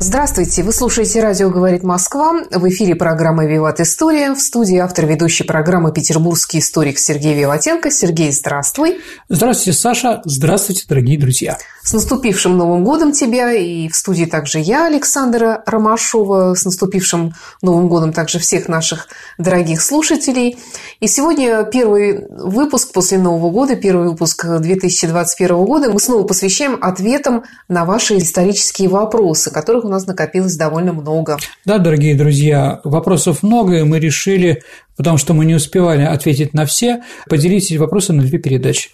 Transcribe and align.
Здравствуйте, 0.00 0.62
вы 0.62 0.72
слушаете 0.72 1.20
«Радио 1.20 1.50
говорит 1.50 1.82
Москва». 1.82 2.44
В 2.52 2.68
эфире 2.68 2.94
программа 2.94 3.46
«Виват 3.46 3.80
История». 3.80 4.32
В 4.32 4.40
студии 4.40 4.76
автор 4.76 5.06
ведущей 5.06 5.42
программы 5.42 5.92
петербургский 5.92 6.60
историк 6.60 7.00
Сергей 7.00 7.34
Виватенко. 7.34 7.90
Сергей, 7.90 8.30
здравствуй. 8.30 9.00
Здравствуйте, 9.28 9.76
Саша. 9.76 10.22
Здравствуйте, 10.24 10.84
дорогие 10.88 11.18
друзья. 11.18 11.58
С 11.82 11.92
наступившим 11.92 12.56
Новым 12.56 12.84
годом 12.84 13.10
тебя. 13.10 13.52
И 13.52 13.88
в 13.88 13.96
студии 13.96 14.24
также 14.24 14.60
я, 14.60 14.86
Александра 14.86 15.64
Ромашова. 15.66 16.54
С 16.54 16.64
наступившим 16.64 17.34
Новым 17.60 17.88
годом 17.88 18.12
также 18.12 18.38
всех 18.38 18.68
наших 18.68 19.08
дорогих 19.36 19.82
слушателей. 19.82 20.58
И 21.00 21.08
сегодня 21.08 21.64
первый 21.64 22.24
выпуск 22.30 22.92
после 22.92 23.18
Нового 23.18 23.50
года, 23.50 23.74
первый 23.74 24.10
выпуск 24.10 24.46
2021 24.46 25.56
года. 25.64 25.90
Мы 25.90 25.98
снова 25.98 26.22
посвящаем 26.22 26.78
ответам 26.80 27.42
на 27.66 27.84
ваши 27.84 28.18
исторические 28.18 28.88
вопросы, 28.88 29.50
которых 29.50 29.87
у 29.88 29.90
нас 29.90 30.06
накопилось 30.06 30.56
довольно 30.56 30.92
много. 30.92 31.38
Да, 31.64 31.78
дорогие 31.78 32.14
друзья, 32.14 32.80
вопросов 32.84 33.42
много, 33.42 33.78
и 33.78 33.82
мы 33.82 33.98
решили, 33.98 34.62
потому 34.96 35.18
что 35.18 35.34
мы 35.34 35.44
не 35.44 35.54
успевали 35.54 36.02
ответить 36.02 36.54
на 36.54 36.66
все, 36.66 37.02
поделить 37.28 37.64
эти 37.64 37.76
вопросы 37.76 38.12
на 38.12 38.22
две 38.22 38.38
передачи. 38.38 38.90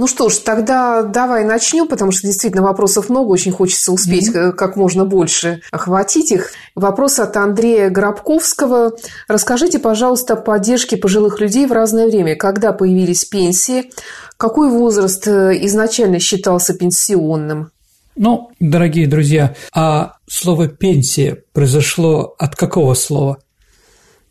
Ну 0.00 0.06
что 0.06 0.30
ж, 0.30 0.38
тогда 0.38 1.02
давай 1.02 1.44
начнем, 1.44 1.86
потому 1.86 2.10
что 2.10 2.26
действительно 2.26 2.62
вопросов 2.62 3.10
много, 3.10 3.28
очень 3.28 3.52
хочется 3.52 3.92
успеть 3.92 4.30
mm-hmm. 4.30 4.52
как 4.52 4.74
можно 4.74 5.04
больше 5.04 5.60
охватить 5.70 6.32
их. 6.32 6.52
Вопрос 6.74 7.18
от 7.18 7.36
Андрея 7.36 7.90
Гробковского. 7.90 8.92
Расскажите, 9.28 9.78
пожалуйста, 9.78 10.34
о 10.34 10.36
поддержке 10.36 10.96
пожилых 10.96 11.38
людей 11.38 11.66
в 11.66 11.72
разное 11.72 12.06
время. 12.06 12.34
Когда 12.34 12.72
появились 12.72 13.26
пенсии? 13.26 13.90
Какой 14.38 14.70
возраст 14.70 15.28
э, 15.28 15.58
изначально 15.66 16.18
считался 16.18 16.72
пенсионным? 16.72 17.70
Ну, 18.16 18.50
дорогие 18.60 19.06
друзья, 19.06 19.54
а 19.72 20.14
слово 20.28 20.68
«пенсия» 20.68 21.42
произошло 21.52 22.34
от 22.38 22.56
какого 22.56 22.94
слова? 22.94 23.38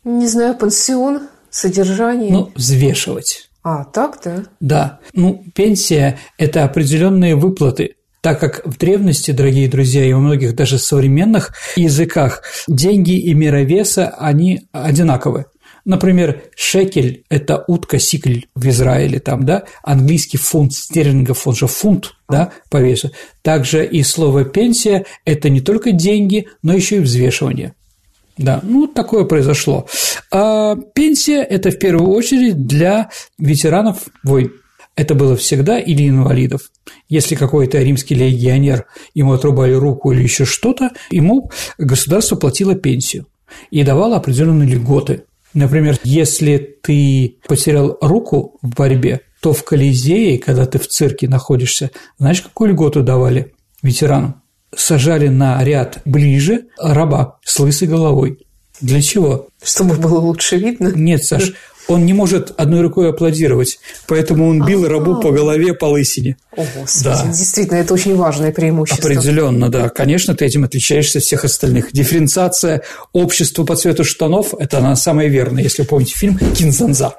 Не 0.04 0.28
знаю, 0.28 0.54
пансион, 0.56 1.28
содержание. 1.50 2.30
Ну, 2.32 2.52
взвешивать. 2.54 3.50
А, 3.62 3.84
так-то? 3.84 4.46
Да. 4.60 5.00
Ну, 5.12 5.44
пенсия– 5.54 6.18
это 6.38 6.64
определенные 6.64 7.36
выплаты, 7.36 7.96
так 8.22 8.40
как 8.40 8.66
в 8.66 8.78
древности, 8.78 9.30
дорогие 9.30 9.68
друзья, 9.68 10.04
и 10.04 10.12
во 10.12 10.20
многих 10.20 10.54
даже 10.54 10.78
современных 10.78 11.54
языках 11.76 12.42
деньги 12.68 13.18
и 13.18 13.34
мировеса, 13.34 14.08
они 14.18 14.68
одинаковы. 14.72 15.46
Например, 15.84 16.42
шекель– 16.56 17.24
это 17.30 17.64
утка, 17.66 17.98
сикль 17.98 18.40
в 18.54 18.68
Израиле, 18.68 19.18
там, 19.18 19.44
да, 19.44 19.64
английский 19.82 20.38
фунт 20.38 20.72
стерлингов, 20.72 21.46
он 21.46 21.54
же 21.54 21.66
фунт, 21.66 22.14
да, 22.28 22.52
по 22.70 22.78
весу. 22.78 23.10
Также 23.42 23.86
и 23.86 24.02
слово 24.02 24.44
«пенсия»– 24.44 25.06
это 25.24 25.48
не 25.48 25.60
только 25.60 25.92
деньги, 25.92 26.48
но 26.62 26.74
еще 26.74 26.96
и 26.96 27.00
взвешивание. 27.00 27.74
Да, 28.36 28.60
ну 28.62 28.86
такое 28.86 29.24
произошло. 29.24 29.86
А 30.32 30.74
пенсия– 30.94 31.42
это 31.50 31.70
в 31.70 31.78
первую 31.78 32.10
очередь 32.10 32.66
для 32.66 33.10
ветеранов 33.38 34.08
войн. 34.24 34.52
Это 34.96 35.14
было 35.14 35.36
всегда 35.36 35.78
или 35.78 36.08
инвалидов. 36.08 36.70
Если 37.08 37.34
какой-то 37.34 37.78
римский 37.78 38.14
легионер, 38.14 38.86
ему 39.14 39.32
отрубали 39.32 39.72
руку 39.72 40.12
или 40.12 40.22
еще 40.22 40.44
что-то, 40.44 40.90
ему 41.10 41.50
государство 41.78 42.36
платило 42.36 42.74
пенсию 42.74 43.26
и 43.70 43.82
давало 43.82 44.16
определенные 44.16 44.68
льготы. 44.68 45.24
Например, 45.54 45.98
если 46.04 46.78
ты 46.82 47.38
потерял 47.46 47.98
руку 48.00 48.58
в 48.62 48.74
борьбе, 48.74 49.22
то 49.40 49.52
в 49.52 49.64
Колизее, 49.64 50.38
когда 50.38 50.66
ты 50.66 50.78
в 50.78 50.86
цирке 50.86 51.28
находишься, 51.28 51.90
знаешь, 52.18 52.42
какую 52.42 52.72
льготу 52.72 53.02
давали 53.02 53.52
ветеранам? 53.82 54.42
Сажали 54.74 55.28
на 55.28 55.62
ряд 55.64 56.00
ближе 56.04 56.66
раба 56.78 57.38
с 57.42 57.58
лысой 57.58 57.88
головой. 57.88 58.38
Для 58.80 59.02
чего? 59.02 59.48
Чтобы 59.62 59.96
было 59.96 60.20
лучше 60.20 60.56
видно? 60.56 60.92
Нет, 60.94 61.24
Саш, 61.24 61.52
он 61.90 62.06
не 62.06 62.12
может 62.12 62.52
одной 62.56 62.82
рукой 62.82 63.10
аплодировать, 63.10 63.80
поэтому 64.06 64.48
он 64.48 64.64
бил 64.64 64.84
А-а-а. 64.84 64.90
рабу 64.90 65.20
по 65.20 65.32
голове 65.32 65.74
по 65.74 65.86
лысине. 65.86 66.36
О, 66.56 66.64
Господи, 66.76 67.04
да. 67.04 67.26
действительно, 67.26 67.78
это 67.78 67.94
очень 67.94 68.14
важное 68.14 68.52
преимущество. 68.52 69.10
Определенно, 69.10 69.68
да. 69.68 69.88
Конечно, 69.88 70.34
ты 70.34 70.44
этим 70.44 70.64
отличаешься 70.64 71.18
от 71.18 71.24
всех 71.24 71.44
остальных. 71.44 71.92
Дифференциация 71.92 72.82
общества 73.12 73.64
по 73.64 73.74
цвету 73.74 74.04
штанов– 74.04 74.54
это 74.58 74.78
она 74.78 74.94
самая 74.94 75.26
верная, 75.26 75.64
если 75.64 75.82
вы 75.82 75.88
помните 75.88 76.14
фильм 76.14 76.38
«Кинзанза». 76.38 77.14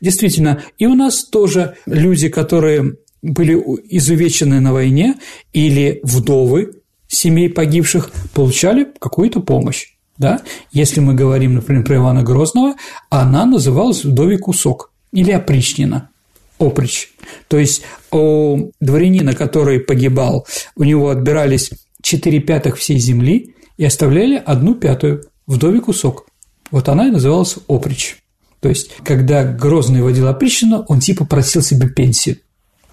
Действительно, 0.00 0.62
и 0.78 0.86
у 0.86 0.94
нас 0.94 1.24
тоже 1.24 1.76
люди, 1.86 2.28
которые 2.28 2.96
были 3.22 3.54
изувечены 3.88 4.60
на 4.60 4.72
войне 4.72 5.14
или 5.52 6.00
вдовы 6.02 6.72
семей 7.06 7.48
погибших, 7.48 8.10
получали 8.34 8.88
какую-то 8.98 9.40
помощь. 9.40 9.93
Да? 10.16 10.40
Если 10.72 11.00
мы 11.00 11.14
говорим, 11.14 11.54
например, 11.54 11.84
про 11.84 11.96
Ивана 11.96 12.22
Грозного, 12.22 12.74
она 13.10 13.46
называлась 13.46 14.04
«Вдовий 14.04 14.38
кусок» 14.38 14.92
или 15.12 15.30
«Опричнина», 15.32 16.10
оприч. 16.58 17.12
То 17.48 17.58
есть 17.58 17.82
у 18.12 18.70
дворянина, 18.80 19.34
который 19.34 19.80
погибал, 19.80 20.46
у 20.76 20.84
него 20.84 21.10
отбирались 21.10 21.70
4 22.02 22.40
пятых 22.40 22.76
всей 22.76 22.98
земли 22.98 23.54
и 23.76 23.84
оставляли 23.84 24.36
одну 24.44 24.74
пятую– 24.74 25.24
вдовий 25.46 25.80
кусок. 25.80 26.26
Вот 26.70 26.88
она 26.88 27.08
и 27.08 27.10
называлась 27.10 27.56
оприч. 27.68 28.18
То 28.60 28.68
есть, 28.68 28.90
когда 29.04 29.44
Грозный 29.44 30.00
водил 30.00 30.28
опричнину, 30.28 30.84
он 30.88 31.00
типа 31.00 31.26
просил 31.26 31.60
себе 31.60 31.88
пенсию, 31.88 32.38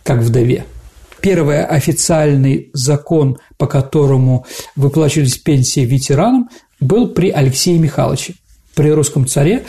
как 0.03 0.19
вдове. 0.19 0.65
Первый 1.21 1.63
официальный 1.63 2.71
закон, 2.73 3.37
по 3.57 3.67
которому 3.67 4.45
выплачивались 4.75 5.37
пенсии 5.37 5.81
ветеранам, 5.81 6.49
был 6.81 7.07
при 7.09 7.29
Алексее 7.29 7.79
Михайловиче 7.79 8.33
при 8.75 8.89
русском 8.89 9.27
царе, 9.27 9.65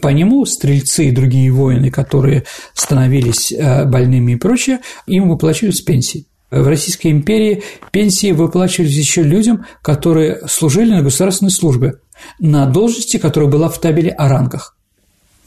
по 0.00 0.08
нему 0.08 0.44
стрельцы 0.46 1.06
и 1.06 1.10
другие 1.10 1.50
воины, 1.50 1.90
которые 1.90 2.44
становились 2.74 3.52
э, 3.52 3.84
больными 3.84 4.32
и 4.32 4.36
прочее, 4.36 4.80
им 5.06 5.28
выплачивались 5.28 5.80
пенсии. 5.80 6.26
В 6.50 6.66
Российской 6.66 7.08
империи 7.08 7.62
пенсии 7.92 8.32
выплачивались 8.32 8.94
еще 8.94 9.22
людям, 9.22 9.64
которые 9.80 10.46
служили 10.48 10.92
на 10.92 11.02
государственной 11.02 11.50
службе, 11.50 11.94
на 12.38 12.66
должности, 12.66 13.16
которая 13.16 13.50
была 13.50 13.70
в 13.70 13.80
табеле 13.80 14.10
о 14.10 14.28
рангах. 14.28 14.76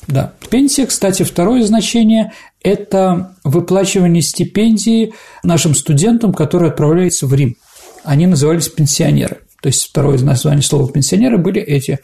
Да. 0.07 0.33
Пенсия, 0.49 0.87
кстати, 0.87 1.23
второе 1.23 1.63
значение– 1.63 2.31
это 2.63 3.35
выплачивание 3.43 4.23
стипендии 4.23 5.13
нашим 5.43 5.75
студентам, 5.75 6.33
которые 6.33 6.71
отправляются 6.71 7.27
в 7.27 7.33
Рим. 7.33 7.55
Они 8.03 8.25
назывались 8.25 8.67
пенсионеры 8.67 9.44
то 9.65 9.69
есть 9.69 9.87
второе 9.89 10.19
название 10.19 10.61
слова 10.61 10.91
пенсионеры 10.91 11.39
были 11.39 11.59
эти. 11.59 11.97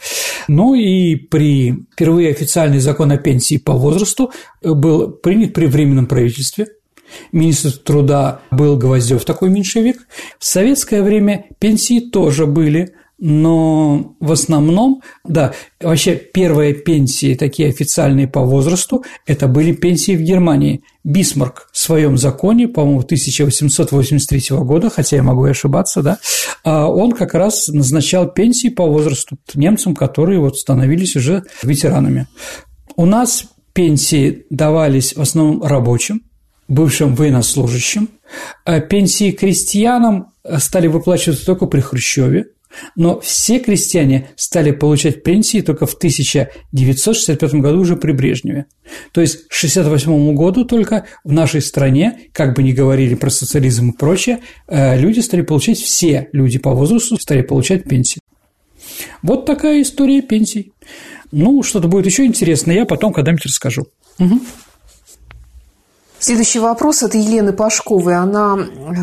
Ну 0.47 0.73
и 0.73 1.15
при 1.15 1.75
впервые 1.93 2.31
официальный 2.31 2.79
закон 2.79 3.11
о 3.11 3.17
пенсии 3.17 3.57
по 3.57 3.73
возрасту 3.73 4.31
был 4.63 5.11
принят 5.11 5.53
при 5.53 5.67
Временном 5.67 6.07
правительстве, 6.07 6.69
Министр 7.31 7.73
труда 7.73 8.41
был 8.49 8.77
Гвоздев, 8.77 9.25
такой 9.25 9.51
меньшевик. 9.51 10.07
В 10.39 10.45
советское 10.45 11.03
время 11.03 11.45
пенсии 11.59 11.99
тоже 11.99 12.47
были, 12.47 12.95
но 13.23 14.15
в 14.19 14.31
основном, 14.31 15.03
да, 15.23 15.53
вообще 15.79 16.15
первые 16.15 16.73
пенсии, 16.73 17.35
такие 17.35 17.69
официальные 17.69 18.27
по 18.27 18.41
возрасту, 18.41 19.05
это 19.27 19.47
были 19.47 19.73
пенсии 19.73 20.15
в 20.15 20.21
Германии. 20.21 20.83
Бисмарк 21.03 21.69
в 21.71 21.77
своем 21.77 22.17
законе, 22.17 22.67
по-моему, 22.67 23.01
1883 23.01 24.57
года, 24.57 24.89
хотя 24.89 25.17
я 25.17 25.23
могу 25.23 25.45
и 25.45 25.51
ошибаться, 25.51 26.01
да, 26.01 26.17
а 26.63 26.87
он 26.87 27.11
как 27.11 27.35
раз 27.35 27.67
назначал 27.67 28.27
пенсии 28.27 28.69
по 28.69 28.87
возрасту 28.87 29.37
немцам, 29.53 29.95
которые 29.95 30.39
вот 30.39 30.57
становились 30.57 31.15
уже 31.15 31.43
ветеранами. 31.61 32.27
У 32.95 33.05
нас 33.05 33.45
пенсии 33.73 34.47
давались 34.49 35.15
в 35.15 35.21
основном 35.21 35.61
рабочим, 35.61 36.23
бывшим 36.67 37.13
военнослужащим, 37.13 38.09
а 38.65 38.79
пенсии 38.79 39.29
крестьянам 39.29 40.33
стали 40.57 40.87
выплачиваться 40.87 41.45
только 41.45 41.67
при 41.67 41.81
Хрущеве– 41.81 42.47
Но 42.95 43.19
все 43.19 43.59
крестьяне 43.59 44.29
стали 44.35 44.71
получать 44.71 45.23
пенсии 45.23 45.61
только 45.61 45.85
в 45.85 45.93
1965 45.93 47.53
году 47.55 47.79
уже 47.79 47.95
при 47.95 48.11
Брежневе. 48.11 48.65
То 49.11 49.21
есть 49.21 49.47
к 49.47 49.57
1968 49.57 50.35
году 50.35 50.65
только 50.65 51.05
в 51.23 51.31
нашей 51.31 51.61
стране, 51.61 52.29
как 52.33 52.55
бы 52.55 52.63
ни 52.63 52.71
говорили 52.71 53.15
про 53.15 53.29
социализм 53.29 53.91
и 53.91 53.97
прочее, 53.97 54.39
э, 54.67 54.99
люди 54.99 55.19
стали 55.19 55.41
получать, 55.41 55.79
все 55.79 56.29
люди 56.31 56.59
по 56.59 56.71
возрасту 56.71 57.17
стали 57.19 57.41
получать 57.41 57.83
пенсии. 57.83 58.19
Вот 59.21 59.45
такая 59.45 59.81
история 59.81 60.21
пенсий. 60.21 60.73
Ну, 61.31 61.63
что-то 61.63 61.87
будет 61.87 62.05
еще 62.05 62.25
интересное, 62.25 62.75
я 62.75 62.85
потом 62.85 63.13
когда-нибудь 63.13 63.45
расскажу. 63.45 63.87
Угу. 64.19 64.39
Следующий 66.21 66.59
вопрос 66.59 67.01
от 67.01 67.15
Елены 67.15 67.51
Пашковой. 67.51 68.15
Она 68.15 68.55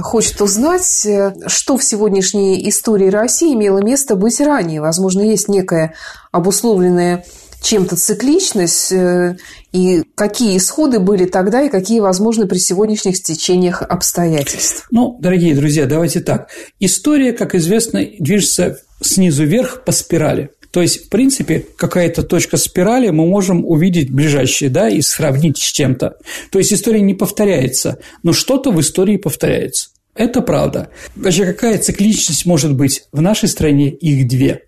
хочет 0.02 0.40
узнать, 0.40 1.04
что 1.48 1.76
в 1.76 1.82
сегодняшней 1.82 2.68
истории 2.68 3.08
России 3.08 3.54
имело 3.54 3.78
место 3.78 4.14
быть 4.14 4.40
ранее. 4.40 4.80
Возможно, 4.80 5.22
есть 5.22 5.48
некая 5.48 5.94
обусловленная 6.30 7.24
чем-то 7.60 7.96
цикличность, 7.96 8.92
э, 8.92 9.36
и 9.72 10.04
какие 10.14 10.56
исходы 10.56 11.00
были 11.00 11.24
тогда, 11.24 11.62
и 11.62 11.68
какие 11.68 11.98
возможны 11.98 12.46
при 12.46 12.58
сегодняшних 12.58 13.16
стечениях 13.16 13.82
обстоятельств? 13.82 14.86
Ну, 14.92 15.18
дорогие 15.20 15.56
друзья, 15.56 15.86
давайте 15.86 16.20
так. 16.20 16.50
История, 16.78 17.32
как 17.32 17.56
известно, 17.56 18.00
движется 18.20 18.78
снизу 19.02 19.44
вверх 19.44 19.82
по 19.84 19.90
спирали. 19.90 20.50
То 20.70 20.82
есть, 20.82 21.06
в 21.06 21.08
принципе, 21.08 21.64
какая-то 21.76 22.22
точка 22.22 22.56
спирали 22.56 23.08
мы 23.08 23.26
можем 23.26 23.64
увидеть 23.64 24.10
ближайшие, 24.10 24.68
да, 24.68 24.88
и 24.88 25.00
сравнить 25.00 25.58
с 25.58 25.72
чем-то. 25.72 26.16
То 26.50 26.58
есть, 26.58 26.72
история 26.72 27.00
не 27.00 27.14
повторяется, 27.14 27.98
но 28.22 28.32
что-то 28.32 28.70
в 28.70 28.80
истории 28.80 29.16
повторяется. 29.16 29.90
Это 30.14 30.42
правда. 30.42 30.90
Вообще, 31.16 31.46
какая 31.46 31.78
цикличность 31.78 32.44
может 32.44 32.74
быть? 32.74 33.04
В 33.12 33.20
нашей 33.20 33.48
стране 33.48 33.88
их 33.88 34.28
две. 34.28 34.64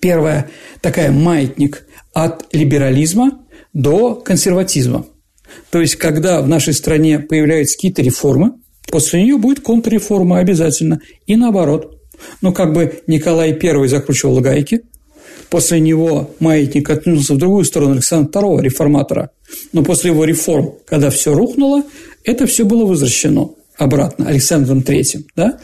Первая 0.00 0.50
такая 0.80 1.10
маятник 1.10 1.86
от 2.12 2.46
либерализма 2.54 3.40
до 3.72 4.14
консерватизма. 4.14 5.06
То 5.70 5.80
есть, 5.80 5.96
когда 5.96 6.40
в 6.40 6.48
нашей 6.48 6.72
стране 6.72 7.18
появляются 7.18 7.76
какие-то 7.76 8.00
реформы, 8.00 8.52
после 8.90 9.22
нее 9.22 9.36
будет 9.36 9.60
контрреформа 9.60 10.38
обязательно. 10.38 11.00
И 11.26 11.36
наоборот. 11.36 11.92
Ну, 12.40 12.54
как 12.54 12.72
бы 12.72 13.02
Николай 13.06 13.52
I 13.52 13.88
закручивал 13.88 14.40
гайки– 14.40 14.80
После 15.50 15.80
него 15.80 16.30
маятник 16.40 16.90
откнулся 16.90 17.34
в 17.34 17.38
другую 17.38 17.64
сторону 17.64 17.92
Александра 17.92 18.40
II, 18.40 18.62
реформатора. 18.62 19.30
Но 19.72 19.82
после 19.82 20.10
его 20.10 20.24
реформ, 20.24 20.74
когда 20.86 21.10
все 21.10 21.34
рухнуло, 21.34 21.82
это 22.24 22.46
все 22.46 22.64
было 22.64 22.84
возвращено 22.84 23.50
обратно 23.78 24.28
Александром 24.28 24.80
III. 24.80 25.22
Да? 25.36 25.58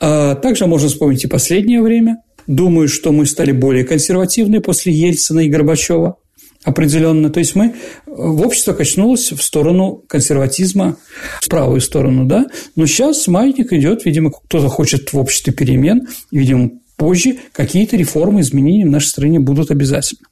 А 0.00 0.34
также 0.34 0.66
можно 0.66 0.88
вспомнить 0.88 1.24
и 1.24 1.28
последнее 1.28 1.82
время. 1.82 2.18
Думаю, 2.46 2.88
что 2.88 3.12
мы 3.12 3.24
стали 3.26 3.52
более 3.52 3.84
консервативны 3.84 4.60
после 4.60 4.92
Ельцина 4.92 5.40
и 5.40 5.48
Горбачева 5.48 6.16
определенно. 6.64 7.30
То 7.30 7.40
есть 7.40 7.54
мы 7.54 7.74
в 8.06 8.42
общество 8.42 8.72
качнулось 8.72 9.32
в 9.32 9.42
сторону 9.42 10.02
консерватизма, 10.08 10.96
в 11.40 11.48
правую 11.48 11.80
сторону, 11.80 12.24
да. 12.24 12.46
Но 12.76 12.86
сейчас 12.86 13.26
маятник 13.26 13.72
идет, 13.72 14.04
видимо, 14.04 14.30
кто-то 14.30 14.68
хочет 14.68 15.12
в 15.12 15.18
обществе 15.18 15.52
перемен, 15.52 16.08
видимо, 16.30 16.70
позже 17.02 17.38
какие-то 17.50 17.96
реформы, 17.96 18.42
изменения 18.42 18.86
в 18.86 18.90
нашей 18.90 19.08
стране 19.08 19.40
будут 19.40 19.72
обязательно. 19.72 20.28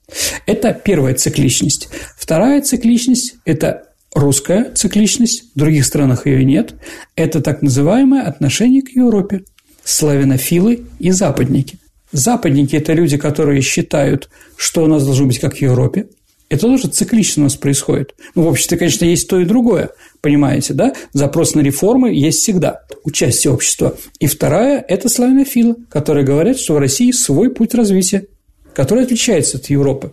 Это 0.47 0.73
первая 0.73 1.15
цикличность. 1.15 1.89
Вторая 2.17 2.63
цикличность– 2.63 3.35
это 3.45 3.89
русская 4.15 4.71
цикличность, 4.73 5.51
в 5.53 5.59
других 5.59 5.85
странах 5.85 6.27
ее 6.27 6.45
нет. 6.45 6.75
Это 7.17 7.41
так 7.41 7.63
называемое 7.63 8.23
отношение 8.23 8.83
к 8.83 8.91
Европе. 8.91 9.43
Славянофилы 9.83 10.85
и 11.01 11.11
западники. 11.11 11.81
Западники– 12.13 12.77
это 12.77 12.93
люди, 12.93 13.17
которые 13.17 13.63
считают, 13.63 14.31
что 14.57 14.85
у 14.85 14.87
нас 14.87 15.05
должно 15.05 15.27
быть 15.27 15.41
как 15.41 15.57
в 15.57 15.61
Европе. 15.61 16.07
Это 16.51 16.63
тоже 16.63 16.89
циклично 16.89 17.43
у 17.43 17.45
нас 17.45 17.55
происходит. 17.55 18.17
Ну, 18.35 18.43
в 18.43 18.49
обществе, 18.49 18.77
конечно, 18.77 19.05
есть 19.05 19.29
то 19.29 19.39
и 19.39 19.45
другое, 19.45 19.91
понимаете, 20.21 20.75
да? 20.75 20.93
Запрос 21.13 21.55
на 21.55 21.61
реформы 21.61 22.13
есть 22.13 22.41
всегда, 22.41 22.83
участие 23.05 23.53
общества. 23.53 23.97
И 24.19 24.27
вторая– 24.27 24.85
это 24.89 25.09
славянофилы, 25.09 25.77
которые 25.89 26.27
говорят, 26.27 26.59
что 26.59 26.75
в 26.75 26.79
России 26.79 27.13
свой 27.13 27.51
путь 27.51 27.73
развития, 27.73 28.27
который 28.75 29.05
отличается 29.05 29.59
от 29.59 29.67
Европы. 29.67 30.13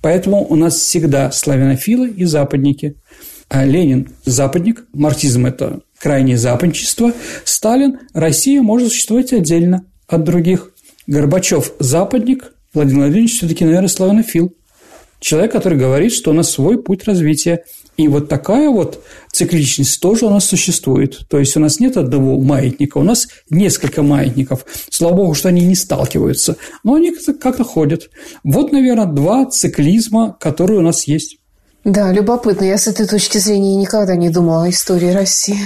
Поэтому 0.00 0.44
у 0.44 0.56
нас 0.56 0.74
всегда 0.74 1.30
славянофилы 1.30 2.08
и 2.08 2.24
западники. 2.24 2.96
А 3.48 3.64
Ленин– 3.64 4.08
западник, 4.24 4.86
марксизм– 4.92 5.46
это 5.46 5.82
крайнее 6.00 6.36
западничество. 6.36 7.12
Сталин– 7.44 8.00
Россия 8.12 8.60
может 8.60 8.88
существовать 8.88 9.32
отдельно 9.32 9.86
от 10.08 10.24
других. 10.24 10.72
Горбачев– 11.06 11.74
западник, 11.78 12.52
Владимир 12.74 13.02
Владимирович 13.02 13.36
все-таки, 13.36 13.64
наверное, 13.64 13.88
славянофил– 13.88 14.52
Человек, 15.26 15.50
который 15.50 15.76
говорит, 15.76 16.12
что 16.12 16.30
у 16.30 16.34
нас 16.34 16.52
свой 16.52 16.80
путь 16.80 17.02
развития. 17.02 17.64
И 17.96 18.06
вот 18.06 18.28
такая 18.28 18.70
вот 18.70 19.02
цикличность 19.32 20.00
тоже 20.00 20.26
у 20.26 20.30
нас 20.30 20.44
существует. 20.44 21.26
То 21.28 21.40
есть 21.40 21.56
у 21.56 21.60
нас 21.60 21.80
нет 21.80 21.96
одного 21.96 22.40
маятника, 22.40 22.98
у 22.98 23.02
нас 23.02 23.26
несколько 23.50 24.04
маятников. 24.04 24.64
Слава 24.88 25.16
богу, 25.16 25.34
что 25.34 25.48
они 25.48 25.62
не 25.62 25.74
сталкиваются, 25.74 26.54
но 26.84 26.94
они 26.94 27.12
как-то 27.40 27.64
ходят. 27.64 28.08
Вот, 28.44 28.70
наверное, 28.70 29.06
два 29.06 29.46
циклизма, 29.46 30.36
которые 30.38 30.78
у 30.78 30.82
нас 30.82 31.08
есть. 31.08 31.38
Да, 31.82 32.12
любопытно. 32.12 32.62
Я 32.62 32.78
с 32.78 32.86
этой 32.86 33.08
точки 33.08 33.38
зрения 33.38 33.74
никогда 33.74 34.14
не 34.14 34.30
думала 34.30 34.66
о 34.66 34.70
истории 34.70 35.10
России. 35.10 35.58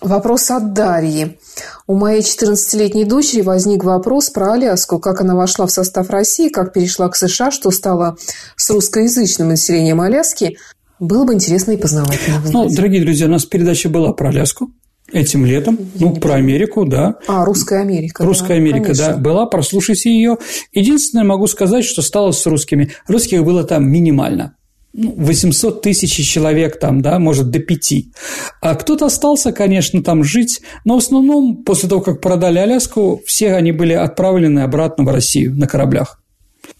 Вопрос 0.00 0.50
от 0.50 0.72
Дарьи. 0.72 1.38
У 1.86 1.94
моей 1.94 2.22
14-летней 2.22 3.04
дочери 3.04 3.40
возник 3.40 3.84
вопрос 3.84 4.30
про 4.30 4.52
Аляску, 4.52 4.98
как 4.98 5.20
она 5.20 5.34
вошла 5.34 5.66
в 5.66 5.70
состав 5.70 6.10
России, 6.10 6.48
как 6.48 6.72
перешла 6.72 7.08
к 7.08 7.16
США, 7.16 7.50
что 7.50 7.70
стало 7.70 8.16
с 8.56 8.70
русскоязычным 8.70 9.48
населением 9.48 10.00
Аляски. 10.00 10.56
Было 11.00 11.24
бы 11.24 11.34
интересно 11.34 11.72
и 11.72 11.76
познавательно. 11.76 12.42
Ну, 12.50 12.68
дорогие 12.68 13.02
друзья, 13.02 13.26
у 13.26 13.30
нас 13.30 13.44
передача 13.44 13.88
была 13.88 14.12
про 14.12 14.28
Аляску 14.28 14.70
этим 15.12 15.46
летом, 15.46 15.78
ну, 15.94 16.14
про 16.14 16.34
Америку, 16.34 16.84
да. 16.84 17.16
А, 17.26 17.44
Русская 17.44 17.80
Америка. 17.80 18.24
Русская 18.24 18.48
да, 18.48 18.54
Америка, 18.54 18.84
конечно. 18.84 19.08
да, 19.08 19.16
была, 19.16 19.46
прослушайте 19.46 20.10
ее. 20.10 20.36
Единственное, 20.72 21.24
могу 21.24 21.46
сказать, 21.46 21.84
что 21.84 22.02
стало 22.02 22.32
с 22.32 22.44
русскими. 22.46 22.92
Русских 23.06 23.44
было 23.44 23.64
там 23.64 23.88
минимально. 23.88 24.57
800 24.94 25.74
ну, 25.74 25.80
тысяч 25.80 26.28
человек 26.28 26.78
там, 26.78 27.02
да, 27.02 27.18
может, 27.18 27.50
до 27.50 27.58
пяти. 27.58 28.12
А 28.60 28.74
кто-то 28.74 29.06
остался, 29.06 29.52
конечно, 29.52 30.02
там 30.02 30.24
жить, 30.24 30.60
но 30.84 30.94
в 30.94 30.98
основном 30.98 31.62
после 31.64 31.88
того, 31.88 32.00
как 32.00 32.20
продали 32.20 32.58
Аляску, 32.58 33.20
все 33.26 33.54
они 33.54 33.72
были 33.72 33.92
отправлены 33.92 34.60
обратно 34.60 35.04
в 35.04 35.08
Россию 35.08 35.54
на 35.54 35.66
кораблях. 35.66 36.20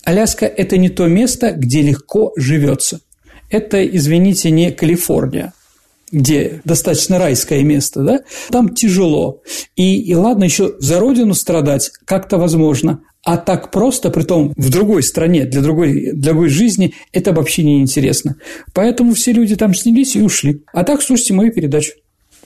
Аляска– 0.05 0.47
это 0.47 0.79
не 0.79 0.89
то 0.89 1.07
место, 1.07 1.53
где 1.53 1.83
легко 1.83 2.33
живется. 2.37 3.01
Это, 3.51 3.85
извините, 3.87 4.51
не 4.51 4.71
Калифорния 4.71 5.53
где 6.11 6.61
достаточно 6.65 7.19
райское 7.19 7.63
место, 7.63 8.03
да, 8.03 8.21
там 8.51 8.75
тяжело. 8.75 9.43
И, 9.77 10.01
и 10.01 10.15
ладно, 10.15 10.45
еще 10.45 10.75
за 10.79 10.99
родину 10.99 11.35
страдать 11.35 11.91
как-то 12.05 12.39
возможно, 12.39 13.01
а 13.29 13.37
так 13.37 13.71
просто, 13.71 14.09
при 14.09 14.23
том 14.23 14.55
в 14.57 14.71
другой 14.71 15.03
стране, 15.03 15.45
для 15.45 15.61
другой, 15.61 16.13
для 16.13 16.33
другой 16.33 16.49
жизни, 16.49 16.95
это 17.13 17.35
вообще 17.35 17.63
не 17.63 17.83
интересно. 17.83 18.37
Поэтому 18.73 19.13
все 19.13 19.33
люди 19.33 19.55
там 19.55 19.75
снялись 19.75 20.17
и 20.17 20.23
ушли. 20.23 20.63
А 20.73 20.83
так 20.83 21.03
слушайте 21.03 21.35
мою 21.35 21.53
передачу. 21.53 21.93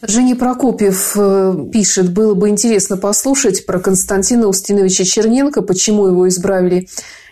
Женя 0.04 0.34
Прокопьев 0.34 1.12
э, 1.14 1.66
пишет, 1.72 2.12
было 2.12 2.34
бы 2.34 2.48
интересно 2.48 2.96
послушать 2.96 3.64
про 3.64 3.78
Константина 3.78 4.48
Устиновича 4.48 5.04
Черненко, 5.04 5.62
почему 5.62 6.08
его 6.08 6.28
избрали 6.28 6.88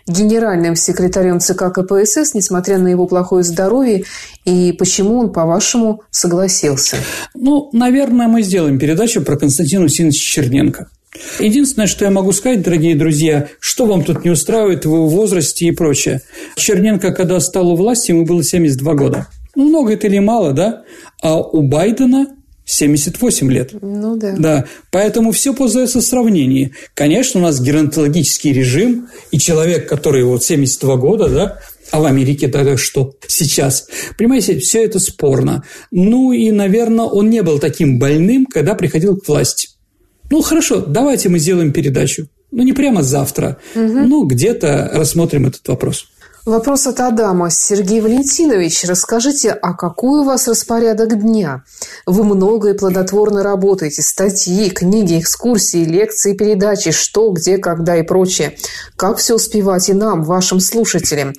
генеральным 0.07 0.77
секретарем 0.77 1.41
ЦК 1.41 1.73
КПСС, 1.73 2.33
несмотря 2.33 2.77
на 2.77 2.87
его 2.87 3.05
плохое 3.05 3.43
здоровье, 3.43 4.05
и 4.45 4.71
почему 4.71 5.17
он, 5.19 5.33
по-вашему, 5.33 6.03
согласился? 6.09 6.95
Ну, 7.35 7.69
наверное, 7.73 8.29
мы 8.29 8.43
сделаем 8.43 8.79
передачу 8.79 9.21
про 9.21 9.35
Константина 9.35 9.83
Устиновича 9.83 10.41
Черненко. 10.41 10.87
Единственное, 11.39 11.87
что 11.87 12.05
я 12.05 12.11
могу 12.11 12.31
сказать, 12.31 12.61
дорогие 12.61 12.95
друзья, 12.95 13.49
что 13.59 13.85
вам 13.85 14.03
тут 14.03 14.23
не 14.23 14.31
устраивает 14.31 14.85
в 14.85 14.89
его 14.89 15.07
возрасте 15.07 15.65
и 15.65 15.71
прочее. 15.71 16.21
Черненко, 16.55 17.11
когда 17.11 17.39
стал 17.39 17.71
у 17.71 17.75
власти, 17.75 18.11
ему 18.11 18.25
было 18.25 18.43
72 18.43 18.93
года. 18.93 19.27
Ну, 19.55 19.67
много 19.67 19.93
это 19.93 20.07
или 20.07 20.19
мало, 20.19 20.53
да? 20.53 20.83
А 21.21 21.37
у 21.37 21.61
Байдена 21.63 22.27
78 22.65 23.51
лет. 23.51 23.71
Ну 23.81 24.15
да. 24.15 24.35
Да, 24.37 24.65
поэтому 24.91 25.33
все 25.33 25.53
познается 25.53 25.99
в 25.99 26.03
сравнении. 26.03 26.73
Конечно, 26.93 27.41
у 27.41 27.43
нас 27.43 27.61
геронтологический 27.61 28.53
режим, 28.53 29.09
и 29.31 29.37
человек, 29.37 29.89
который 29.89 30.23
вот 30.23 30.43
72 30.43 30.95
года, 30.95 31.27
да, 31.27 31.59
а 31.91 31.99
в 31.99 32.05
Америке 32.05 32.47
тогда 32.47 32.77
что 32.77 33.13
сейчас? 33.27 33.87
Понимаете, 34.17 34.57
все 34.59 34.85
это 34.85 34.99
спорно. 34.99 35.65
Ну 35.91 36.31
и, 36.31 36.51
наверное, 36.51 37.05
он 37.05 37.29
не 37.29 37.43
был 37.43 37.59
таким 37.59 37.99
больным, 37.99 38.45
когда 38.45 38.75
приходил 38.75 39.17
к 39.17 39.27
власти. 39.27 39.70
Ну, 40.31 40.41
хорошо, 40.41 40.79
давайте 40.79 41.29
мы 41.29 41.39
сделаем 41.39 41.73
передачу. 41.73 42.27
Ну, 42.51 42.63
не 42.63 42.73
прямо 42.73 43.03
завтра, 43.03 43.57
угу. 43.75 43.83
ну, 43.83 44.25
где-то 44.25 44.89
рассмотрим 44.93 45.45
этот 45.45 45.67
вопрос. 45.67 46.07
Вопрос 46.45 46.87
от 46.87 46.99
Адама. 46.99 47.51
Сергей 47.51 48.01
Валентинович, 48.01 48.85
расскажите, 48.85 49.51
а 49.51 49.73
какой 49.73 50.21
у 50.21 50.23
вас 50.23 50.47
распорядок 50.47 51.21
дня? 51.21 51.63
Вы 52.07 52.23
много 52.23 52.69
и 52.69 52.77
плодотворно 52.77 53.43
работаете. 53.43 54.01
Статьи, 54.01 54.69
книги, 54.71 55.19
экскурсии, 55.19 55.85
лекции, 55.85 56.33
передачи, 56.33 56.91
что, 56.91 57.29
где, 57.31 57.59
когда 57.59 57.97
и 57.97 58.01
прочее. 58.01 58.57
Как 58.95 59.17
все 59.17 59.35
успевать 59.35 59.89
и 59.89 59.93
нам, 59.93 60.23
вашим 60.23 60.59
слушателям? 60.59 61.33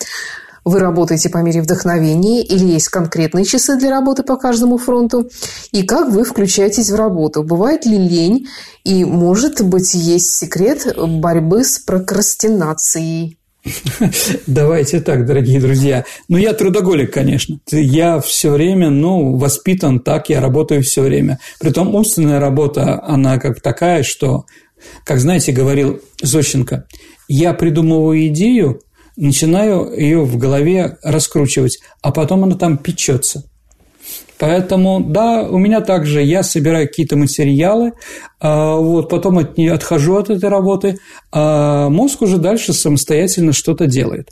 Вы 0.65 0.79
работаете 0.79 1.29
по 1.29 1.39
мере 1.39 1.61
вдохновения 1.61 2.43
или 2.43 2.65
есть 2.65 2.89
конкретные 2.89 3.45
часы 3.45 3.77
для 3.79 3.91
работы 3.91 4.23
по 4.23 4.37
каждому 4.37 4.79
фронту? 4.79 5.29
И 5.73 5.83
как 5.83 6.11
вы 6.11 6.25
включаетесь 6.25 6.91
в 6.91 6.95
работу? 6.95 7.43
Бывает 7.43 7.85
ли 7.85 7.99
лень? 7.99 8.47
И, 8.85 9.05
может 9.05 9.61
быть, 9.63 9.95
есть 9.95 10.31
секрет 10.31 10.97
борьбы 10.97 11.65
с 11.65 11.79
прокрастинацией? 11.79 13.39
Давайте 14.47 15.01
так, 15.01 15.27
дорогие 15.27 15.61
друзья. 15.61 16.05
Ну, 16.29 16.37
я 16.37 16.53
трудоголик, 16.53 17.13
конечно. 17.13 17.59
Я 17.71 18.21
все 18.21 18.51
время, 18.51 18.91
ну, 18.91 19.37
воспитан 19.37 20.01
так, 20.01 20.29
я 20.31 20.41
работаю 20.41 20.83
все 20.83 21.03
время. 21.03 21.39
Притом 21.61 21.95
умственная 21.95 22.41
работа, 22.41 23.03
она 23.05 23.39
как 23.39 23.61
такая, 23.61 24.03
что, 24.03 24.47
как 25.05 25.21
знаете, 25.21 25.53
говорил 25.53 26.01
Зощенко, 26.23 26.87
я 27.29 27.55
придумываю 27.55 28.27
идею, 28.29 28.81
начинаю 29.17 29.93
ее 29.93 30.21
в 30.21 30.37
голове 30.37 30.99
раскручивать, 31.03 31.79
а 32.01 32.13
потом 32.13 32.45
она 32.45 32.57
там 32.57 32.79
печется. 32.79 33.45
Поэтому, 34.39 34.99
да, 35.01 35.43
у 35.49 35.57
меня 35.57 35.81
также 35.81 36.21
я 36.21 36.43
собираю 36.43 36.89
какие-то 36.89 37.17
материалы, 37.17 37.93
а, 38.41 38.75
вот, 38.75 39.09
потом 39.09 39.39
от 39.39 39.57
нее 39.57 39.73
отхожу 39.73 40.17
от 40.17 40.31
этой 40.31 40.49
работы, 40.49 40.99
а 41.31 41.89
мозг 41.89 42.23
уже 42.23 42.39
дальше 42.39 42.73
самостоятельно 42.73 43.53
что-то 43.53 43.87
делает. 43.87 44.31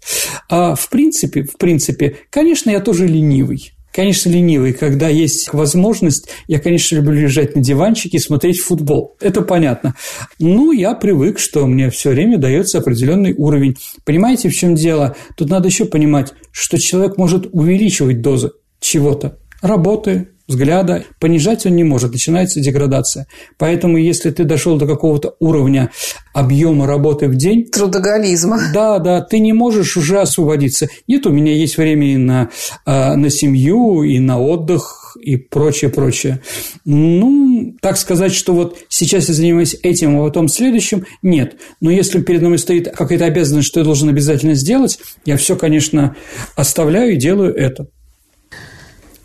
А 0.48 0.74
в 0.74 0.88
принципе, 0.88 1.44
в 1.44 1.56
принципе, 1.56 2.16
конечно, 2.28 2.70
я 2.70 2.80
тоже 2.80 3.06
ленивый. 3.06 3.72
Конечно, 3.92 4.30
ленивый. 4.30 4.72
Когда 4.72 5.08
есть 5.08 5.52
возможность, 5.52 6.28
я, 6.46 6.60
конечно, 6.60 6.96
люблю 6.96 7.20
лежать 7.20 7.56
на 7.56 7.62
диванчике 7.62 8.18
и 8.18 8.20
смотреть 8.20 8.60
футбол. 8.60 9.16
Это 9.20 9.42
понятно. 9.42 9.94
Ну, 10.38 10.72
я 10.72 10.94
привык, 10.94 11.38
что 11.38 11.66
мне 11.66 11.90
все 11.90 12.10
время 12.10 12.38
дается 12.38 12.78
определенный 12.78 13.34
уровень. 13.34 13.76
Понимаете, 14.04 14.48
в 14.48 14.54
чем 14.54 14.74
дело? 14.74 15.16
Тут 15.36 15.50
надо 15.50 15.68
еще 15.68 15.86
понимать, 15.86 16.32
что 16.52 16.78
человек 16.78 17.16
может 17.16 17.48
увеличивать 17.52 18.20
дозы 18.20 18.52
чего-то 18.80 19.38
работы, 19.60 20.28
взгляда, 20.50 21.04
понижать 21.18 21.64
он 21.64 21.76
не 21.76 21.84
может, 21.84 22.12
начинается 22.12 22.60
деградация. 22.60 23.26
Поэтому, 23.58 23.96
если 23.96 24.30
ты 24.30 24.44
дошел 24.44 24.76
до 24.76 24.86
какого-то 24.86 25.34
уровня 25.40 25.90
объема 26.34 26.86
работы 26.86 27.28
в 27.28 27.36
день... 27.36 27.66
Трудоголизма. 27.66 28.60
Да, 28.74 28.98
да, 28.98 29.20
ты 29.22 29.38
не 29.38 29.52
можешь 29.52 29.96
уже 29.96 30.20
освободиться. 30.20 30.88
Нет, 31.08 31.26
у 31.26 31.30
меня 31.30 31.52
есть 31.52 31.78
время 31.78 32.12
и 32.12 32.16
на, 32.16 32.50
а, 32.84 33.16
на 33.16 33.30
семью, 33.30 34.02
и 34.02 34.18
на 34.18 34.40
отдых, 34.40 35.16
и 35.20 35.36
прочее, 35.36 35.90
прочее. 35.90 36.40
Ну, 36.84 37.74
так 37.80 37.96
сказать, 37.96 38.32
что 38.32 38.52
вот 38.52 38.78
сейчас 38.88 39.28
я 39.28 39.34
занимаюсь 39.34 39.76
этим, 39.82 40.20
а 40.20 40.26
потом 40.26 40.48
следующим, 40.48 41.06
нет. 41.22 41.56
Но 41.80 41.90
если 41.90 42.20
передо 42.20 42.46
мной 42.46 42.58
стоит 42.58 42.90
какая-то 42.94 43.24
обязанность, 43.24 43.68
что 43.68 43.80
я 43.80 43.84
должен 43.84 44.08
обязательно 44.08 44.54
сделать, 44.54 44.98
я 45.24 45.36
все, 45.36 45.56
конечно, 45.56 46.16
оставляю 46.56 47.14
и 47.14 47.16
делаю 47.16 47.54
это. 47.54 47.88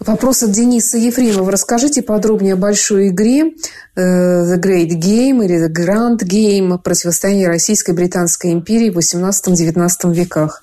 Вопрос 0.05 0.43
от 0.43 0.51
Дениса 0.51 0.97
Ефремова. 0.97 1.51
Расскажите 1.51 2.03
подробнее 2.03 2.53
о 2.53 2.57
большой 2.57 3.09
игре 3.09 3.53
э, 3.95 4.01
The 4.01 4.61
Great 4.61 4.89
Game 4.89 5.43
или 5.43 5.67
The 5.67 5.73
Grand 5.73 6.19
Game 6.19 6.77
противостояние 6.77 7.47
Российской 7.47 7.91
и 7.91 7.93
Британской 7.93 8.51
империи 8.51 8.91
в 8.91 8.97
18-19 8.99 10.13
веках. 10.13 10.61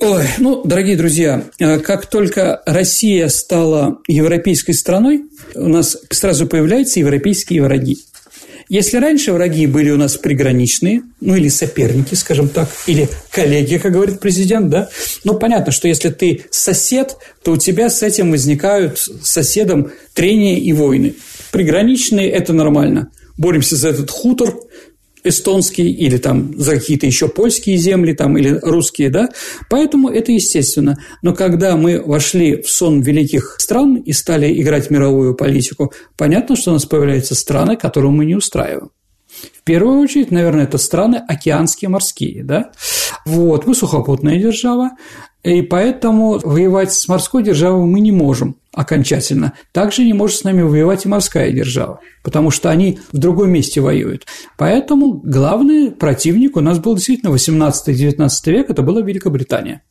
Ой, 0.00 0.24
ну, 0.38 0.62
дорогие 0.64 0.96
друзья, 0.96 1.44
э, 1.58 1.78
как 1.78 2.06
только 2.06 2.62
Россия 2.66 3.28
стала 3.28 4.00
европейской 4.06 4.72
страной, 4.72 5.24
у 5.54 5.68
нас 5.68 5.96
сразу 6.10 6.46
появляются 6.46 7.00
европейские 7.00 7.62
враги. 7.62 7.98
Если 8.68 8.96
раньше 8.96 9.32
враги 9.32 9.66
были 9.66 9.90
у 9.90 9.96
нас 9.96 10.16
приграничные, 10.16 11.02
ну 11.20 11.36
или 11.36 11.48
соперники, 11.48 12.14
скажем 12.14 12.48
так, 12.48 12.68
или 12.86 13.08
коллеги, 13.30 13.78
как 13.78 13.92
говорит 13.92 14.20
президент, 14.20 14.70
да, 14.70 14.88
ну 15.24 15.34
понятно, 15.34 15.72
что 15.72 15.88
если 15.88 16.08
ты 16.10 16.44
сосед, 16.50 17.16
то 17.42 17.52
у 17.52 17.56
тебя 17.56 17.90
с 17.90 18.02
этим 18.02 18.30
возникают 18.30 18.98
соседом 19.22 19.92
трения 20.14 20.58
и 20.58 20.72
войны. 20.72 21.14
Приграничные– 21.52 22.30
это 22.30 22.52
нормально. 22.52 23.08
Боремся 23.36 23.76
за 23.76 23.90
этот 23.90 24.10
хутор, 24.10 24.54
эстонский 25.24 25.90
или 25.90 26.18
там 26.18 26.52
за 26.56 26.72
какие-то 26.72 27.06
еще 27.06 27.28
польские 27.28 27.78
земли 27.78 28.12
там, 28.12 28.36
или 28.36 28.58
русские, 28.62 29.10
да, 29.10 29.30
поэтому 29.70 30.10
это 30.10 30.32
естественно. 30.32 30.98
Но 31.22 31.34
когда 31.34 31.76
мы 31.76 32.00
вошли 32.00 32.62
в 32.62 32.68
сон 32.68 33.00
великих 33.00 33.56
стран 33.58 33.96
и 33.96 34.12
стали 34.12 34.60
играть 34.60 34.90
мировую 34.90 35.34
политику, 35.34 35.92
понятно, 36.16 36.56
что 36.56 36.70
у 36.70 36.74
нас 36.74 36.84
появляются 36.84 37.34
страны, 37.34 37.76
которые 37.76 38.12
мы 38.12 38.26
не 38.26 38.34
устраиваем. 38.34 38.90
В 39.58 39.62
первую 39.64 40.00
очередь, 40.00 40.30
наверное, 40.30 40.64
это 40.64 40.78
страны 40.78 41.22
океанские, 41.26 41.88
морские, 41.88 42.44
да. 42.44 42.72
Вот, 43.24 43.66
мы 43.66 43.74
сухопутная 43.74 44.38
держава, 44.38 44.90
и 45.42 45.62
поэтому 45.62 46.38
воевать 46.38 46.92
с 46.92 47.06
морской 47.06 47.42
державой 47.42 47.84
мы 47.84 48.00
не 48.00 48.12
можем 48.12 48.56
окончательно. 48.72 49.52
Также 49.72 50.02
не 50.04 50.12
может 50.12 50.38
с 50.38 50.44
нами 50.44 50.62
воевать 50.62 51.04
и 51.04 51.08
морская 51.08 51.52
держава, 51.52 52.00
потому 52.22 52.50
что 52.50 52.70
они 52.70 52.98
в 53.12 53.18
другом 53.18 53.50
месте 53.50 53.80
воюют. 53.80 54.26
Поэтому 54.56 55.20
главный 55.22 55.90
противник 55.90 56.56
у 56.56 56.60
нас 56.60 56.78
был 56.78 56.96
действительно 56.96 57.30
18-19 57.30 58.28
век, 58.46 58.70
это 58.70 58.82
была 58.82 59.02
Великобритания. 59.02 59.82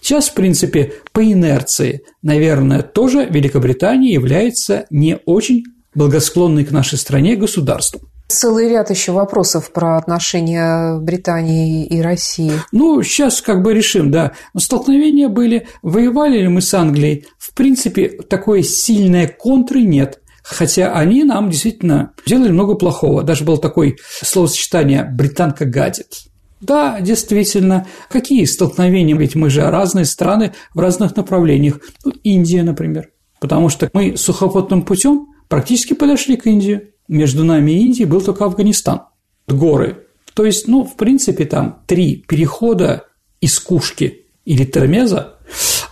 Сейчас, 0.00 0.28
в 0.28 0.34
принципе, 0.34 0.92
по 1.12 1.22
инерции, 1.22 2.02
наверное, 2.22 2.82
тоже 2.82 3.26
Великобритания 3.30 4.12
является 4.12 4.86
не 4.90 5.18
очень 5.26 5.64
благосклонной 5.94 6.64
к 6.64 6.70
нашей 6.70 6.98
стране 6.98 7.36
государством. 7.36 8.02
Целый 8.30 8.68
ряд 8.68 8.90
еще 8.90 9.12
вопросов 9.12 9.72
про 9.72 9.96
отношения 9.96 10.98
Британии 10.98 11.86
и 11.86 12.02
России. 12.02 12.52
Ну, 12.72 13.02
сейчас 13.02 13.40
как 13.40 13.62
бы 13.62 13.72
решим, 13.72 14.10
да. 14.10 14.32
Но 14.52 14.60
столкновения 14.60 15.28
были. 15.28 15.66
Воевали 15.80 16.42
ли 16.42 16.48
мы 16.48 16.60
с 16.60 16.74
Англией? 16.74 17.26
В 17.38 17.54
принципе, 17.54 18.08
такой 18.08 18.62
сильной 18.64 19.28
контры 19.28 19.80
нет. 19.80 20.20
Хотя 20.42 20.92
они 20.92 21.24
нам 21.24 21.48
действительно 21.48 22.12
делали 22.26 22.50
много 22.50 22.74
плохого. 22.74 23.22
Даже 23.22 23.44
было 23.44 23.56
такое 23.56 23.96
словосочетание 24.22 25.04
«британка 25.04 25.64
гадит». 25.64 26.24
Да, 26.60 27.00
действительно. 27.00 27.86
Какие 28.10 28.44
столкновения? 28.44 29.16
Ведь 29.16 29.36
мы 29.36 29.48
же 29.48 29.62
разные 29.62 30.04
страны 30.04 30.52
в 30.74 30.80
разных 30.80 31.16
направлениях. 31.16 31.80
Ну, 32.04 32.12
Индия, 32.24 32.62
например. 32.62 33.08
Потому 33.40 33.70
что 33.70 33.88
мы 33.94 34.18
сухопутным 34.18 34.82
путем 34.82 35.28
практически 35.48 35.94
подошли 35.94 36.36
к 36.36 36.46
Индии 36.46 36.92
между 37.08 37.44
нами 37.44 37.72
и 37.72 37.86
Индией 37.86 38.06
был 38.06 38.20
только 38.20 38.44
Афганистан. 38.44 39.02
Горы. 39.46 40.06
То 40.34 40.44
есть, 40.44 40.68
ну, 40.68 40.84
в 40.84 40.96
принципе, 40.96 41.46
там 41.46 41.82
три 41.86 42.16
перехода 42.28 43.06
из 43.40 43.58
Кушки 43.58 44.26
или 44.44 44.64
Термеза, 44.64 45.38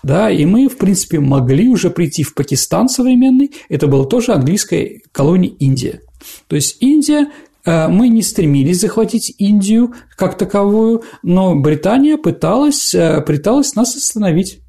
да, 0.02 0.30
и 0.30 0.44
мы, 0.44 0.68
в 0.68 0.76
принципе, 0.76 1.18
могли 1.18 1.68
уже 1.68 1.90
прийти 1.90 2.22
в 2.22 2.34
Пакистан 2.34 2.88
современный, 2.88 3.52
это 3.68 3.86
была 3.86 4.04
тоже 4.04 4.32
английская 4.32 5.00
колония 5.10 5.50
Индия. 5.58 6.00
То 6.46 6.56
есть, 6.56 6.76
Индия 6.80 7.30
э, 7.64 7.88
мы 7.88 8.08
не 8.08 8.22
стремились 8.22 8.80
захватить 8.80 9.34
Индию 9.38 9.94
как 10.16 10.38
таковую, 10.38 11.02
но 11.22 11.56
Британия 11.56 12.16
пыталась, 12.16 12.94
э, 12.94 13.20
пыталась 13.22 13.74
нас 13.74 13.96
остановить. 13.96 14.60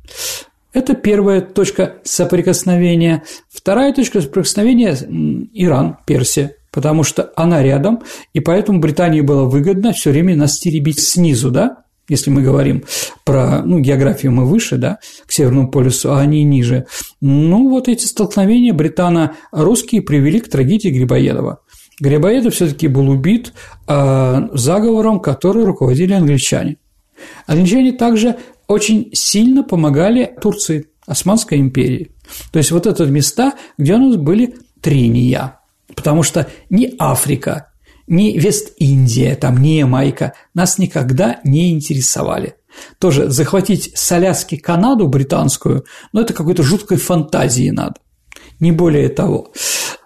Это 0.73 0.93
первая 0.93 1.41
точка 1.41 1.95
соприкосновения. 2.03 3.23
Вторая 3.49 3.93
точка 3.93 4.21
соприкосновения– 4.21 4.95
Иран, 5.53 5.97
Персия, 6.05 6.55
потому 6.71 7.03
что 7.03 7.31
она 7.35 7.63
рядом, 7.63 8.03
и 8.33 8.39
поэтому 8.39 8.79
Британии 8.79 9.21
было 9.21 9.45
выгодно 9.45 9.93
все 9.93 10.11
время 10.11 10.35
нас 10.35 10.59
теребить 10.59 10.99
снизу, 10.99 11.51
да, 11.51 11.83
если 12.09 12.29
мы 12.29 12.41
говорим 12.41 12.83
про, 13.25 13.63
ну, 13.63 13.79
географию 13.79 14.31
мы 14.31 14.45
выше, 14.45 14.77
да, 14.77 14.99
к 15.25 15.31
Северному 15.31 15.69
полюсу, 15.69 16.13
а 16.13 16.19
они 16.19 16.43
ниже. 16.43 16.85
Ну, 17.19 17.69
вот 17.69 17.87
эти 17.87 18.05
столкновения 18.05 18.73
британо-русские 18.73 20.01
привели 20.01 20.39
к 20.39 20.49
трагедии 20.49 20.89
Грибоедова. 20.89 21.59
Грибоедов 21.99 22.53
все-таки 22.53 22.87
был 22.87 23.09
убит 23.09 23.53
э, 23.87 24.47
заговором, 24.53 25.19
который 25.19 25.65
руководили 25.65 26.13
англичане. 26.13 26.77
Англичане 27.47 27.93
также 27.93 28.37
очень 28.67 29.09
сильно 29.13 29.63
помогали 29.63 30.35
Турции, 30.41 30.87
Османской 31.05 31.59
империи. 31.59 32.11
То 32.51 32.59
есть 32.59 32.71
вот 32.71 32.85
это 32.85 33.05
места, 33.05 33.53
где 33.77 33.95
у 33.95 33.97
нас 33.97 34.17
были 34.17 34.57
трения. 34.81 35.59
Потому 35.95 36.23
что 36.23 36.47
ни 36.69 36.93
Африка, 36.99 37.71
ни 38.07 38.37
Вест-Индия, 38.37 39.35
там, 39.35 39.61
ни 39.61 39.79
Ямайка 39.79 40.33
нас 40.53 40.77
никогда 40.77 41.39
не 41.43 41.71
интересовали. 41.71 42.55
Тоже 42.99 43.29
захватить 43.29 43.91
с 43.95 44.11
Аляски 44.11 44.57
Канаду 44.57 45.07
британскую, 45.07 45.85
ну, 46.13 46.21
это 46.21 46.33
какой-то 46.33 46.63
жуткой 46.63 46.97
фантазии 46.97 47.69
надо. 47.69 47.95
Не 48.59 48.71
более 48.71 49.09
того. 49.09 49.51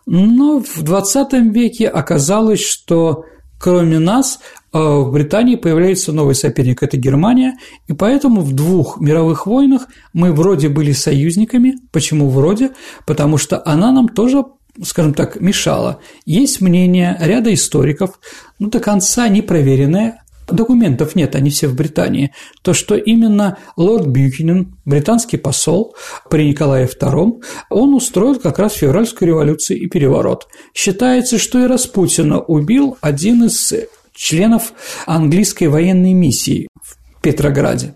Но 0.06 0.60
в 0.60 0.82
20 0.82 1.34
веке 1.54 1.88
оказалось, 1.88 2.64
что 2.64 3.26
кроме 3.60 4.00
нас 4.00 4.40
а 4.74 5.00
в 5.00 5.12
Британии 5.12 5.56
появляется 5.56 6.12
новый 6.14 6.36
соперник– 6.36 6.82
это 6.84 6.98
Германия, 6.98 7.58
и 7.88 7.94
поэтому 7.94 8.42
в 8.42 8.54
двух 8.54 9.00
мировых 9.00 9.46
войнах 9.46 9.88
мы 10.14 10.34
вроде 10.34 10.70
были 10.70 10.92
союзниками. 10.94 11.76
Почему 11.92 12.30
вроде? 12.30 12.72
Потому 13.06 13.38
что 13.38 13.62
она 13.66 13.92
нам 13.92 14.08
тоже 14.08 14.44
скажем 14.82 15.14
так, 15.14 15.42
мешала. 15.42 16.00
Есть 16.26 16.62
мнение 16.62 17.18
ряда 17.20 17.54
историков, 17.54 18.20
ну, 18.58 18.70
до 18.70 18.80
конца 18.80 19.28
не 19.28 19.42
проверенное, 19.42 20.24
документов 20.50 21.16
нет, 21.16 21.36
они 21.36 21.50
все 21.50 21.68
в 21.68 21.76
Британии, 21.76 22.34
то, 22.62 22.74
что 22.74 22.96
именно 22.96 23.58
лорд 23.76 24.08
Бьюкинен, 24.08 24.76
британский 24.86 25.38
посол 25.38 25.96
при 26.30 26.50
Николае 26.50 26.88
II, 26.88 27.44
он 27.70 27.94
устроил 27.94 28.40
как 28.40 28.60
раз 28.60 28.74
февральскую 28.74 29.28
революцию 29.28 29.80
и 29.82 29.88
переворот. 29.88 30.48
Считается, 30.74 31.38
что 31.38 31.60
и 31.60 31.68
Распутина 31.68 32.40
убил 32.40 32.98
один 33.02 33.46
из 33.46 33.74
членов 34.14 34.74
английской 35.06 35.68
военной 35.68 36.14
миссии 36.14 36.68
в 36.82 37.22
Петрограде. 37.22 37.96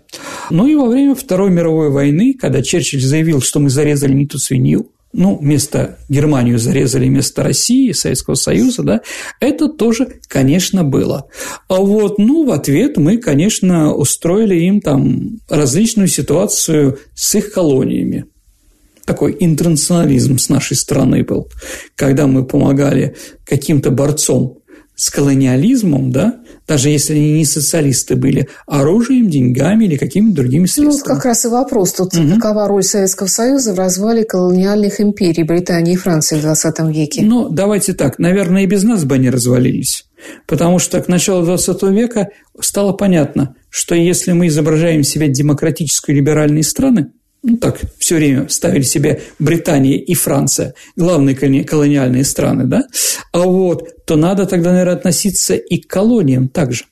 Ну 0.50 0.66
и 0.66 0.74
во 0.74 0.86
время 0.86 1.14
Второй 1.14 1.50
мировой 1.50 1.90
войны, 1.90 2.34
когда 2.38 2.62
Черчилль 2.62 3.00
заявил, 3.00 3.40
что 3.40 3.58
мы 3.58 3.70
зарезали 3.70 4.12
не 4.12 4.26
ту 4.26 4.38
свинью, 4.38 4.90
ну, 5.12 5.38
вместо 5.38 5.98
Германию 6.10 6.58
зарезали, 6.58 7.08
вместо 7.08 7.42
России, 7.42 7.92
Советского 7.92 8.34
Союза, 8.34 8.82
да, 8.82 9.00
это 9.40 9.68
тоже, 9.68 10.20
конечно, 10.28 10.84
было. 10.84 11.26
А 11.68 11.76
вот, 11.76 12.18
ну, 12.18 12.44
в 12.44 12.50
ответ 12.50 12.98
мы, 12.98 13.16
конечно, 13.16 13.94
устроили 13.94 14.56
им 14.56 14.80
там 14.82 15.38
различную 15.48 16.08
ситуацию 16.08 16.98
с 17.14 17.34
их 17.34 17.52
колониями. 17.52 18.26
Такой 19.06 19.36
интернационализм 19.40 20.36
с 20.36 20.48
нашей 20.50 20.76
стороны 20.76 21.24
был, 21.24 21.48
когда 21.94 22.26
мы 22.26 22.44
помогали 22.44 23.16
каким-то 23.44 23.90
борцам 23.90 24.55
с 24.96 25.10
колониализмом, 25.10 26.10
да, 26.10 26.40
даже 26.66 26.88
если 26.88 27.12
они 27.12 27.34
не 27.34 27.44
социалисты 27.44 28.16
были, 28.16 28.48
оружием, 28.66 29.28
деньгами 29.28 29.84
или 29.84 29.96
какими-то 29.96 30.36
другими 30.36 30.62
ну, 30.62 30.66
средствами. 30.66 31.08
Ну, 31.10 31.14
как 31.14 31.24
раз 31.26 31.44
и 31.44 31.48
вопрос. 31.48 31.92
Тут 31.92 32.14
угу. 32.14 32.34
какова 32.34 32.66
роль 32.66 32.82
Советского 32.82 33.26
Союза 33.26 33.74
в 33.74 33.78
развале 33.78 34.24
колониальных 34.24 35.00
империй 35.00 35.44
Британии 35.44 35.92
и 35.94 35.96
Франции 35.96 36.38
в 36.38 36.42
20 36.42 36.78
веке? 36.88 37.22
Ну, 37.22 37.50
давайте 37.50 37.92
так. 37.92 38.18
Наверное, 38.18 38.62
и 38.62 38.66
без 38.66 38.82
нас 38.82 39.04
бы 39.04 39.16
они 39.16 39.28
развалились. 39.28 40.06
Потому 40.46 40.78
что 40.78 41.00
к 41.02 41.08
началу 41.08 41.44
20 41.44 41.82
века 41.84 42.28
стало 42.58 42.92
понятно, 42.92 43.54
что 43.68 43.94
если 43.94 44.32
мы 44.32 44.46
изображаем 44.46 45.02
себя 45.02 45.28
демократическую 45.28 46.16
либеральные 46.16 46.64
страны, 46.64 47.12
ну, 47.46 47.58
так 47.58 47.80
все 47.98 48.16
время 48.16 48.48
ставили 48.48 48.82
себе 48.82 49.22
Британия 49.38 49.98
и 49.98 50.14
Франция, 50.14 50.74
главные 50.96 51.36
колониальные 51.64 52.24
страны, 52.24 52.64
да, 52.64 52.88
а 53.32 53.38
вот, 53.38 54.04
то 54.04 54.16
надо 54.16 54.46
тогда, 54.46 54.72
наверное, 54.72 54.96
относиться 54.96 55.54
и 55.54 55.78
к 55.78 55.86
колониям 55.86 56.48
также. 56.48 56.84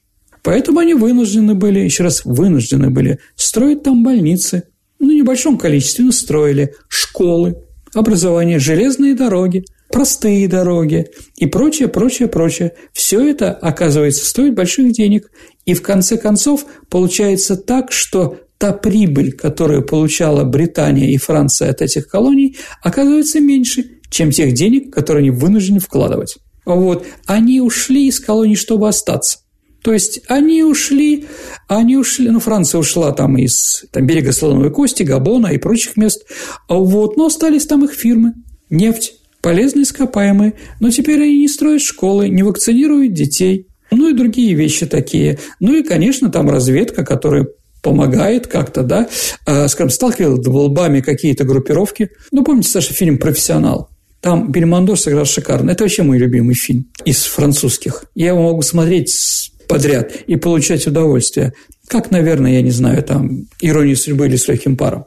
Поэтому 0.45 0.79
они 0.79 0.95
вынуждены 0.95 1.55
были, 1.55 1.81
еще 1.81 2.05
раз, 2.05 2.25
вынуждены 2.25 2.91
были 2.91 3.19
строить 3.35 3.83
там 3.83 4.05
больницы, 4.05 4.63
ну, 5.01 5.11
небольшом 5.11 5.59
количестве, 5.59 6.05
но 6.05 6.13
строили 6.13 6.75
школы, 6.89 7.57
образование, 7.93 8.61
железные 8.61 9.15
дороги, 9.15 9.65
простые 9.91 10.47
дороги 10.47 11.09
и 11.37 11.47
прочее, 11.47 11.89
прочее, 11.89 12.29
прочее. 12.29 12.75
Все 12.93 13.29
это, 13.29 13.53
оказывается, 13.53 14.25
стоит 14.25 14.55
больших 14.55 14.93
денег. 14.93 15.31
И 15.65 15.75
в 15.75 15.83
конце 15.83 16.17
концов 16.17 16.65
получается 16.91 17.57
так, 17.57 17.91
что 17.91 18.39
та 18.65 18.73
прибыль, 18.73 19.33
которую 19.33 19.85
получала 19.85 20.43
Британия 20.45 21.11
и 21.11 21.19
Франция 21.19 21.69
от 21.69 21.83
этих 21.83 22.09
колоний, 22.09 22.57
оказывается 22.83 23.39
меньше, 23.39 23.85
чем 24.09 24.31
тех 24.31 24.55
денег, 24.55 24.91
которые 24.91 25.21
они 25.21 25.31
вынуждены 25.31 25.81
вкладывать. 25.81 26.39
Вот. 26.65 27.07
Они 27.27 27.61
ушли 27.61 28.07
из 28.07 28.21
колоний, 28.21 28.57
чтобы 28.57 28.89
остаться. 28.89 29.41
То 29.83 29.93
есть 29.93 30.23
они 30.29 30.63
ушли, 30.63 31.27
они 31.69 31.99
ушли, 31.99 32.31
ну, 32.31 32.41
Франция 32.41 32.79
ушла 32.79 33.13
там 33.13 33.37
из 33.37 33.85
там, 33.93 34.07
берега 34.07 34.33
Слоновой 34.33 34.71
Кости, 34.71 35.03
Габона 35.03 35.49
и 35.49 35.59
прочих 35.59 35.99
мест, 35.99 36.25
вот, 36.67 37.19
но 37.19 37.27
остались 37.27 37.67
там 37.67 37.85
их 37.85 37.93
фирмы, 37.93 38.33
нефть, 38.71 39.13
полезные 39.43 39.83
ископаемые, 39.83 40.55
но 40.81 40.89
теперь 40.89 41.21
они 41.21 41.41
не 41.41 41.49
строят 41.49 41.83
школы, 41.83 42.31
не 42.31 42.43
вакцинируют 42.43 43.13
детей, 43.13 43.67
ну 43.91 44.09
и 44.09 44.15
другие 44.15 44.55
вещи 44.55 44.87
такие. 44.87 45.39
Ну 45.61 45.75
и, 45.75 45.83
конечно, 45.83 46.31
там 46.31 46.49
разведка, 46.49 47.05
которая 47.05 47.47
помогает 47.85 48.47
как-то, 48.49 48.83
да, 48.83 49.09
э, 49.47 49.69
скажем, 49.69 49.91
сталкивал 49.91 50.41
лбами 50.65 51.01
какие-то 51.01 51.45
группировки. 51.45 52.11
Ну, 52.33 52.43
помните, 52.43 52.71
Саша, 52.71 52.95
фильм 52.95 53.19
«Профессионал»? 53.19 53.91
Там 54.21 54.51
Бельмондо 54.51 54.97
сыграл 54.97 55.27
шикарно. 55.27 55.71
Это 55.71 55.85
вообще 55.85 56.03
мой 56.03 56.19
любимый 56.19 56.55
фильм 56.55 56.87
из 57.05 57.25
французских. 57.25 58.07
Я 58.15 58.29
его 58.29 58.43
могу 58.43 58.63
смотреть 58.63 59.53
подряд 59.69 60.13
и 60.27 60.37
получать 60.37 60.87
удовольствие. 60.87 61.53
Как, 61.87 62.11
наверное, 62.11 62.55
я 62.55 62.63
не 62.63 62.71
знаю, 62.71 63.03
там 63.03 63.47
«Ирония 63.61 63.95
судьбы» 63.95 64.27
или 64.27 64.37
«С 64.37 64.49
легким 64.49 64.79
паром». 64.79 65.05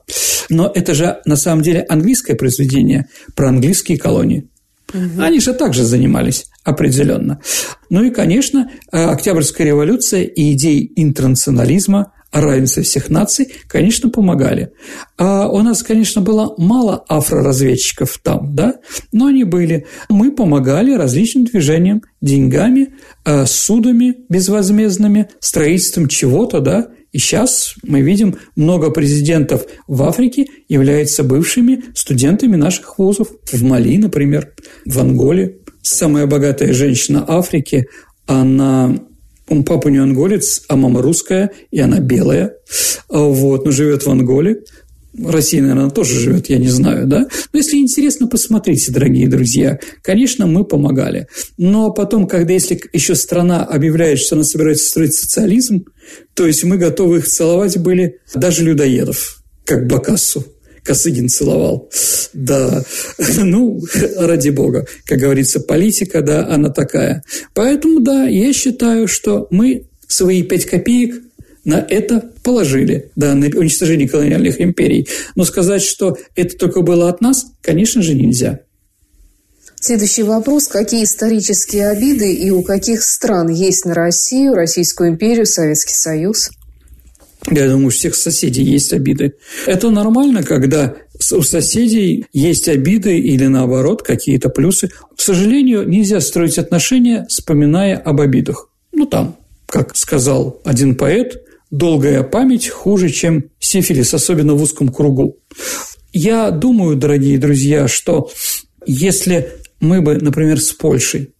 Но 0.50 0.72
это 0.74 0.94
же 0.94 1.18
на 1.26 1.36
самом 1.36 1.64
деле 1.64 1.84
английское 1.90 2.36
произведение 2.36 3.08
про 3.36 3.50
английские 3.50 3.98
колонии. 3.98 4.48
Угу. 4.94 5.20
Они 5.22 5.40
же 5.40 5.54
также 5.54 5.84
занимались 5.84 6.46
определенно. 6.64 7.42
Ну 7.90 8.04
и, 8.04 8.12
конечно, 8.12 8.70
Октябрьская 8.92 9.66
революция 9.66 10.24
и 10.24 10.54
идеи 10.54 10.92
интернационализма 10.96 12.14
равенства 12.32 12.84
всех 12.84 13.10
наций, 13.10 13.54
конечно, 13.68 14.10
помогали. 14.10 14.72
А 15.18 15.48
у 15.48 15.62
нас, 15.62 15.84
конечно, 15.84 16.22
было 16.22 16.54
мало 16.58 17.04
афроразведчиков 17.08 18.20
там, 18.24 18.56
да, 18.56 18.76
но 19.12 19.28
они 19.28 19.44
были. 19.44 19.86
Мы 20.10 20.32
помогали 20.32 20.94
различным 20.94 21.46
движениям, 21.46 22.02
деньгами, 22.22 22.96
э, 23.26 23.46
судами 23.46 24.18
безвозмездными, 24.30 25.30
строительством 25.40 26.08
чего-то, 26.08 26.60
да, 26.60 26.90
и 27.12 27.20
сейчас 27.20 27.76
мы 27.84 28.02
видим, 28.02 28.38
много 28.56 28.92
президентов 28.92 29.66
в 29.88 30.04
Африке 30.04 30.48
являются 30.68 31.24
бывшими 31.24 31.86
студентами 31.96 32.56
наших 32.56 33.00
вузов. 33.00 33.30
В 33.52 33.64
Мали, 33.64 33.98
например, 33.98 34.54
в 34.86 35.00
Анголе. 35.00 35.58
Самая 35.82 36.28
богатая 36.28 36.74
женщина 36.74 37.24
Африки, 37.28 37.88
она 38.26 39.00
он 39.50 39.64
папа 39.64 39.88
не 39.88 39.98
анголец, 39.98 40.64
а 40.68 40.76
мама 40.76 41.02
русская, 41.02 41.52
и 41.72 41.80
она 41.80 42.00
белая. 42.00 42.54
А 43.10 43.20
вот, 43.20 43.66
но 43.66 43.72
живет 43.72 44.04
в 44.06 44.10
Анголе. 44.10 44.64
Россия, 45.26 45.62
наверное, 45.62 45.90
тоже 45.90 46.20
живет, 46.20 46.48
я 46.50 46.58
не 46.58 46.68
знаю, 46.68 47.08
да? 47.08 47.28
Но 47.52 47.60
если 47.60 47.78
интересно, 47.78 48.28
посмотрите, 48.28 48.92
дорогие 48.92 49.28
друзья. 49.28 49.80
Конечно, 50.04 50.46
мы 50.46 50.64
помогали. 50.64 51.28
Но 51.58 51.92
потом, 51.92 52.28
когда 52.28 52.54
если 52.54 52.80
еще 52.94 53.16
страна 53.16 53.64
объявляет, 53.64 54.20
что 54.20 54.36
она 54.36 54.44
собирается 54.44 54.90
строить 54.90 55.16
социализм, 55.16 55.86
то 56.36 56.46
есть 56.46 56.64
мы 56.64 56.78
готовы 56.78 57.20
их 57.20 57.28
целовать 57.28 57.78
были 57.80 58.20
даже 58.36 58.64
людоедов, 58.64 59.42
как 59.66 59.88
Бакассу. 59.88 60.46
Косыгин 60.88 61.28
целовал. 61.28 61.90
Да, 62.34 62.84
ну, 63.38 63.82
ради 64.18 64.50
бога, 64.50 64.88
как 65.06 65.20
говорится, 65.20 65.60
политика, 65.60 66.22
да, 66.22 66.48
она 66.48 66.70
такая. 66.70 67.24
Поэтому, 67.54 68.00
да, 68.00 68.26
я 68.26 68.54
считаю, 68.54 69.08
что 69.08 69.48
мы 69.52 69.88
свои 70.08 70.44
пять 70.44 70.66
копеек 70.66 71.22
на 71.66 71.86
это 71.90 72.32
положили, 72.44 73.12
да, 73.18 73.36
на 73.36 73.48
уничтожение 73.48 74.08
колониальных 74.08 74.62
империй. 74.62 75.10
Но 75.36 75.44
сказать, 75.44 75.82
что 75.82 76.18
это 76.36 76.58
только 76.58 76.82
было 76.82 77.10
от 77.10 77.20
нас, 77.20 77.48
конечно 77.62 78.02
же, 78.02 78.14
нельзя. 78.14 78.62
Следующий 79.80 80.24
вопрос. 80.24 80.68
Какие 80.68 81.04
исторические 81.04 81.90
обиды 81.90 82.34
и 82.34 82.50
у 82.50 82.64
каких 82.64 83.04
стран 83.04 83.50
есть 83.50 83.86
на 83.86 83.94
Россию, 83.94 84.54
Российскую 84.54 85.10
империю, 85.10 85.46
Советский 85.46 85.94
Союз? 85.94 86.50
Я 87.50 87.70
думаю, 87.70 87.88
у 87.88 87.92
всех 87.92 88.16
соседей 88.16 88.64
есть 88.64 88.92
обиды. 88.92 89.36
Это 89.66 89.90
нормально, 89.90 90.44
когда 90.44 90.96
у 91.32 91.42
соседей 91.42 92.26
есть 92.34 92.68
обиды 92.68 93.20
или 93.20 93.48
наоборот 93.48 94.04
какие-то 94.04 94.50
плюсы. 94.50 94.90
К 95.16 95.22
сожалению, 95.22 95.88
нельзя 95.88 96.20
строить 96.20 96.58
отношения, 96.58 97.26
вспоминая 97.30 97.98
об 97.98 98.20
обидах. 98.20 98.70
Ну, 98.92 99.06
там, 99.06 99.38
как 99.66 99.96
сказал 99.96 100.62
один 100.66 100.96
поэт, 100.96 101.42
долгая 101.72 102.24
память 102.24 102.68
хуже, 102.68 103.10
чем 103.10 103.46
сифилис, 103.60 104.14
особенно 104.14 104.54
в 104.54 104.62
узком 104.62 104.90
кругу. 104.90 105.38
Я 106.12 106.52
думаю, 106.52 106.98
дорогие 106.98 107.38
друзья, 107.38 107.88
что 107.88 108.30
если 108.86 109.52
мы 109.80 110.02
бы, 110.02 110.16
например, 110.16 110.60
с 110.60 110.74
Польшей 110.74 111.34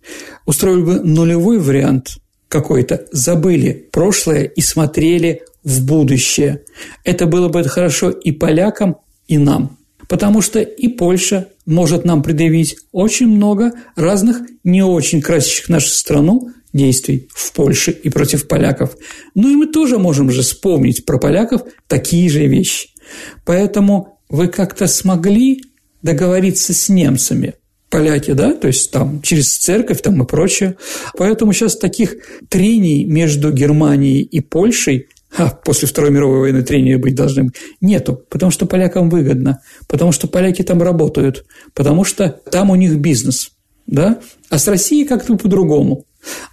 устроили 0.46 0.82
бы 0.82 1.00
нулевой 1.00 1.60
вариант 1.60 2.18
какой-то, 2.48 3.06
забыли 3.12 3.90
прошлое 3.92 4.44
и 4.44 4.62
смотрели 4.62 5.42
в 5.64 5.86
будущее. 5.86 6.64
Это 7.04 7.26
было 7.26 7.50
бы 7.50 7.64
хорошо 7.64 8.10
и 8.10 8.32
полякам, 8.32 8.98
и 9.28 9.38
нам. 9.38 9.78
Потому 10.08 10.42
что 10.42 10.62
и 10.62 10.88
Польша 10.88 11.50
может 11.66 12.06
нам 12.06 12.24
предъявить 12.24 12.78
очень 12.92 13.28
много 13.28 13.74
разных 13.96 14.42
не 14.64 14.82
очень 14.82 15.22
красящих 15.22 15.68
нашу 15.68 15.90
страну 15.90 16.52
действий 16.72 17.28
в 17.34 17.52
Польше 17.54 17.92
и 17.92 18.10
против 18.10 18.48
поляков. 18.48 18.96
Ну 19.36 19.50
и 19.50 19.56
мы 19.56 19.68
тоже 19.68 19.98
можем 19.98 20.32
же 20.32 20.42
вспомнить 20.42 21.06
про 21.06 21.20
поляков 21.20 21.64
такие 21.88 22.30
же 22.30 22.46
вещи. 22.48 22.90
Поэтому 23.46 24.20
вы 24.30 24.48
как-то 24.48 24.88
смогли 24.88 25.62
договориться 26.02 26.74
с 26.74 26.90
немцами. 26.90 27.56
поляки, 27.90 28.32
да, 28.32 28.54
то 28.54 28.68
есть 28.68 28.92
там 28.92 29.22
через 29.22 29.56
церковь 29.58 30.02
там 30.02 30.22
и 30.22 30.26
прочее. 30.26 30.76
Поэтому 31.18 31.54
сейчас 31.54 31.78
таких 31.78 32.16
трений 32.50 33.06
между 33.06 33.52
Германией 33.52 34.24
и 34.24 34.42
Польшей 34.42 35.08
а 35.38 35.50
после 35.50 35.88
Второй 35.88 36.12
мировой 36.12 36.40
войны 36.40 36.64
трения 36.64 36.98
быть 36.98 37.16
должны, 37.16 37.52
нету, 37.80 38.22
потому 38.30 38.52
что 38.52 38.66
полякам 38.66 39.10
выгодно, 39.10 39.62
потому 39.88 40.12
что 40.12 40.28
поляки 40.28 40.64
там 40.64 40.82
работают, 40.82 41.46
потому 41.74 42.04
что 42.04 42.30
там 42.52 42.70
у 42.70 42.76
них 42.76 42.98
бизнес, 42.98 43.52
да, 43.86 44.20
а 44.50 44.58
с 44.58 44.68
Россией 44.68 45.06
как-то 45.06 45.38
по-другому. 45.38 46.06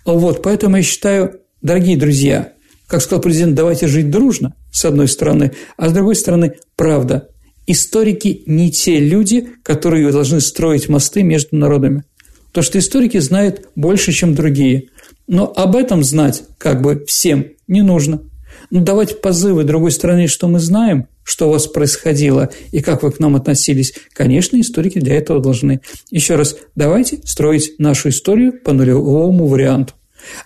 Вот, 0.05 0.43
поэтому 0.43 0.77
я 0.77 0.83
считаю, 0.83 1.41
дорогие 1.63 1.97
друзья, 1.97 2.53
как 2.87 3.01
сказал 3.01 3.23
президент, 3.23 3.55
давайте 3.55 3.89
жить 3.89 4.11
дружно, 4.11 4.55
с 4.71 4.85
одной 4.85 5.09
стороны, 5.09 5.53
а 5.77 5.89
с 5.89 5.93
другой 5.93 6.17
стороны, 6.17 6.55
правда, 6.77 7.29
историки 7.67 8.43
не 8.47 8.71
те 8.71 8.99
люди, 8.99 9.49
которые 9.63 10.13
должны 10.13 10.41
строить 10.41 10.89
мосты 10.89 11.23
между 11.23 11.57
народами. 11.57 12.05
То, 12.53 12.63
что 12.63 12.79
историки 12.79 13.19
знают 13.19 13.69
больше, 13.75 14.13
чем 14.13 14.35
другие. 14.35 14.91
Но 15.27 15.53
об 15.57 15.75
этом 15.75 16.05
знать 16.05 16.45
как 16.59 16.83
бы 16.83 17.05
всем 17.07 17.47
не 17.67 17.83
нужно. 17.83 18.23
Ну, 18.71 18.81
давать 18.81 19.21
позывы 19.21 19.65
другой 19.65 19.91
стороне, 19.91 20.27
что 20.27 20.49
мы 20.49 20.59
знаем, 20.61 21.07
что 21.23 21.49
у 21.49 21.53
вас 21.53 21.67
происходило 21.67 22.51
и 22.73 22.81
как 22.81 23.03
вы 23.03 23.11
к 23.11 23.19
нам 23.19 23.37
относились. 23.37 23.95
Конечно, 24.13 24.61
историки 24.61 24.99
для 24.99 25.17
этого 25.17 25.41
должны. 25.41 25.81
Еще 26.11 26.37
раз, 26.37 26.57
давайте 26.75 27.19
строить 27.25 27.75
нашу 27.79 28.11
историю 28.11 28.53
по 28.53 28.73
нулевому 28.73 29.47
варианту. 29.47 29.95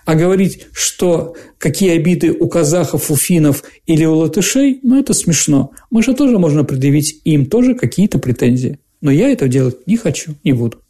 А 0.05 0.15
говорить, 0.15 0.67
что 0.73 1.35
какие 1.57 1.91
обиды 1.91 2.31
у 2.31 2.47
казахов, 2.47 3.11
у 3.11 3.15
финнов 3.15 3.63
или 3.85 4.05
у 4.05 4.15
латышей, 4.15 4.79
ну, 4.83 4.99
это 4.99 5.13
смешно. 5.13 5.71
Мы 5.89 6.03
же 6.03 6.13
тоже 6.13 6.37
можно 6.37 6.63
предъявить 6.63 7.21
им 7.23 7.45
тоже 7.45 7.75
какие-то 7.75 8.19
претензии. 8.19 8.79
Но 9.01 9.11
я 9.11 9.29
этого 9.29 9.49
делать 9.49 9.87
не 9.87 9.95
хочу, 9.95 10.35
не 10.43 10.53
буду. 10.53 10.81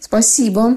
Спасибо. 0.00 0.76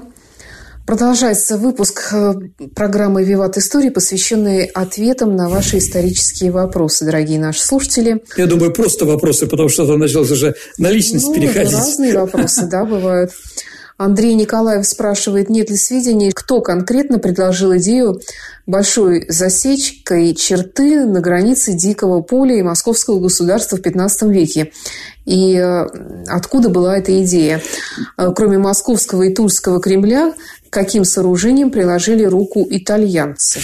Продолжается 0.88 1.58
выпуск 1.58 2.14
э, 2.14 2.32
программы 2.74 3.22
«Виват 3.22 3.58
Истории», 3.58 3.90
посвященный 3.90 4.64
ответам 4.64 5.36
на 5.36 5.50
ваши 5.50 5.76
исторические 5.76 6.50
вопросы, 6.50 7.04
дорогие 7.04 7.38
наши 7.38 7.60
слушатели. 7.60 8.22
Я 8.38 8.46
думаю, 8.46 8.72
просто 8.72 9.04
вопросы, 9.04 9.46
потому 9.46 9.68
что 9.68 9.84
это 9.84 9.98
началось 9.98 10.30
уже 10.30 10.54
на 10.78 10.90
личность 10.90 11.26
ну, 11.26 11.34
переходить. 11.34 11.74
Разные 11.74 12.18
вопросы, 12.18 12.66
да, 12.70 12.86
бывают. 12.86 13.32
Андрей 13.98 14.34
Николаев 14.34 14.86
спрашивает, 14.86 15.50
нет 15.50 15.70
ли 15.70 15.76
сведений, 15.76 16.30
кто 16.30 16.60
конкретно 16.60 17.18
предложил 17.18 17.76
идею 17.76 18.20
большой 18.64 19.26
засечкой 19.28 20.36
черты 20.36 21.04
на 21.04 21.20
границе 21.20 21.72
Дикого 21.72 22.22
поля 22.22 22.56
и 22.56 22.62
Московского 22.62 23.18
государства 23.18 23.76
в 23.76 23.80
XV 23.80 24.30
веке. 24.30 24.72
И 25.24 25.56
э, 25.56 25.86
откуда 26.28 26.68
была 26.68 26.96
эта 26.96 27.20
идея? 27.24 27.60
Э, 28.16 28.30
кроме 28.36 28.58
Московского 28.58 29.24
и 29.24 29.34
Тульского 29.34 29.80
Кремля, 29.80 30.32
каким 30.70 31.04
сооружением 31.04 31.72
приложили 31.72 32.24
руку 32.24 32.64
итальянцы? 32.70 33.58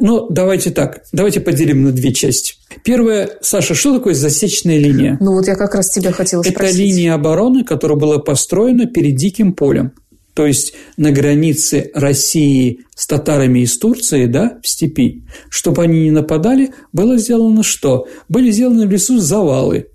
Ну, 0.00 0.28
давайте 0.30 0.70
так, 0.70 1.02
давайте 1.12 1.40
поделим 1.40 1.84
на 1.84 1.92
две 1.92 2.12
части. 2.12 2.54
Первое, 2.84 3.30
Саша, 3.40 3.74
что 3.74 3.96
такое 3.96 4.14
засечная 4.14 4.78
линия? 4.78 5.16
Ну, 5.20 5.32
вот 5.32 5.46
я 5.46 5.54
как 5.54 5.74
раз 5.74 5.90
тебя 5.90 6.12
хотела 6.12 6.42
спросить. 6.42 6.74
Это 6.74 6.82
линия 6.82 7.14
обороны, 7.14 7.64
которая 7.64 7.98
была 7.98 8.18
построена 8.18 8.86
перед 8.86 9.16
Диким 9.16 9.52
полем. 9.52 9.92
То 10.34 10.46
есть 10.46 10.74
на 10.96 11.10
границе 11.10 11.90
России 11.94 12.80
с 12.94 13.08
татарами 13.08 13.60
из 13.60 13.76
Турции, 13.76 14.26
да, 14.26 14.58
в 14.62 14.68
степи, 14.68 15.24
чтобы 15.50 15.82
они 15.82 16.04
не 16.04 16.10
нападали, 16.12 16.72
было 16.92 17.18
сделано 17.18 17.64
что? 17.64 18.06
Были 18.28 18.52
сделаны 18.52 18.86
в 18.86 18.90
лесу 18.90 19.18
завалы 19.18 19.88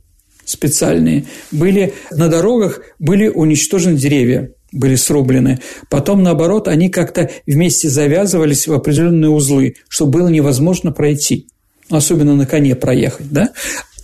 специальные, 0.45 1.25
были 1.51 1.93
на 2.11 2.27
дорогах 2.27 2.81
были 2.99 3.27
уничтожены 3.29 3.97
деревья, 3.97 4.51
были 4.73 4.95
срублены. 4.95 5.59
Потом, 5.89 6.23
наоборот, 6.23 6.67
они 6.67 6.89
как-то 6.89 7.29
вместе 7.47 7.89
завязывались 7.89 8.67
в 8.67 8.73
определенные 8.73 9.29
узлы, 9.29 9.75
чтобы 9.88 10.19
было 10.19 10.27
невозможно 10.27 10.91
пройти, 10.91 11.47
особенно 11.89 12.36
на 12.36 12.45
коне 12.45 12.75
проехать, 12.75 13.31
да? 13.31 13.51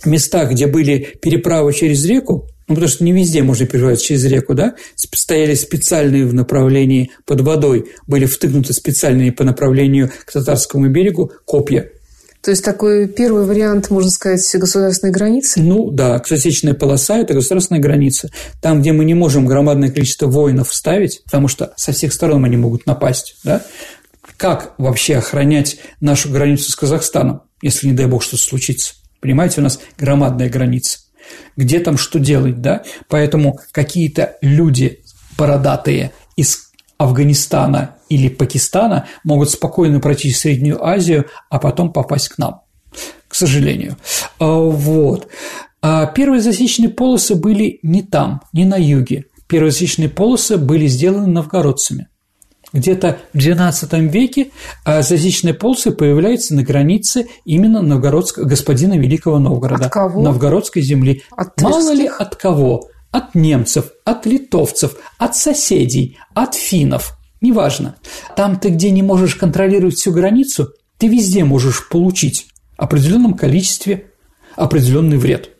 В 0.02 0.06
местах, 0.06 0.52
где 0.52 0.66
были 0.66 1.08
переправы 1.20 1.74
через 1.74 2.04
реку, 2.06 2.46
ну, 2.68 2.76
потому 2.76 2.88
что 2.88 3.04
не 3.04 3.12
везде 3.12 3.42
можно 3.42 3.66
переправить 3.66 4.00
через 4.00 4.24
реку, 4.24 4.54
да, 4.54 4.76
стояли 4.94 5.54
специальные 5.54 6.24
в 6.24 6.32
направлении 6.32 7.10
под 7.26 7.40
водой, 7.40 7.86
были 8.06 8.26
втыкнуты 8.26 8.72
специальные 8.72 9.32
по 9.32 9.42
направлению 9.42 10.10
к 10.24 10.32
татарскому 10.32 10.88
берегу 10.88 11.32
копья, 11.44 11.90
то 12.42 12.50
есть 12.50 12.64
такой 12.64 13.06
первый 13.06 13.44
вариант, 13.44 13.90
можно 13.90 14.10
сказать, 14.10 14.48
государственной 14.54 15.12
границы? 15.12 15.60
Ну 15.60 15.90
да, 15.90 16.22
засечная 16.26 16.72
полоса– 16.72 17.18
это 17.20 17.34
государственная 17.34 17.82
граница. 17.82 18.30
Там, 18.62 18.80
где 18.80 18.92
мы 18.92 19.04
не 19.04 19.14
можем 19.14 19.44
громадное 19.46 19.90
количество 19.90 20.26
воинов 20.26 20.70
вставить, 20.70 21.22
потому 21.24 21.48
что 21.48 21.74
со 21.76 21.92
всех 21.92 22.14
сторон 22.14 22.44
они 22.44 22.56
могут 22.56 22.86
напасть, 22.86 23.36
да? 23.44 23.62
Как 24.38 24.74
вообще 24.78 25.16
охранять 25.16 25.78
нашу 26.00 26.30
границу 26.30 26.70
с 26.70 26.76
Казахстаном, 26.76 27.42
если, 27.60 27.88
не 27.88 27.92
дай 27.92 28.06
бог, 28.06 28.22
что-то 28.22 28.42
случится? 28.42 28.94
Понимаете, 29.20 29.60
у 29.60 29.64
нас 29.64 29.78
громадная 29.98 30.48
граница. 30.48 31.00
Где 31.56 31.78
там 31.78 31.98
что 31.98 32.18
делать, 32.18 32.62
да? 32.62 32.82
Поэтому 33.08 33.60
какие-то 33.70 34.38
люди 34.40 35.04
бородатые 35.36 36.12
из 36.36 36.70
Афганистана 36.96 37.96
или 38.10 38.28
Пакистана 38.28 39.06
могут 39.24 39.50
спокойно 39.50 40.00
пройти 40.00 40.30
Среднюю 40.30 40.84
Азию, 40.84 41.26
а 41.48 41.58
потом 41.58 41.92
попасть 41.92 42.28
к 42.28 42.38
нам, 42.38 42.62
к 43.26 43.34
сожалению. 43.34 43.96
А, 44.38 44.44
вот. 44.46 45.28
А 45.80 46.06
первые 46.06 46.42
засечные 46.42 46.90
полосы 46.90 47.36
были 47.36 47.78
не 47.82 48.02
там, 48.02 48.42
не 48.52 48.66
на 48.66 48.76
юге. 48.76 49.26
Первые 49.46 49.70
засечные 49.70 50.10
полосы 50.10 50.58
были 50.58 50.86
сделаны 50.86 51.28
новгородцами. 51.28 52.08
Где-то 52.72 53.18
в 53.32 53.38
XII 53.38 54.08
веке 54.08 54.50
а, 54.84 55.02
засечные 55.02 55.54
полосы 55.54 55.92
появляются 55.92 56.54
на 56.54 56.62
границе 56.62 57.26
именно 57.44 57.80
новгородского 57.80 58.44
господина 58.44 58.98
Великого 58.98 59.38
Новгорода. 59.38 59.86
От 59.86 59.92
кого? 59.92 60.22
Новгородской 60.22 60.82
земли. 60.82 61.22
От 61.36 61.60
Мало 61.60 61.92
ли 61.92 62.06
от 62.06 62.36
кого? 62.36 62.88
От 63.12 63.34
немцев, 63.34 63.86
от 64.04 64.26
литовцев, 64.26 64.94
от 65.18 65.34
соседей, 65.36 66.18
от 66.34 66.54
финнов– 66.54 67.16
Неважно. 67.40 67.96
Там 68.36 68.58
ты, 68.58 68.68
где 68.68 68.90
не 68.90 69.02
можешь 69.02 69.34
контролировать 69.34 69.96
всю 69.96 70.12
границу, 70.12 70.72
ты 70.98 71.08
везде 71.08 71.44
можешь 71.44 71.88
получить 71.88 72.46
в 72.76 72.82
определенном 72.82 73.34
количестве 73.34 74.06
определенный 74.56 75.16
вред. 75.16 75.50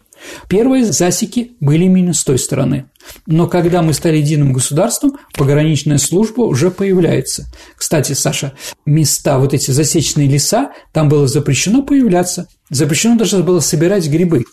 Первые 0.48 0.84
засеки 0.84 1.52
были 1.60 1.84
именно 1.84 2.12
с 2.12 2.24
той 2.24 2.38
стороны. 2.38 2.86
Но 3.26 3.46
когда 3.46 3.80
мы 3.80 3.94
стали 3.94 4.18
единым 4.18 4.52
государством, 4.52 5.16
пограничная 5.34 5.98
служба 5.98 6.42
уже 6.42 6.70
появляется. 6.70 7.46
Кстати, 7.76 8.12
Саша, 8.12 8.52
места, 8.84 9.38
вот 9.38 9.54
эти 9.54 9.70
засечные 9.70 10.28
леса, 10.28 10.72
там 10.92 11.08
было 11.08 11.26
запрещено 11.26 11.82
появляться. 11.82 12.48
Запрещено 12.68 13.16
даже 13.16 13.42
было 13.42 13.60
собирать 13.60 14.08
грибы. 14.08 14.44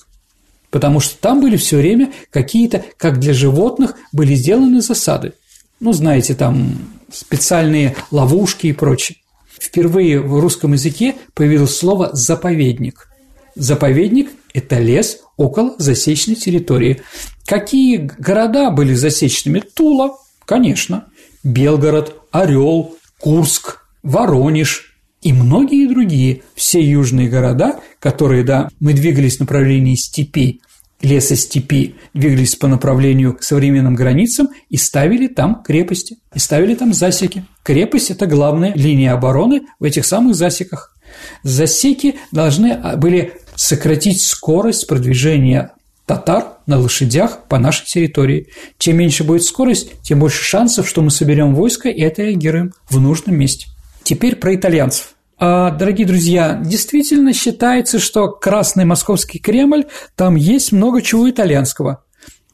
Потому 0.69 0.99
что 0.99 1.19
там 1.19 1.41
были 1.41 1.57
все 1.57 1.77
время 1.77 2.11
какие-то, 2.29 2.83
как 2.97 3.19
для 3.19 3.33
животных, 3.33 3.95
были 4.11 4.35
сделаны 4.35 4.81
засады. 4.81 5.33
Ну, 5.79 5.93
знаете, 5.93 6.33
там 6.33 6.77
специальные 7.11 7.95
ловушки 8.11 8.67
и 8.67 8.73
прочее. 8.73 9.17
Впервые 9.59 10.19
в 10.19 10.39
русском 10.39 10.73
языке 10.73 11.15
появилось 11.33 11.75
слово 11.75 12.09
«заповедник». 12.13 13.09
Заповедник– 13.55 14.29
это 14.53 14.77
лес 14.77 15.19
около 15.35 15.75
засечной 15.79 16.35
территории. 16.35 17.01
Какие 17.45 17.97
города 18.19 18.69
были 18.69 18.93
засечными? 18.93 19.59
Тула, 19.59 20.17
конечно, 20.45 21.07
Белгород, 21.43 22.15
Орел, 22.31 22.95
Курск, 23.19 23.79
Воронеж 24.03 24.95
и 25.23 25.33
многие 25.33 25.87
другие. 25.87 26.43
Все 26.53 26.79
южные 26.79 27.29
города, 27.29 27.79
которые, 27.99 28.43
да, 28.43 28.69
мы 28.79 28.93
двигались 28.93 29.37
в 29.37 29.41
направлении 29.41 29.95
степей, 29.95 30.61
лесостепи 31.01 31.95
двигались 32.13 32.55
по 32.55 32.67
направлению 32.67 33.35
к 33.35 33.43
современным 33.43 33.95
границам 33.95 34.49
и 34.69 34.77
ставили 34.77 35.27
там 35.27 35.61
крепости, 35.63 36.17
и 36.33 36.39
ставили 36.39 36.75
там 36.75 36.93
засеки. 36.93 37.45
Крепость– 37.63 38.11
это 38.11 38.25
главная 38.25 38.73
линия 38.73 39.13
обороны 39.13 39.63
в 39.79 39.83
этих 39.83 40.05
самых 40.05 40.35
засеках. 40.35 40.95
Засеки 41.43 42.15
должны 42.31 42.71
а, 42.71 42.95
были 42.95 43.33
сократить 43.55 44.21
скорость 44.21 44.87
продвижения 44.87 45.71
татар 46.05 46.57
на 46.65 46.79
лошадях 46.79 47.47
по 47.47 47.59
нашей 47.59 47.85
территории. 47.85 48.47
Чем 48.77 48.97
меньше 48.97 49.23
будет 49.23 49.43
скорость, 49.43 50.01
тем 50.01 50.19
больше 50.19 50.43
шансов, 50.43 50.87
что 50.87 51.01
мы 51.01 51.11
соберем 51.11 51.53
войско 51.53 51.89
и 51.89 52.03
отреагируем 52.03 52.73
в 52.89 52.99
нужном 52.99 53.37
месте. 53.37 53.67
Теперь 54.03 54.37
про 54.37 54.55
итальянцев. 54.55 55.16
А, 55.39 55.69
дорогие 55.69 56.07
друзья, 56.07 56.59
действительно 56.63 57.31
считается, 57.31 57.99
что 57.99 58.29
Красный 58.29 58.85
Московский 58.85 59.37
Кремль, 59.37 59.85
там 60.15 60.35
есть 60.35 60.71
много 60.71 61.03
чего 61.03 61.29
итальянского. 61.29 62.03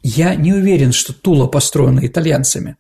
Я 0.06 0.36
не 0.36 0.52
уверен, 0.52 0.92
что 0.92 1.14
Тула 1.14 1.48
построена 1.48 2.06
итальянцами. 2.06 2.76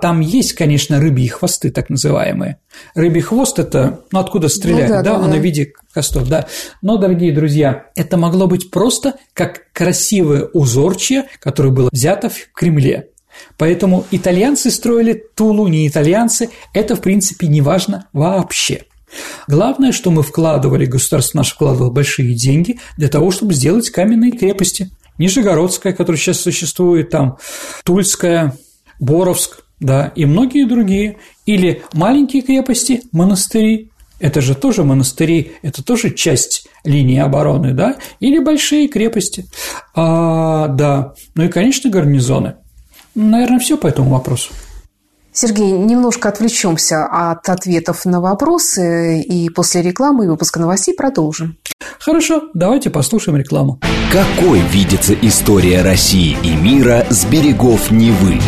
Там 0.00 0.20
есть, 0.20 0.52
конечно, 0.52 1.00
рыбьи 1.00 1.26
хвосты, 1.26 1.72
так 1.72 1.90
называемые. 1.90 2.58
Рыбий 2.94 3.20
хвост– 3.20 3.58
это, 3.60 4.04
ну, 4.12 4.20
откуда 4.20 4.48
стреляют, 4.48 4.90
ну, 4.90 4.96
да, 4.96 5.02
да, 5.02 5.18
да, 5.18 5.26
на 5.26 5.38
виде 5.38 5.72
хвостов, 5.92 6.28
да. 6.28 6.46
Но, 6.80 6.96
дорогие 6.96 7.32
друзья, 7.32 7.86
это 7.96 8.16
могло 8.16 8.46
быть 8.46 8.70
просто 8.70 9.14
как 9.34 9.72
красивое 9.72 10.44
узорчие, 10.52 11.24
которое 11.40 11.70
было 11.70 11.88
взято 11.90 12.28
в 12.28 12.36
Кремле. 12.54 13.08
Поэтому 13.56 14.04
итальянцы 14.12 14.70
строили 14.70 15.20
Тулу, 15.34 15.66
не 15.66 15.88
итальянцы, 15.88 16.50
это, 16.72 16.94
в 16.94 17.00
принципе, 17.00 17.48
не 17.48 17.60
важно 17.60 18.06
вообще. 18.12 18.84
Главное, 19.46 19.92
что 19.92 20.10
мы 20.10 20.22
вкладывали, 20.22 20.86
государство 20.86 21.38
наше 21.38 21.54
вкладывало 21.54 21.90
большие 21.90 22.34
деньги 22.34 22.78
для 22.96 23.08
того, 23.08 23.30
чтобы 23.30 23.54
сделать 23.54 23.90
каменные 23.90 24.32
крепости. 24.32 24.90
Нижегородская, 25.18 25.92
которая 25.92 26.20
сейчас 26.20 26.40
существует, 26.40 27.10
там 27.10 27.38
Тульская, 27.84 28.56
Боровск, 29.00 29.64
да, 29.80 30.12
и 30.14 30.24
многие 30.24 30.66
другие. 30.66 31.18
Или 31.46 31.82
маленькие 31.92 32.42
крепости, 32.42 33.02
монастыри, 33.12 33.90
это 34.20 34.40
же 34.40 34.54
тоже 34.54 34.84
монастыри, 34.84 35.52
это 35.62 35.84
тоже 35.84 36.10
часть 36.10 36.66
линии 36.84 37.18
обороны, 37.18 37.72
да, 37.72 37.96
или 38.20 38.38
большие 38.38 38.88
крепости, 38.88 39.46
а, 39.94 40.68
да, 40.68 41.14
ну 41.34 41.44
и, 41.44 41.48
конечно, 41.48 41.90
гарнизоны. 41.90 42.56
Наверное, 43.14 43.58
все 43.58 43.76
по 43.76 43.86
этому 43.86 44.10
вопросу. 44.10 44.52
Сергей, 45.40 45.70
немножко 45.70 46.30
отвлечемся 46.30 47.04
от 47.04 47.48
ответов 47.48 48.04
на 48.04 48.20
вопросы 48.20 49.20
и 49.20 49.48
после 49.50 49.82
рекламы 49.82 50.24
и 50.24 50.26
выпуска 50.26 50.58
новостей 50.58 50.96
продолжим. 50.96 51.58
Хорошо, 52.00 52.48
давайте 52.54 52.90
послушаем 52.90 53.38
рекламу. 53.38 53.78
Какой 54.10 54.58
видится 54.58 55.14
история 55.14 55.82
России 55.82 56.36
и 56.42 56.56
мира 56.56 57.06
с 57.08 57.24
берегов 57.24 57.92
Невы? 57.92 58.40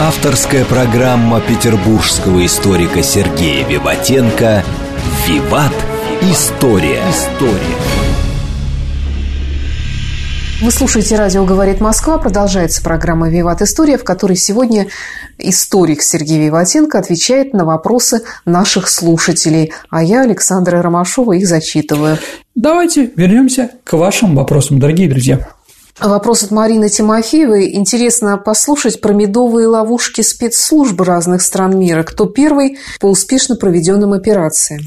Авторская 0.00 0.64
программа 0.64 1.40
петербургского 1.40 2.44
историка 2.44 3.00
Сергея 3.04 3.64
Виватенко 3.64 4.64
«Виват. 5.28 5.72
История». 6.22 7.04
История. 7.08 8.03
Вы 10.64 10.70
слушаете 10.70 11.16
«Радио 11.16 11.44
говорит 11.44 11.82
Москва». 11.82 12.16
Продолжается 12.16 12.82
программа 12.82 13.28
«Виват 13.28 13.60
История», 13.60 13.98
в 13.98 14.02
которой 14.02 14.34
сегодня 14.34 14.86
историк 15.36 16.00
Сергей 16.00 16.46
Виватенко 16.46 16.98
отвечает 16.98 17.52
на 17.52 17.66
вопросы 17.66 18.22
наших 18.46 18.88
слушателей, 18.88 19.74
а 19.90 20.02
я, 20.02 20.22
Александра 20.22 20.80
Ромашова, 20.80 21.34
их 21.34 21.46
зачитываю. 21.46 22.16
Давайте 22.54 23.12
вернемся 23.14 23.72
к 23.84 23.92
вашим 23.92 24.34
вопросам, 24.34 24.78
дорогие 24.78 25.06
друзья. 25.06 25.46
Вопрос 26.00 26.44
от 26.44 26.50
Марины 26.50 26.88
Тимофеевой. 26.88 27.74
Интересно 27.74 28.38
послушать 28.38 29.02
про 29.02 29.12
медовые 29.12 29.66
ловушки 29.66 30.22
спецслужб 30.22 30.98
разных 31.02 31.42
стран 31.42 31.78
мира. 31.78 32.04
Кто 32.04 32.24
первый 32.24 32.78
по 33.00 33.10
успешно 33.10 33.56
проведенным 33.56 34.14
операциям? 34.14 34.80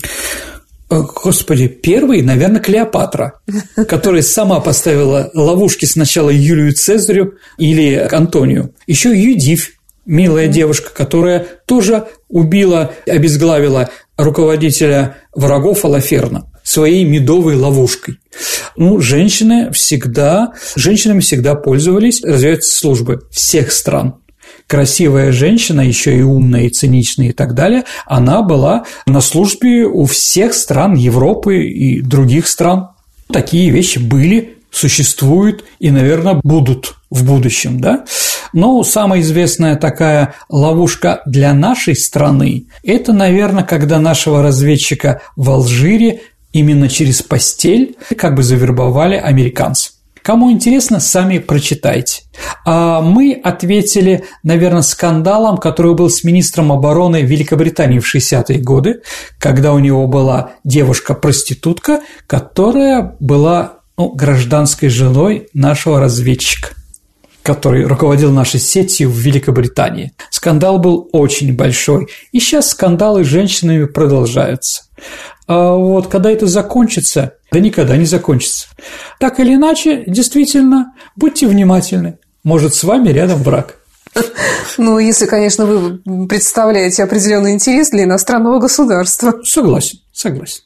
Э, 0.89 1.01
господи, 1.01 1.67
первый, 1.67 2.21
наверное, 2.21 2.61
Клеопатра, 2.61 3.39
которая 3.87 4.21
сама 4.21 4.59
поставила 4.59 5.29
ловушки 5.33 5.85
сначала 5.85 6.29
Юлию 6.29 6.73
Цезарю 6.73 7.35
или 7.57 7.95
Антонию. 7.95 8.73
Еще 8.87 9.09
Юдив, 9.09 9.71
милая 10.05 10.47
девушка, 10.47 10.89
которая 10.93 11.45
тоже 11.65 12.07
убила, 12.29 12.93
обезглавила 13.05 13.89
руководителя 14.17 15.17
врагов 15.33 15.83
Алаферна 15.85 16.51
своей 16.63 17.05
медовой 17.05 17.55
ловушкой. 17.55 18.19
Ну, 18.75 18.99
женщины 18.99 19.71
всегда, 19.71 20.53
женщинами 20.75 21.21
всегда 21.21 21.55
пользовались 21.55 22.21
разведывательные 22.23 22.61
службы 22.61 23.21
всех 23.31 23.71
стран 23.71 24.15
красивая 24.67 25.31
женщина, 25.31 25.81
еще 25.81 26.17
и 26.17 26.21
умная, 26.21 26.63
и 26.63 26.69
циничная 26.69 27.29
и 27.29 27.31
так 27.31 27.53
далее, 27.53 27.85
она 28.05 28.41
была 28.41 28.83
на 29.05 29.21
службе 29.21 29.85
у 29.85 30.05
всех 30.05 30.53
стран 30.53 30.95
Европы 30.95 31.63
и 31.63 32.01
других 32.01 32.47
стран. 32.47 32.89
Такие 33.31 33.69
вещи 33.71 33.99
были, 33.99 34.57
существуют 34.71 35.63
и, 35.79 35.89
наверное, 35.89 36.39
будут 36.43 36.95
в 37.09 37.25
будущем, 37.25 37.79
да? 37.79 38.05
Но 38.53 38.83
самая 38.83 39.21
известная 39.21 39.75
такая 39.75 40.35
ловушка 40.49 41.21
для 41.25 41.53
нашей 41.53 41.95
страны– 41.95 42.67
это, 42.83 43.13
наверное, 43.13 43.63
когда 43.63 43.99
нашего 43.99 44.43
разведчика 44.43 45.21
в 45.35 45.49
Алжире 45.49 46.21
именно 46.53 46.89
через 46.89 47.21
постель 47.21 47.97
как 48.17 48.35
бы 48.35 48.43
завербовали 48.43 49.15
американцы. 49.15 49.91
Кому 50.27 50.51
интересно, 50.51 50.99
сами 50.99 51.37
прочитайте. 51.37 52.23
А 52.65 52.99
мы 52.99 53.39
ответили, 53.41 54.25
наверное, 54.43 54.81
скандалом, 54.81 55.55
который 55.55 55.95
был 55.95 56.09
с 56.09 56.25
министром 56.25 56.73
обороны 56.73 57.21
Великобритании 57.21 57.99
в 57.99 58.13
60-е 58.13 58.59
годы, 58.59 59.03
когда 59.39 59.71
у 59.71 59.79
него 59.79 60.05
была 60.05 60.51
девушка-проститутка, 60.65 62.01
которая 62.27 63.15
была 63.21 63.75
ну, 63.97 64.09
гражданской 64.09 64.89
женой 64.89 65.47
нашего 65.53 66.01
разведчика 66.01 66.76
который 67.47 67.85
руководил 67.85 68.33
нашей 68.33 68.59
сетью 68.59 69.09
в 69.09 69.15
Великобритании. 69.15 70.11
Скандал 70.29 70.79
был 70.79 71.07
очень 71.13 71.55
большой, 71.55 72.09
и 72.33 72.41
сейчас 72.41 72.71
скандалы 72.71 73.23
с 73.23 73.27
женщинами 73.27 73.85
продолжаются. 73.85 74.83
А 75.47 75.73
вот 75.73 76.07
когда 76.07 76.29
это 76.29 76.45
закончится, 76.45 77.35
да 77.49 77.61
никогда 77.61 77.95
не 77.95 78.03
закончится. 78.03 78.67
Так 79.17 79.39
или 79.39 79.55
иначе, 79.55 80.03
действительно, 80.05 80.93
будьте 81.15 81.47
внимательны. 81.47 82.17
Может, 82.43 82.75
с 82.75 82.83
вами 82.83 83.09
рядом 83.09 83.41
враг. 83.43 83.75
Ну, 84.77 84.99
если, 84.99 85.25
конечно, 85.25 85.65
вы 85.65 86.27
представляете 86.27 87.03
определенный 87.03 87.53
интерес 87.53 87.91
для 87.91 88.03
иностранного 88.03 88.59
государства. 88.59 89.35
Согласен, 89.45 89.99
согласен. 90.11 90.63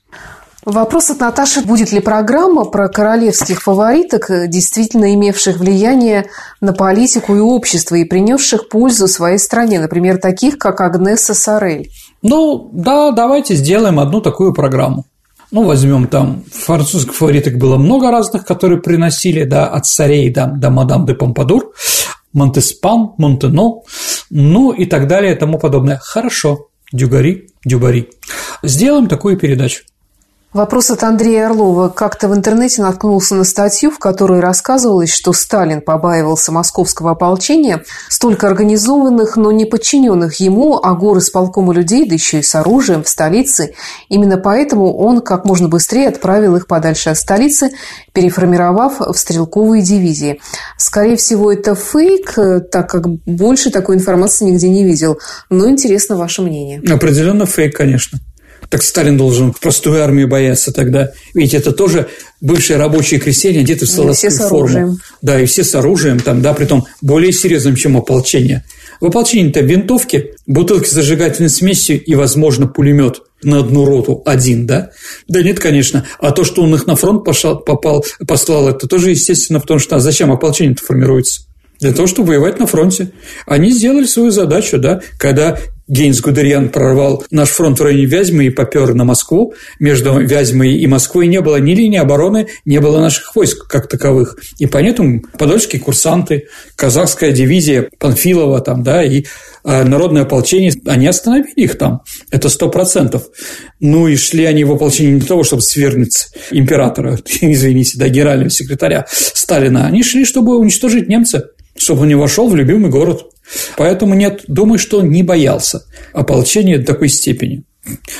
Вопрос 0.66 1.10
от 1.10 1.20
Наташи. 1.20 1.62
Будет 1.62 1.92
ли 1.92 2.00
программа 2.00 2.66
про 2.66 2.88
королевских 2.88 3.64
фавориток, 3.64 4.30
действительно 4.48 5.14
имевших 5.16 5.58
влияние 5.58 6.26
на 6.60 6.72
политику 6.72 7.36
и 7.36 7.40
общество 7.40 7.96
и 7.96 8.04
принесших 8.04 8.70
пользу 8.70 9.08
своей 9.08 9.40
стране, 9.40 9.80
например, 9.80 10.18
таких, 10.18 10.60
как 10.60 10.82
Агнеса 10.82 11.34
Сорель? 11.34 11.90
Ну, 12.22 12.70
да, 12.74 13.12
давайте 13.12 13.56
сделаем 13.56 14.00
одну 14.00 14.22
такую 14.22 14.54
программу. 14.54 15.06
Ну, 15.50 15.64
возьмем 15.64 16.08
там 16.08 16.44
французских 16.52 17.16
фавориток 17.16 17.58
было 17.58 17.78
много 17.78 18.12
разных, 18.12 18.46
которые 18.46 18.82
приносили, 18.82 19.44
да, 19.44 19.68
от 19.68 19.86
царей 19.86 20.32
до, 20.32 20.46
до 20.46 20.70
мадам 20.70 21.06
де 21.06 21.16
Помпадур, 21.16 21.74
Монтеспан, 22.34 23.14
Монтено, 23.18 23.82
ну 24.30 24.72
и 24.72 24.86
так 24.86 25.08
далее 25.08 25.36
и 25.36 25.38
тому 25.38 25.58
подобное. 25.58 26.00
Хорошо, 26.02 26.68
Дюгари, 26.94 27.50
Дюбари. 27.66 28.10
Сделаем 28.64 29.08
такую 29.08 29.38
передачу. 29.38 29.84
Вопрос 30.54 30.92
от 30.92 31.02
Андрея 31.04 31.46
Орлова. 31.46 31.88
Как-то 31.88 32.28
в 32.28 32.36
интернете 32.36 32.82
наткнулся 32.82 33.36
на 33.36 33.46
статью, 33.46 33.90
в 33.90 34.00
которой 34.00 34.42
рассказывалось, 34.42 35.10
что 35.10 35.32
Сталин 35.32 35.80
побаивался 35.80 36.52
московского 36.52 37.12
ополчения, 37.12 37.86
столько 38.10 38.48
организованных, 38.48 39.38
но 39.38 39.54
не 39.54 39.64
подчиненных 39.64 40.42
ему, 40.42 40.78
а 40.84 40.94
горы 40.94 41.22
с 41.22 41.30
полком 41.30 41.72
людей, 41.72 42.06
да 42.06 42.16
еще 42.16 42.40
и 42.40 42.44
с 42.44 42.54
оружием 42.54 43.06
в 43.06 43.08
столице. 43.08 43.76
Именно 44.10 44.36
поэтому 44.36 44.94
он 44.98 45.22
как 45.22 45.46
можно 45.46 45.70
быстрее 45.70 46.10
отправил 46.10 46.58
их 46.58 46.68
подальше 46.68 47.12
от 47.12 47.18
столицы, 47.18 47.70
переформировав 48.12 49.00
в 49.00 49.16
стрелковые 49.16 49.82
дивизии. 49.82 50.42
Скорее 50.76 51.16
всего, 51.16 51.54
это 51.54 51.76
фейк, 51.76 52.36
так 52.70 52.90
как 52.90 53.08
больше 53.08 53.72
такой 53.72 53.96
информации 53.96 54.44
нигде 54.44 54.68
не 54.68 54.84
видел. 54.84 55.18
Но 55.50 55.70
интересно 55.70 56.18
ваше 56.18 56.42
мнение. 56.42 56.82
Определенно 56.92 57.46
фейк, 57.46 57.74
конечно. 57.74 58.20
Так 58.72 58.84
Сталин 58.84 59.18
должен 59.18 59.54
простую 59.54 60.02
армию 60.02 60.30
бояться 60.30 60.72
тогда. 60.72 61.12
Ведь 61.34 61.54
это 61.54 61.74
тоже 61.74 62.08
бывшие 62.40 62.78
рабочие 62.78 63.20
крестьяне, 63.20 63.60
одеты 63.60 63.86
в 63.86 63.90
солдатскую 63.90 64.32
форму. 64.32 64.58
Оружием. 64.60 64.98
Да, 65.22 65.42
и 65.42 65.46
все 65.46 65.66
с 65.66 65.76
оружием, 65.76 66.22
там, 66.22 66.42
да, 66.42 66.54
при 66.54 66.64
том 66.64 66.86
более 67.02 67.34
серьезным, 67.34 67.76
чем 67.76 67.98
ополчение. 67.98 68.64
В 69.02 69.08
ополчении-то 69.08 69.60
винтовки, 69.60 70.36
бутылки 70.48 70.88
с 70.88 70.92
зажигательной 70.92 71.50
смесью 71.50 72.02
и, 72.02 72.16
возможно, 72.16 72.66
пулемет 72.66 73.22
на 73.44 73.60
одну 73.60 73.84
роту 73.84 74.24
один, 74.26 74.66
да? 74.66 74.92
Да 75.28 75.44
нет, 75.44 75.60
конечно. 75.60 76.08
А 76.20 76.32
то, 76.32 76.46
что 76.46 76.62
он 76.62 76.74
их 76.74 76.88
на 76.88 76.96
фронт 76.96 77.26
пошел, 77.26 77.58
попал, 77.58 78.06
послал, 78.26 78.70
это 78.70 78.88
тоже 78.88 79.10
естественно, 79.10 79.60
потому 79.60 79.82
что 79.82 79.98
а 79.98 80.00
зачем 80.00 80.32
ополчение-то 80.32 80.82
формируется? 80.82 81.42
Для 81.82 81.92
того, 81.92 82.08
чтобы 82.08 82.30
воевать 82.30 82.60
на 82.60 82.68
фронте. 82.68 83.12
Они 83.48 83.72
сделали 83.72 84.06
свою 84.06 84.32
задачу, 84.32 84.78
да, 84.78 85.02
когда 85.18 85.58
Гейнс 85.92 86.22
Гудериан 86.22 86.70
прорвал 86.70 87.26
наш 87.32 87.50
фронт 87.50 87.78
в 87.78 87.84
районе 87.84 88.06
Вязьмы 88.06 88.46
и 88.46 88.50
попер 88.50 88.94
на 88.94 89.04
Москву. 89.04 89.54
Между 89.78 90.20
Вязьмой 90.20 90.76
и 90.78 90.88
Москвой 90.88 91.28
не 91.28 91.42
было 91.42 91.58
ни 91.58 91.76
линии 91.76 92.00
обороны, 92.00 92.48
не 92.64 92.80
было 92.80 93.02
наших 93.02 93.36
войск 93.36 93.68
как 93.68 93.90
таковых. 93.90 94.38
И 94.58 94.68
поэтому 94.68 95.22
подольские 95.38 95.82
курсанты, 95.82 96.48
казахская 96.78 97.34
дивизия 97.34 97.90
Панфилова 98.00 98.62
там, 98.62 98.84
да, 98.84 99.04
и 99.04 99.26
э, 99.66 99.84
народное 99.84 100.22
ополчение, 100.22 100.72
они 100.86 101.08
остановили 101.08 101.52
их 101.58 101.78
там. 101.78 102.04
Это 102.30 102.48
сто 102.48 102.70
процентов. 102.70 103.24
Ну 103.82 104.08
и 104.08 104.16
шли 104.16 104.46
они 104.46 104.64
в 104.64 104.72
ополчение 104.72 105.16
не 105.16 105.20
для 105.20 105.28
того, 105.28 105.44
чтобы 105.44 105.62
свергнуть 105.62 106.28
императора, 106.52 107.20
извините, 107.42 107.98
да, 107.98 108.08
генерального 108.08 108.50
секретаря 108.50 109.08
Сталина. 109.10 109.88
Они 109.88 110.04
шли, 110.04 110.24
чтобы 110.24 110.58
уничтожить 110.58 111.10
немца, 111.10 111.50
чтобы 111.76 112.04
он 112.04 112.08
не 112.08 112.16
вошел 112.16 112.48
в 112.48 112.56
любимый 112.56 112.90
город. 112.90 113.31
Поэтому 113.78 114.16
нет, 114.16 114.44
думаю, 114.48 114.80
что 114.80 115.00
он 115.00 115.10
не 115.10 115.24
боялся 115.24 115.84
ополчения 116.14 116.78
до 116.78 116.86
такой 116.86 117.10
степени. 117.10 117.64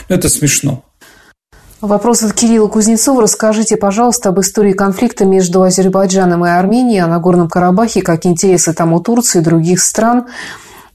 Но 0.10 0.16
это 0.16 0.30
смешно. 0.30 0.84
Вопрос 1.82 2.22
от 2.22 2.34
Кирилла 2.34 2.68
Кузнецова. 2.68 3.24
Расскажите, 3.24 3.76
пожалуйста, 3.76 4.30
об 4.30 4.40
истории 4.40 4.74
конфликта 4.74 5.26
между 5.26 5.64
Азербайджаном 5.64 6.46
и 6.46 6.50
Арменией, 6.50 7.02
о 7.02 7.08
Нагорном 7.08 7.50
Карабахе, 7.50 8.04
как 8.04 8.28
интересы 8.28 8.74
там 8.74 8.94
у 8.94 9.00
Турции 9.00 9.40
и 9.40 9.44
других 9.44 9.82
стран. 9.82 10.28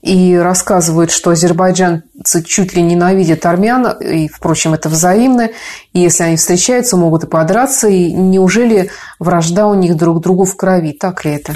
И 0.02 0.36
рассказывают, 0.36 1.10
что 1.10 1.30
азербайджанцы 1.30 2.44
чуть 2.44 2.76
ли 2.76 2.82
ненавидят 2.82 3.44
армян, 3.44 3.98
и, 3.98 4.28
впрочем, 4.28 4.74
это 4.74 4.88
взаимно. 4.88 5.50
И 5.92 5.98
если 5.98 6.22
они 6.22 6.36
встречаются, 6.36 6.96
могут 6.96 7.24
и 7.24 7.26
подраться. 7.26 7.88
И 7.88 8.12
неужели 8.12 8.90
вражда 9.18 9.66
у 9.66 9.74
них 9.74 9.96
друг 9.96 10.20
к 10.20 10.22
другу 10.22 10.44
в 10.44 10.54
крови? 10.54 10.92
Так 10.92 11.24
ли 11.24 11.32
это? 11.32 11.54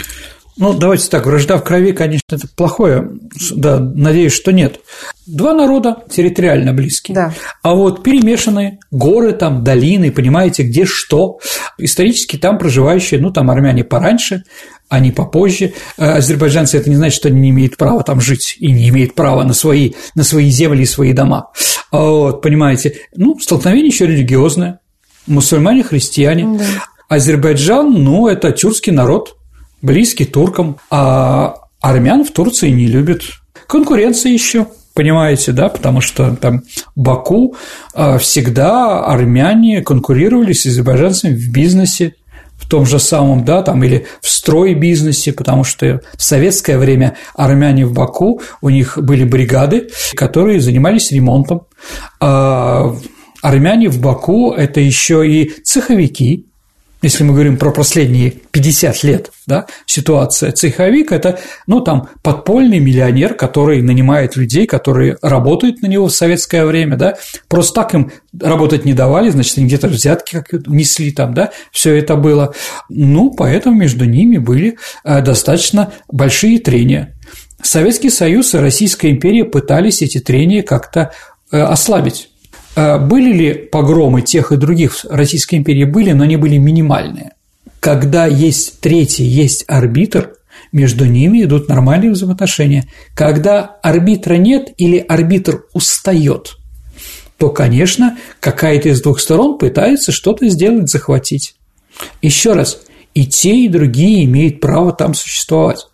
Ну, 0.60 0.74
давайте 0.74 1.08
так, 1.08 1.24
вражда 1.24 1.56
в 1.56 1.64
крови, 1.64 1.92
конечно, 1.92 2.34
это 2.34 2.46
плохое, 2.54 3.12
да, 3.50 3.80
надеюсь, 3.80 4.34
что 4.34 4.52
нет. 4.52 4.80
Два 5.26 5.54
народа 5.54 6.04
территориально 6.10 6.74
близкие, 6.74 7.14
да. 7.14 7.34
а 7.62 7.74
вот 7.74 8.02
перемешанные 8.02 8.78
горы, 8.90 9.32
там, 9.32 9.64
долины, 9.64 10.12
понимаете, 10.12 10.64
где 10.64 10.84
что. 10.84 11.38
Исторически 11.78 12.36
там 12.36 12.58
проживающие, 12.58 13.18
ну, 13.18 13.30
там 13.30 13.50
армяне 13.50 13.84
пораньше, 13.84 14.44
они 14.90 15.12
попозже. 15.12 15.72
Э, 15.96 16.16
азербайджанцы 16.18 16.76
это 16.76 16.90
не 16.90 16.96
значит, 16.96 17.16
что 17.16 17.28
они 17.28 17.40
не 17.40 17.50
имеют 17.50 17.78
права 17.78 18.02
там 18.02 18.20
жить 18.20 18.56
и 18.58 18.70
не 18.70 18.90
имеют 18.90 19.14
права 19.14 19.44
на 19.44 19.54
свои, 19.54 19.92
на 20.14 20.24
свои 20.24 20.50
земли 20.50 20.82
и 20.82 20.86
свои 20.86 21.14
дома. 21.14 21.52
Вот, 21.90 22.42
понимаете, 22.42 22.96
ну, 23.16 23.38
столкновение 23.38 23.88
еще 23.88 24.06
религиозное, 24.06 24.80
мусульмане, 25.26 25.84
христиане. 25.84 26.58
Да. 26.58 26.64
Азербайджан, 27.08 27.90
ну, 27.90 28.28
это 28.28 28.52
тюркский 28.52 28.92
народ, 28.92 29.36
близкий 29.82 30.24
туркам, 30.24 30.78
а 30.90 31.54
армян 31.80 32.24
в 32.24 32.30
Турции 32.30 32.70
не 32.70 32.86
любят. 32.86 33.22
Конкуренция 33.66 34.32
еще, 34.32 34.66
понимаете, 34.94 35.52
да, 35.52 35.68
потому 35.68 36.00
что 36.00 36.36
там 36.36 36.62
Баку 36.96 37.56
а, 37.94 38.18
всегда 38.18 39.04
армяне 39.04 39.82
конкурировали 39.82 40.52
с 40.52 40.66
азербайджанцами 40.66 41.34
в 41.34 41.50
бизнесе, 41.52 42.14
в 42.56 42.68
том 42.68 42.84
же 42.84 42.98
самом, 42.98 43.44
да, 43.44 43.62
там, 43.62 43.82
или 43.82 44.06
в 44.20 44.28
стройбизнесе, 44.28 45.32
потому 45.32 45.64
что 45.64 46.02
в 46.16 46.22
советское 46.22 46.78
время 46.78 47.16
армяне 47.34 47.86
в 47.86 47.92
Баку, 47.92 48.42
у 48.60 48.68
них 48.68 48.98
были 49.00 49.24
бригады, 49.24 49.88
которые 50.14 50.60
занимались 50.60 51.10
ремонтом. 51.10 51.62
А 52.20 52.94
армяне 53.42 53.88
в 53.88 54.00
Баку– 54.00 54.52
это 54.56 54.80
еще 54.80 55.26
и 55.26 55.50
цеховики, 55.64 56.49
если 57.02 57.24
мы 57.24 57.32
говорим 57.32 57.56
про 57.56 57.70
последние 57.70 58.30
50 58.50 59.02
лет, 59.04 59.30
да, 59.46 59.66
ситуация, 59.86 60.52
цеховик– 60.52 61.12
это, 61.12 61.38
ну, 61.66 61.80
там, 61.80 62.08
подпольный 62.22 62.78
миллионер, 62.78 63.34
который 63.34 63.80
нанимает 63.82 64.36
людей, 64.36 64.66
которые 64.66 65.16
работают 65.22 65.82
на 65.82 65.86
него 65.86 66.08
в 66.08 66.14
советское 66.14 66.64
время, 66.64 66.96
да, 66.96 67.16
просто 67.48 67.74
так 67.74 67.94
им 67.94 68.12
работать 68.38 68.84
не 68.84 68.92
давали, 68.92 69.30
значит, 69.30 69.56
они 69.58 69.66
где-то 69.66 69.88
взятки 69.88 70.42
как 70.42 70.66
несли 70.66 71.10
там, 71.10 71.34
да, 71.34 71.50
все 71.72 71.96
это 71.96 72.16
было. 72.16 72.54
Ну, 72.88 73.30
поэтому 73.30 73.76
между 73.76 74.04
ними 74.04 74.38
были 74.38 74.76
э, 75.04 75.22
достаточно 75.22 75.92
большие 76.08 76.58
трения. 76.58 77.16
Советский 77.62 78.10
Союз 78.10 78.54
и 78.54 78.58
Российская 78.58 79.10
империя 79.10 79.44
пытались 79.44 80.02
эти 80.02 80.18
трения 80.18 80.62
как-то 80.62 81.12
э, 81.50 81.60
ослабить. 81.60 82.29
А 82.76 82.98
были 82.98 83.32
ли 83.32 83.54
погромы 83.54 84.22
тех 84.22 84.52
и 84.52 84.56
других 84.56 84.94
в 84.94 85.04
Российской 85.04 85.56
империи? 85.56 85.84
Были, 85.84 86.12
но 86.12 86.24
они 86.24 86.36
были 86.36 86.56
минимальные. 86.56 87.32
Когда 87.80 88.26
есть 88.26 88.80
третий, 88.80 89.24
есть 89.24 89.64
арбитр, 89.66 90.34
между 90.72 91.06
ними 91.06 91.42
идут 91.42 91.68
нормальные 91.68 92.12
взаимоотношения. 92.12 92.86
Когда 93.14 93.78
арбитра 93.82 94.34
нет 94.34 94.68
или 94.76 94.98
арбитр 94.98 95.64
устает, 95.72 96.56
то, 97.38 97.48
конечно, 97.48 98.18
какая-то 98.38 98.90
из 98.90 99.02
двух 99.02 99.20
сторон 99.20 99.58
пытается 99.58 100.12
что-то 100.12 100.48
сделать, 100.48 100.90
захватить. 100.90 101.56
Еще 102.22 102.52
раз, 102.52 102.82
и 103.14 103.26
те, 103.26 103.64
и 103.64 103.68
другие 103.68 104.24
имеют 104.24 104.60
право 104.60 104.92
там 104.92 105.14
существовать. 105.14 105.86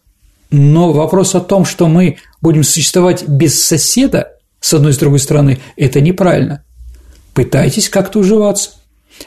Но 0.50 0.92
вопрос 0.92 1.34
о 1.34 1.40
том, 1.40 1.64
что 1.64 1.88
мы 1.88 2.18
будем 2.42 2.64
существовать 2.64 3.26
без 3.26 3.64
соседа, 3.64 4.32
с 4.60 4.74
одной 4.74 4.90
и 4.90 4.94
с 4.94 4.98
другой 4.98 5.20
стороны, 5.20 5.58
это 5.76 6.00
неправильно 6.00 6.64
пытайтесь 7.36 7.90
как-то 7.90 8.20
уживаться. 8.20 8.70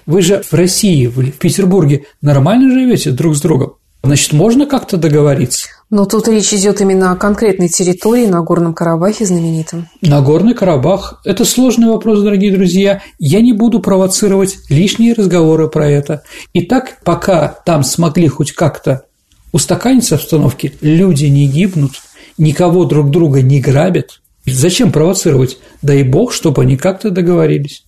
Вы 0.06 0.22
же 0.22 0.41
в 0.41 0.54
России, 0.54 1.06
в 1.06 1.32
Петербурге 1.32 2.06
нормально 2.22 2.74
живете 2.74 3.12
друг 3.12 3.36
с 3.36 3.41
другом. 3.41 3.76
Значит, 4.04 4.34
можно 4.34 4.65
как-то 4.65 4.98
договориться. 4.98 5.67
Но 5.89 6.06
тут 6.06 6.28
речь 6.28 6.54
идет 6.54 6.82
именно 6.82 7.12
о 7.12 7.15
конкретной 7.15 7.67
территории 7.67 8.26
на 8.26 8.41
Горном 8.41 8.74
Карабахе 8.74 9.26
знаменитом. 9.26 9.88
Нагорный 10.02 10.54
Карабах– 10.54 11.22
это 11.26 11.45
сложный 11.45 11.89
вопрос, 11.89 12.22
дорогие 12.22 12.52
друзья. 12.52 13.02
Я 13.19 13.41
не 13.41 13.54
буду 13.54 13.80
провоцировать 13.80 14.58
лишние 14.69 15.13
разговоры 15.13 15.67
про 15.67 15.88
это. 15.88 16.24
Итак, 16.54 17.00
пока 17.04 17.48
там 17.65 17.84
смогли 17.84 18.28
хоть 18.28 18.54
как-то 18.54 19.04
устаканиться 19.52 20.15
обстановки, 20.15 20.74
люди 20.82 21.26
не 21.26 21.48
гибнут, 21.48 21.91
никого 22.38 22.86
друг 22.86 23.12
друга 23.12 23.41
не 23.41 23.60
грабят. 23.60 24.22
Зачем 24.45 24.91
провоцировать? 24.91 25.60
Дай 25.82 26.04
бог, 26.04 26.32
чтобы 26.32 26.62
они 26.62 26.78
как-то 26.78 27.12
договорились 27.12 27.84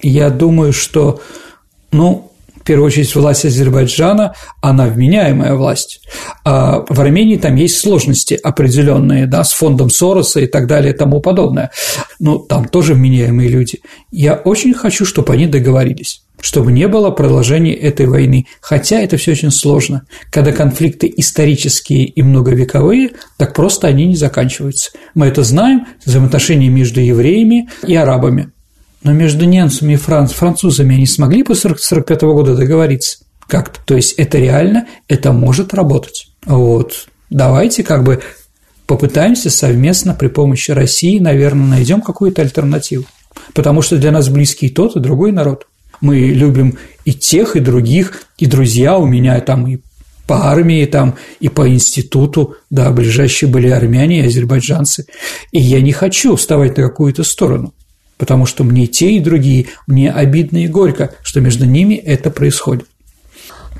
я 0.00 0.30
думаю, 0.30 0.72
что, 0.72 1.20
ну, 1.92 2.30
в 2.54 2.64
первую 2.64 2.86
очередь, 2.86 3.14
власть 3.14 3.44
Азербайджана, 3.44 4.34
она 4.60 4.86
вменяемая 4.86 5.54
власть. 5.54 6.00
А 6.44 6.84
в 6.88 7.00
Армении 7.00 7.36
там 7.36 7.54
есть 7.56 7.78
сложности 7.78 8.34
определенные, 8.34 9.26
да, 9.26 9.44
с 9.44 9.52
фондом 9.52 9.90
Сороса 9.90 10.40
и 10.40 10.46
так 10.46 10.66
далее 10.66 10.92
и 10.92 10.96
тому 10.96 11.20
подобное. 11.20 11.70
Но 12.18 12.38
там 12.38 12.66
тоже 12.66 12.94
вменяемые 12.94 13.48
люди. 13.48 13.80
Я 14.10 14.34
очень 14.34 14.74
хочу, 14.74 15.04
чтобы 15.06 15.32
они 15.32 15.46
договорились 15.46 16.22
чтобы 16.40 16.72
не 16.72 16.86
было 16.88 17.10
продолжения 17.10 17.74
этой 17.74 18.06
войны. 18.06 18.46
Хотя 18.60 19.00
это 19.00 19.16
все 19.16 19.32
очень 19.32 19.50
сложно. 19.50 20.06
Когда 20.30 20.52
конфликты 20.52 21.12
исторические 21.16 22.04
и 22.04 22.22
многовековые, 22.22 23.10
так 23.36 23.54
просто 23.54 23.88
они 23.88 24.06
не 24.06 24.16
заканчиваются. 24.16 24.90
Мы 25.14 25.26
это 25.26 25.42
знаем, 25.42 25.86
взаимоотношения 26.04 26.68
между 26.68 27.00
евреями 27.00 27.68
и 27.86 27.94
арабами. 27.94 28.52
Но 29.02 29.12
между 29.12 29.44
немцами 29.44 29.94
и 29.94 29.96
франц, 29.96 30.32
французами 30.32 30.96
они 30.96 31.06
смогли 31.06 31.42
после 31.42 31.70
1945 31.70 32.22
года 32.34 32.56
договориться 32.56 33.18
как-то. 33.46 33.80
То 33.84 33.96
есть 33.96 34.14
это 34.14 34.38
реально, 34.38 34.86
это 35.08 35.32
может 35.32 35.74
работать. 35.74 36.28
Вот. 36.44 37.08
Давайте 37.30 37.82
как 37.82 38.04
бы 38.04 38.20
попытаемся 38.86 39.50
совместно 39.50 40.14
при 40.14 40.28
помощи 40.28 40.70
России, 40.70 41.18
наверное, 41.18 41.68
найдем 41.68 42.00
какую-то 42.00 42.42
альтернативу. 42.42 43.04
Потому 43.54 43.82
что 43.82 43.96
для 43.98 44.10
нас 44.10 44.28
близкий 44.28 44.68
тот, 44.68 44.96
и 44.96 45.00
другой 45.00 45.32
народ. 45.32 45.66
Мы 46.00 46.18
любим 46.18 46.78
и 47.04 47.12
тех, 47.12 47.56
и 47.56 47.60
других, 47.60 48.22
и 48.38 48.46
друзья 48.46 48.98
у 48.98 49.06
меня 49.06 49.40
там 49.40 49.66
и 49.66 49.78
по 50.26 50.50
армии 50.50 50.84
там, 50.84 51.16
и 51.40 51.48
по 51.48 51.68
институту, 51.68 52.56
да, 52.68 52.90
ближайшие 52.90 53.48
были 53.48 53.68
армяне 53.68 54.20
и 54.20 54.26
азербайджанцы. 54.26 55.06
И 55.52 55.58
я 55.58 55.80
не 55.80 55.92
хочу 55.92 56.36
вставать 56.36 56.76
на 56.76 56.82
какую-то 56.82 57.24
сторону 57.24 57.72
потому 58.18 58.44
что 58.44 58.64
мне 58.64 58.86
те 58.86 59.12
и 59.12 59.20
другие, 59.20 59.68
мне 59.86 60.12
обидно 60.12 60.64
и 60.64 60.68
горько, 60.68 61.14
что 61.22 61.40
между 61.40 61.64
ними 61.64 61.94
это 61.94 62.30
происходит. 62.30 62.86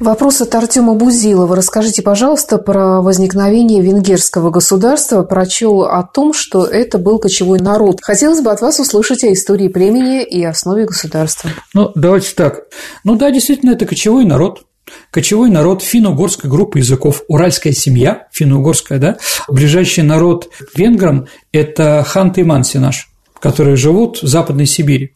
Вопрос 0.00 0.40
от 0.40 0.54
Артема 0.54 0.94
Бузилова. 0.94 1.56
Расскажите, 1.56 2.02
пожалуйста, 2.02 2.58
про 2.58 3.02
возникновение 3.02 3.82
венгерского 3.82 4.50
государства. 4.50 5.24
Прочел 5.24 5.82
о 5.82 6.04
том, 6.04 6.32
что 6.32 6.64
это 6.64 6.98
был 6.98 7.18
кочевой 7.18 7.58
народ. 7.58 7.98
Хотелось 8.00 8.40
бы 8.40 8.52
от 8.52 8.60
вас 8.60 8.78
услышать 8.78 9.24
о 9.24 9.32
истории 9.32 9.66
племени 9.66 10.22
и 10.22 10.44
основе 10.44 10.84
государства. 10.84 11.50
Ну, 11.74 11.90
давайте 11.96 12.32
так. 12.36 12.60
Ну 13.02 13.16
да, 13.16 13.32
действительно, 13.32 13.72
это 13.72 13.86
кочевой 13.86 14.24
народ. 14.24 14.62
Кочевой 15.10 15.50
народ 15.50 15.82
финно-угорской 15.82 16.48
группы 16.48 16.78
языков, 16.78 17.24
уральская 17.26 17.72
семья, 17.72 18.28
финно-угорская, 18.32 18.98
да, 18.98 19.18
ближайший 19.48 20.04
народ 20.04 20.48
венграм– 20.74 21.26
это 21.52 22.06
ханты-манси 22.08 22.78
наш 22.78 23.10
которые 23.40 23.76
живут 23.76 24.22
в 24.22 24.26
Западной 24.26 24.66
Сибири. 24.66 25.12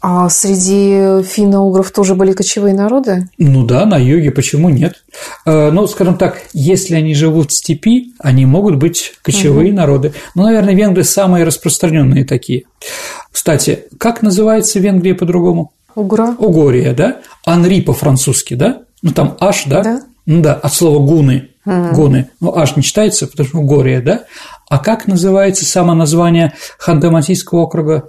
А 0.00 0.28
среди 0.28 1.22
финно-угров 1.22 1.90
тоже 1.90 2.14
были 2.14 2.32
кочевые 2.32 2.74
народы? 2.74 3.28
Ну 3.38 3.64
да, 3.64 3.84
на 3.84 3.98
юге, 3.98 4.30
почему 4.30 4.68
нет? 4.68 5.04
Э, 5.44 5.70
ну, 5.70 5.86
скажем 5.86 6.16
так, 6.16 6.42
если 6.52 6.94
они 6.94 7.14
живут 7.14 7.50
в 7.50 7.56
степи, 7.56 8.12
они 8.18 8.46
могут 8.46 8.76
быть 8.76 9.14
кочевые 9.22 9.70
угу. 9.70 9.76
народы. 9.76 10.12
Ну, 10.34 10.44
наверное, 10.44 10.74
венгры 10.74 11.04
самые 11.04 11.44
распространенные 11.44 12.24
такие. 12.24 12.64
Кстати, 13.30 13.84
как 13.98 14.22
называется 14.22 14.78
Венгрия 14.78 15.14
по-другому? 15.14 15.72
Угра. 15.94 16.34
Угория, 16.38 16.92
да? 16.92 17.18
Анри 17.44 17.80
по-французски, 17.80 18.54
да? 18.54 18.82
Ну, 19.02 19.12
там 19.12 19.36
аш, 19.40 19.64
да? 19.66 19.82
Да. 19.82 20.00
Ну 20.24 20.40
да, 20.40 20.54
от 20.54 20.72
слова 20.72 21.04
гуны. 21.04 21.48
Угу. 21.66 21.94
Гуны. 21.94 22.30
Ну, 22.40 22.56
аш 22.56 22.76
не 22.76 22.82
читается, 22.82 23.26
потому 23.26 23.48
что 23.48 23.58
Угория, 23.58 24.00
да? 24.00 24.24
А 24.70 24.78
как 24.78 25.08
называется 25.08 25.64
само 25.64 25.94
название 25.94 26.54
Ханты-Мансийского 26.78 27.58
округа? 27.58 28.08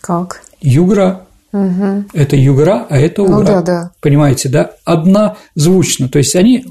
Как? 0.00 0.40
Югра. 0.60 1.26
Угу. 1.52 2.04
Это 2.12 2.36
Югра, 2.36 2.86
а 2.88 2.96
это 2.96 3.22
Угра. 3.22 3.38
Ну, 3.38 3.44
да, 3.44 3.60
да. 3.60 3.90
Понимаете, 4.00 4.48
да? 4.48 4.70
Однозвучно. 4.84 6.08
То 6.08 6.18
есть 6.18 6.36
они 6.36 6.64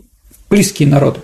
близкие 0.50 0.88
народы. 0.88 1.20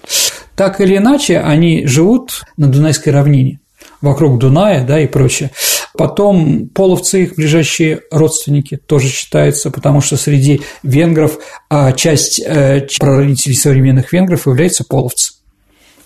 Так 0.57 0.82
или 0.82 0.97
иначе, 0.97 1.39
они 1.39 1.88
живут 1.88 2.43
на 2.57 2.68
Дунайской 2.68 3.14
равнине, 3.14 3.62
вокруг 4.01 4.39
Дуная, 4.39 4.86
да, 4.86 4.99
и 4.99 5.07
прочее. 5.07 5.51
Потом 5.97 6.68
половцы, 6.68 7.24
их 7.24 7.36
ближайшие 7.36 8.01
родственники, 8.12 8.76
тоже 8.76 9.07
считаются, 9.07 9.72
потому 9.72 10.01
что 10.01 10.18
среди 10.18 10.62
венгров 10.84 11.38
а 11.70 11.93
часть 11.93 12.41
э, 12.41 12.88
прародителей 12.99 13.55
современных 13.55 14.12
венгров 14.12 14.47
является 14.47 14.84
половцы 14.84 15.32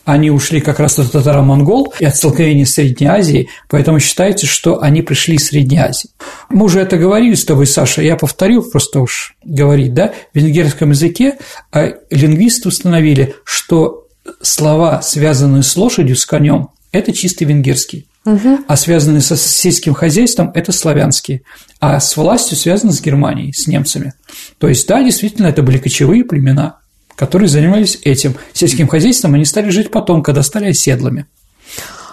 они 0.06 0.30
ушли 0.30 0.62
как 0.62 0.80
раз 0.80 1.00
от 1.00 1.12
татаро-монгол 1.12 1.94
и 2.00 2.06
от 2.06 2.16
столкновения 2.16 2.66
с 2.66 2.74
Средней 2.74 3.08
Азией, 3.08 3.50
поэтому 3.68 4.00
считается, 4.00 4.46
что 4.46 4.82
они 4.82 5.02
пришли 5.02 5.36
из 5.36 5.48
Средней 5.48 5.80
Азии. 5.80 6.10
Мы 6.50 6.66
уже 6.66 6.80
это 6.80 6.98
говорили 6.98 7.34
с 7.34 7.44
тобой, 7.44 7.66
Саша, 7.66 8.02
я 8.02 8.16
повторил 8.16 8.64
просто 8.64 9.02
уж 9.02 9.36
говорить, 9.44 9.94
да, 9.94 10.14
в 10.34 10.38
венгерском 10.38 10.92
языке 10.92 11.38
а 11.72 11.94
лингвисты 12.12 12.70
установили, 12.70 13.36
что 13.44 14.08
слова, 14.42 15.02
связанные 15.02 15.64
с 15.64 15.76
лошадью, 15.76 16.16
с 16.16 16.26
конем, 16.26 16.70
это 16.92 17.12
чисто 17.12 17.44
венгерский. 17.44 18.08
Угу. 18.26 18.60
А 18.68 18.76
связанные 18.76 19.22
со 19.22 19.36
сельским 19.36 19.94
хозяйством– 19.94 20.52
это 20.56 20.72
славянские. 20.72 21.42
А 21.80 22.00
с 22.00 22.16
властью 22.18 22.58
связаны 22.58 22.92
с 22.92 23.02
Германией, 23.02 23.54
с 23.54 23.68
немцами. 23.68 24.14
То 24.58 24.68
есть, 24.68 24.88
да, 24.88 25.04
действительно, 25.04 25.48
это 25.48 25.62
были 25.62 25.78
кочевые 25.78 26.24
племена 26.24 26.80
которые 27.16 27.48
занимались 27.48 28.00
этим 28.04 28.36
сельским 28.54 28.88
хозяйством, 28.88 29.34
они 29.36 29.46
стали 29.46 29.70
жить 29.70 29.92
потом, 29.92 30.24
когда 30.24 30.44
стали 30.44 30.70
оседлыми. 30.70 31.26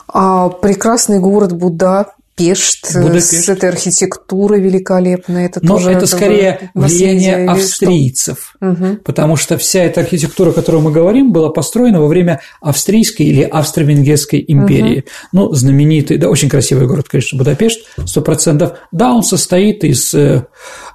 А 0.09 0.49
прекрасный 0.49 1.19
город 1.19 1.53
Буда, 1.53 2.15
Пешт, 2.35 2.95
Будапешт. 2.95 3.45
с 3.45 3.49
этой 3.51 3.69
архитектурой 3.69 4.61
великолепной. 4.61 5.45
Это 5.45 5.61
Но 5.63 5.75
тоже 5.75 5.91
это 5.91 6.07
скорее 6.07 6.71
влияние 6.75 7.47
австрийцев, 7.47 8.55
угу. 8.59 8.97
потому 9.05 9.37
что 9.37 9.59
вся 9.59 9.85
эта 9.85 10.01
архитектура, 10.01 10.51
о 10.51 10.53
которой 10.53 10.81
мы 10.81 10.93
говорим, 10.93 11.31
была 11.31 11.51
построена 11.51 12.01
во 12.01 12.09
время 12.09 12.41
австрийской 12.63 13.27
или 13.27 13.43
австро-венгерской 13.43 14.43
империи. 14.49 15.01
Угу. 15.01 15.07
Ну, 15.33 15.53
знаменитый, 15.53 16.17
да, 16.17 16.31
очень 16.31 16.49
красивый 16.49 16.87
город, 16.87 17.09
конечно, 17.09 17.37
Будапешт, 17.37 17.81
сто 18.07 18.23
процентов. 18.23 18.79
Да, 18.93 19.13
он 19.13 19.23
состоит 19.23 19.85
из 19.85 20.15
э, 20.15 20.47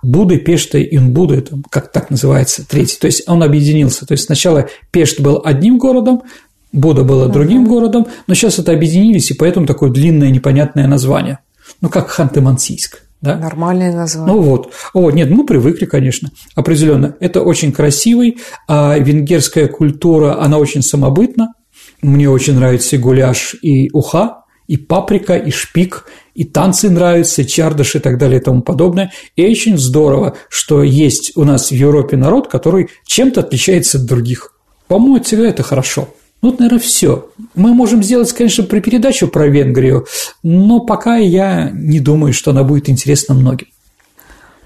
Буды, 0.01 0.39
Пешта 0.39 0.79
и 0.79 0.97
Унбуды, 0.97 1.45
как 1.69 1.91
так 1.91 2.09
называется, 2.09 2.65
третий. 2.67 2.97
То 2.99 3.05
есть 3.05 3.23
он 3.27 3.43
объединился. 3.43 4.07
То 4.07 4.13
есть 4.13 4.25
сначала 4.25 4.69
Пешт 4.89 5.19
был 5.19 5.41
одним 5.45 5.77
городом, 5.77 6.23
Бода 6.71 7.03
было 7.03 7.29
другим 7.29 7.65
uh 7.65 7.67
городом, 7.67 8.07
но 8.27 8.33
сейчас 8.33 8.59
это 8.59 8.71
объединились, 8.71 9.31
и 9.31 9.33
поэтому 9.33 9.65
такое 9.65 9.89
длинное 9.89 10.29
непонятное 10.29 10.87
название. 10.87 11.39
Ну, 11.81 11.89
как 11.89 12.09
Ханты-Мансийск. 12.09 13.01
Да? 13.21 13.35
Нормальное 13.35 13.93
название. 13.93 14.33
Ну 14.33 14.41
вот. 14.41 14.73
О, 14.93 15.09
нет, 15.11 15.29
мы 15.29 15.45
привыкли, 15.45 15.85
конечно, 15.85 16.29
определенно. 16.55 17.15
Это 17.19 17.41
очень 17.41 17.71
красивый, 17.71 18.37
а 18.67 18.97
венгерская 18.97 19.67
культура, 19.67 20.41
она 20.41 20.57
очень 20.59 20.83
самобытна. 20.83 21.53
Мне 22.01 22.29
очень 22.29 22.55
нравится 22.55 22.95
и 22.95 22.99
гуляш, 22.99 23.55
и 23.61 23.89
уха, 23.91 24.43
и 24.67 24.77
паприка, 24.77 25.35
и 25.35 25.49
шпик, 25.49 26.05
и 26.35 26.43
танцы 26.43 26.89
нравятся, 26.91 27.41
и 27.41 27.47
чардыш 27.47 27.95
и 27.95 27.99
так 27.99 28.19
далее 28.19 28.39
и 28.39 28.43
тому 28.43 28.61
подобное. 28.61 29.11
И 29.35 29.43
очень 29.43 29.77
здорово, 29.79 30.35
что 30.49 30.83
есть 30.83 31.31
у 31.35 31.43
нас 31.43 31.71
в 31.71 31.73
Европе 31.73 32.17
народ, 32.17 32.49
который 32.49 32.89
чем-то 33.05 33.39
отличается 33.39 33.97
от 33.97 34.05
других. 34.05 34.53
По-моему, 34.87 35.23
всегда 35.23 35.47
это 35.47 35.63
хорошо. 35.63 36.09
Ну, 36.41 36.49
вот, 36.51 36.59
наверное, 36.59 36.79
все. 36.79 37.29
Мы 37.55 37.73
можем 37.73 38.03
сделать, 38.03 38.31
конечно, 38.31 38.63
при 38.63 38.79
передачу 38.79 39.27
про 39.27 39.47
Венгрию, 39.47 40.05
но 40.43 40.81
пока 40.81 41.17
я 41.17 41.71
не 41.73 41.99
думаю, 41.99 42.33
что 42.33 42.51
она 42.51 42.63
будет 42.63 42.89
интересна 42.89 43.33
многим. 43.33 43.67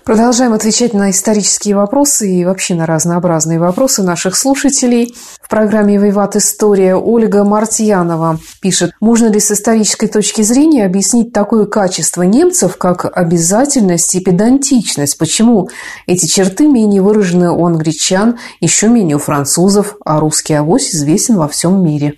Продолжаем 0.03 0.53
отвечать 0.53 0.95
на 0.95 1.11
исторические 1.11 1.75
вопросы 1.75 2.27
и 2.27 2.43
вообще 2.43 2.73
на 2.73 2.87
разнообразные 2.87 3.59
вопросы 3.59 4.01
наших 4.01 4.35
слушателей. 4.35 5.15
В 5.39 5.47
программе 5.47 5.97
«Виват. 5.97 6.35
История» 6.35 6.95
Ольга 6.95 7.43
Мартьянова 7.43 8.39
пишет, 8.61 8.93
можно 8.99 9.27
ли 9.27 9.39
с 9.39 9.51
исторической 9.51 10.07
точки 10.07 10.41
зрения 10.41 10.85
объяснить 10.85 11.33
такое 11.33 11.67
качество 11.67 12.23
немцев, 12.23 12.77
как 12.77 13.15
обязательность 13.15 14.15
и 14.15 14.21
педантичность? 14.21 15.19
Почему 15.19 15.69
эти 16.07 16.25
черты 16.25 16.67
менее 16.67 17.03
выражены 17.03 17.51
у 17.51 17.63
англичан, 17.63 18.39
еще 18.59 18.87
менее 18.87 19.17
у 19.17 19.19
французов, 19.19 19.97
а 20.03 20.19
русский 20.19 20.55
авось 20.55 20.95
известен 20.95 21.37
во 21.37 21.47
всем 21.47 21.83
мире? 21.83 22.15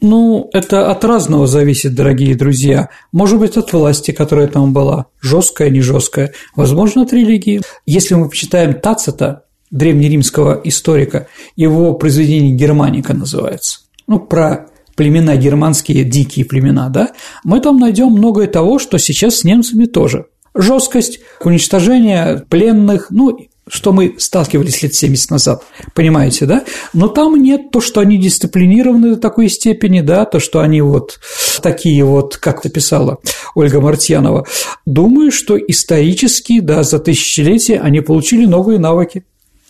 Ну, 0.00 0.48
это 0.52 0.90
от 0.90 1.04
разного 1.04 1.46
зависит, 1.46 1.94
дорогие 1.94 2.34
друзья. 2.34 2.88
Может 3.12 3.38
быть, 3.38 3.56
от 3.56 3.72
власти, 3.72 4.12
которая 4.12 4.48
там 4.48 4.72
была, 4.72 5.06
жесткая, 5.20 5.68
не 5.68 5.82
жесткая, 5.82 6.32
возможно, 6.56 7.02
от 7.02 7.12
религии. 7.12 7.60
Если 7.84 8.14
мы 8.14 8.30
почитаем 8.30 8.74
Тацита, 8.74 9.44
древнеримского 9.70 10.60
историка, 10.64 11.28
его 11.54 11.94
произведение 11.94 12.52
«Германика» 12.52 13.14
называется, 13.14 13.80
ну, 14.06 14.18
про 14.18 14.68
племена 14.96 15.36
германские, 15.36 16.04
дикие 16.04 16.44
племена, 16.44 16.88
да, 16.88 17.10
мы 17.44 17.60
там 17.60 17.78
найдем 17.78 18.08
многое 18.08 18.46
того, 18.46 18.78
что 18.78 18.98
сейчас 18.98 19.36
с 19.36 19.44
немцами 19.44 19.84
тоже. 19.84 20.26
Жесткость, 20.54 21.20
уничтожение 21.44 22.44
пленных, 22.48 23.08
ну, 23.10 23.38
что 23.70 23.92
мы 23.92 24.16
сталкивались 24.18 24.82
лет 24.82 24.94
70 24.94 25.30
назад, 25.30 25.62
понимаете, 25.94 26.44
да? 26.46 26.64
Но 26.92 27.08
там 27.08 27.40
нет 27.40 27.70
то, 27.70 27.80
что 27.80 28.00
они 28.00 28.18
дисциплинированы 28.18 29.14
до 29.14 29.16
такой 29.16 29.48
степени, 29.48 30.00
да, 30.00 30.24
то, 30.24 30.40
что 30.40 30.60
они 30.60 30.80
вот 30.80 31.20
такие 31.62 32.04
вот, 32.04 32.36
как 32.36 32.60
это 32.60 32.68
писала 32.68 33.18
Ольга 33.54 33.80
Мартьянова. 33.80 34.46
Думаю, 34.86 35.30
что 35.30 35.56
исторически, 35.56 36.60
да, 36.60 36.82
за 36.82 36.98
тысячелетия 36.98 37.78
они 37.78 38.00
получили 38.00 38.44
новые 38.44 38.78
навыки. 38.78 39.24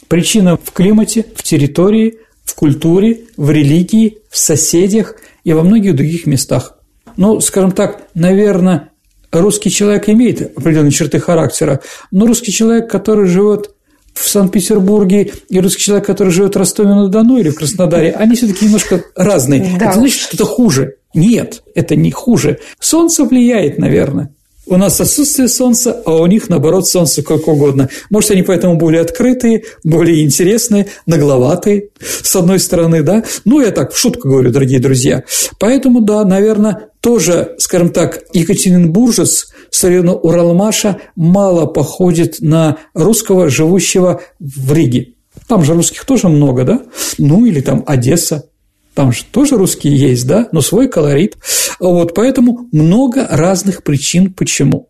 Причина 0.09 0.57
в 0.57 0.73
климате, 0.73 1.27
в 1.37 1.43
территории, 1.43 2.19
в 2.45 2.55
культуре, 2.55 3.23
в 3.37 3.51
религии, 3.51 4.19
в 4.31 4.39
соседях 4.39 5.15
и 5.45 5.53
во 5.53 5.63
многих 5.63 5.95
других 5.95 6.27
местах. 6.27 6.79
Ну, 7.17 7.41
скажем 7.41 7.73
так, 7.73 8.09
наверное, 8.15 8.91
русский 9.31 9.71
человек 9.71 10.09
имеет 10.09 10.57
определенные 10.57 10.91
черты 10.91 11.21
характера, 11.21 11.81
но 12.11 12.27
русский 12.27 12.53
человек, 12.53 12.91
который 12.91 13.27
живет 13.27 13.75
в 14.15 14.29
Санкт-Петербурге 14.29 15.33
и 15.49 15.61
русский 15.61 15.83
человек, 15.83 16.07
который 16.07 16.31
живет 16.33 16.55
в 16.55 16.59
Ростове-на-Дону 16.59 17.39
или 17.39 17.51
в 17.51 17.57
Краснодаре, 17.57 18.13
они 18.13 18.37
все-таки 18.37 18.67
немножко 18.67 19.05
разные. 19.17 19.77
Да. 19.79 19.87
Это 19.87 19.99
значит, 19.99 20.21
что 20.21 20.37
это 20.37 20.45
хуже. 20.45 20.95
Нет, 21.15 21.63
это 21.75 21.97
не 21.97 22.11
хуже. 22.11 22.59
Солнце 22.79 23.25
влияет, 23.25 23.79
наверное. 23.79 24.33
У 24.67 24.77
нас 24.77 25.01
отсутствие 25.01 25.49
солнца, 25.49 26.01
а 26.05 26.15
у 26.15 26.27
них, 26.27 26.49
наоборот, 26.49 26.87
солнце 26.87 27.25
как 27.25 27.49
угодно. 27.49 27.89
Может, 28.09 28.31
они 28.31 28.43
поэтому 28.43 28.77
более 28.77 29.01
открытые, 29.01 29.65
более 29.83 30.23
интересные, 30.25 30.87
нагловатые, 31.07 31.89
с 32.01 32.37
одной 32.37 32.61
стороны, 32.61 33.03
да. 33.03 33.25
Ну, 33.45 33.61
я 33.61 33.73
так 33.73 33.93
в 33.93 33.99
шутку 33.99 34.29
говорю, 34.29 34.53
дорогие 34.53 34.79
друзья. 34.79 35.25
Поэтому, 35.59 36.03
да, 36.03 36.25
наверное, 36.25 36.91
тоже, 37.01 37.57
скажем 37.59 37.89
так, 37.91 38.23
Екатеринбуржец 38.33 39.50
с 39.71 39.85
района 39.85 40.15
Уралмаша 40.15 41.01
мало 41.17 41.67
походит 41.67 42.37
на 42.41 42.79
русского, 42.95 43.49
живущего 43.49 44.21
в 44.39 44.73
Риге. 44.73 45.15
Там 45.47 45.65
же 45.65 45.75
русских 45.75 46.05
тоже 46.05 46.29
много, 46.29 46.65
да? 46.65 46.83
Ну, 47.19 47.45
или 47.47 47.61
там 47.61 47.83
Одесса, 47.87 48.51
там 48.95 49.13
же 49.13 49.25
тоже 49.25 49.57
русские 49.57 49.97
есть, 49.97 50.27
да, 50.27 50.49
но 50.53 50.61
свой 50.61 50.89
колорит. 50.89 51.37
Вот, 51.79 52.15
поэтому 52.15 52.69
много 52.73 53.27
разных 53.29 53.83
причин, 53.83 54.33
почему. 54.33 54.89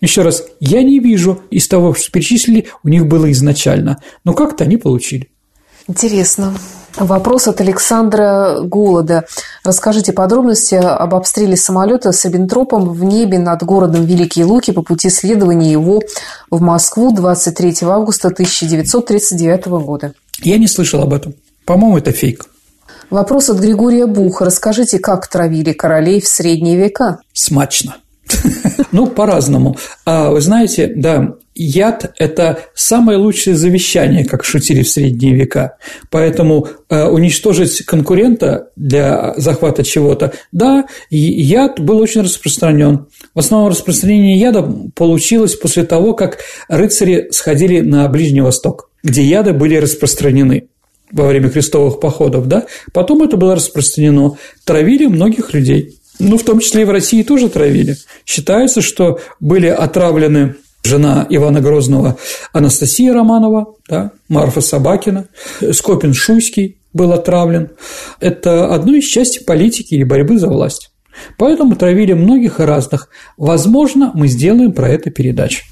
Еще 0.00 0.22
раз, 0.22 0.44
я 0.60 0.82
не 0.82 1.00
вижу 1.00 1.42
из 1.50 1.66
того, 1.66 1.94
что 1.94 2.12
перечислили, 2.12 2.68
у 2.84 2.88
них 2.88 3.06
было 3.06 3.30
изначально, 3.32 4.00
но 4.24 4.32
как-то 4.32 4.64
они 4.64 4.76
получили. 4.76 5.28
Интересно. 5.88 6.54
Вопрос 6.98 7.46
от 7.46 7.60
Александра 7.60 8.58
Голода. 8.60 9.24
Расскажите 9.62 10.12
подробности 10.12 10.74
об 10.74 11.14
обстреле 11.14 11.56
самолета 11.56 12.10
с 12.10 12.26
Эбентропом 12.26 12.90
в 12.90 13.04
небе 13.04 13.38
над 13.38 13.62
городом 13.62 14.04
Великие 14.04 14.44
Луки 14.44 14.72
по 14.72 14.82
пути 14.82 15.08
следования 15.08 15.70
его 15.70 16.02
в 16.50 16.60
Москву 16.60 17.14
23 17.14 17.76
августа 17.82 18.28
1939 18.28 19.66
года. 19.66 20.12
Я 20.42 20.58
не 20.58 20.66
слышал 20.66 21.00
об 21.00 21.14
этом. 21.14 21.34
По-моему, 21.64 21.98
это 21.98 22.10
фейк. 22.10 22.46
Вопрос 23.10 23.48
от 23.48 23.58
Григория 23.58 24.06
Буха. 24.06 24.44
Расскажите, 24.44 24.98
как 24.98 25.28
травили 25.28 25.72
королей 25.72 26.20
в 26.20 26.26
средние 26.26 26.76
века? 26.76 27.20
Смачно. 27.32 27.96
Ну, 28.90 29.06
по-разному. 29.06 29.76
А 30.06 30.30
вы 30.30 30.40
знаете, 30.40 30.90
да, 30.96 31.34
яд– 31.58 32.14
это 32.18 32.60
самое 32.74 33.18
лучшее 33.18 33.56
завещание, 33.56 34.24
как 34.24 34.44
шутили 34.44 34.82
в 34.82 34.88
средние 34.88 35.34
века. 35.34 35.76
Поэтому 36.10 36.68
э, 36.88 37.04
уничтожить 37.04 37.84
конкурента 37.84 38.68
для 38.76 39.34
захвата 39.36 39.82
чего-то, 39.82 40.32
да, 40.52 40.86
яд 41.10 41.80
был 41.80 41.98
очень 41.98 42.22
распространен. 42.22 43.06
В 43.34 43.40
основном 43.40 43.70
распространение 43.70 44.38
яда 44.38 44.62
получилось 44.94 45.56
после 45.56 45.84
того, 45.84 46.14
как 46.14 46.38
рыцари 46.68 47.28
сходили 47.30 47.80
на 47.80 48.08
Ближний 48.08 48.40
Восток, 48.40 48.90
где 49.02 49.22
яды 49.22 49.52
были 49.52 49.76
распространены 49.76 50.68
во 51.10 51.26
время 51.26 51.48
крестовых 51.50 52.00
походов, 52.00 52.48
да, 52.48 52.66
потом 52.92 53.22
это 53.22 53.36
было 53.36 53.54
распространено, 53.54 54.36
травили 54.64 55.06
многих 55.06 55.54
людей. 55.54 55.98
Ну, 56.18 56.36
в 56.36 56.42
том 56.42 56.60
числе 56.60 56.82
и 56.82 56.84
в 56.84 56.90
России 56.90 57.22
тоже 57.22 57.48
травили. 57.48 57.96
Считается, 58.26 58.80
что 58.80 59.20
были 59.40 59.66
отравлены 59.66 60.56
жена 60.88 61.26
Ивана 61.28 61.60
Грозного 61.60 62.16
Анастасия 62.52 63.12
Романова, 63.12 63.74
да, 63.88 64.12
Марфа 64.28 64.60
Собакина, 64.60 65.28
Скопин 65.72 66.14
Шуйский 66.14 66.78
был 66.92 67.12
отравлен. 67.12 67.70
Это 68.20 68.74
одно 68.74 68.94
из 68.94 69.04
частей 69.04 69.44
политики 69.44 69.94
и 69.94 70.04
борьбы 70.04 70.38
за 70.38 70.48
власть. 70.48 70.90
Поэтому 71.36 71.76
травили 71.76 72.12
многих 72.12 72.60
и 72.60 72.64
разных. 72.64 73.08
Возможно, 73.36 74.10
мы 74.14 74.28
сделаем 74.28 74.72
про 74.72 74.88
это 74.88 75.10
передачу. 75.10 75.64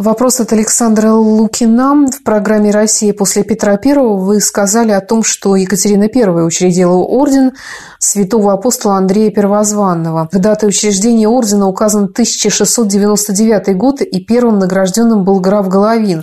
Вопрос 0.00 0.40
от 0.40 0.50
Александра 0.54 1.12
Лукина. 1.12 2.06
В 2.06 2.22
программе 2.22 2.70
«Россия 2.70 3.12
после 3.12 3.44
Петра 3.44 3.78
I» 3.84 3.94
вы 3.98 4.40
сказали 4.40 4.92
о 4.92 5.02
том, 5.02 5.22
что 5.22 5.56
Екатерина 5.56 6.04
I 6.04 6.42
учредила 6.42 6.94
орден 6.94 7.52
святого 7.98 8.54
апостола 8.54 8.96
Андрея 8.96 9.30
Первозванного. 9.30 10.30
Датой 10.32 10.70
учреждения 10.70 11.28
ордена 11.28 11.68
указан 11.68 12.04
1699 12.04 13.76
год, 13.76 14.00
и 14.00 14.24
первым 14.24 14.58
награжденным 14.58 15.22
был 15.22 15.38
граф 15.38 15.68
Головин. 15.68 16.22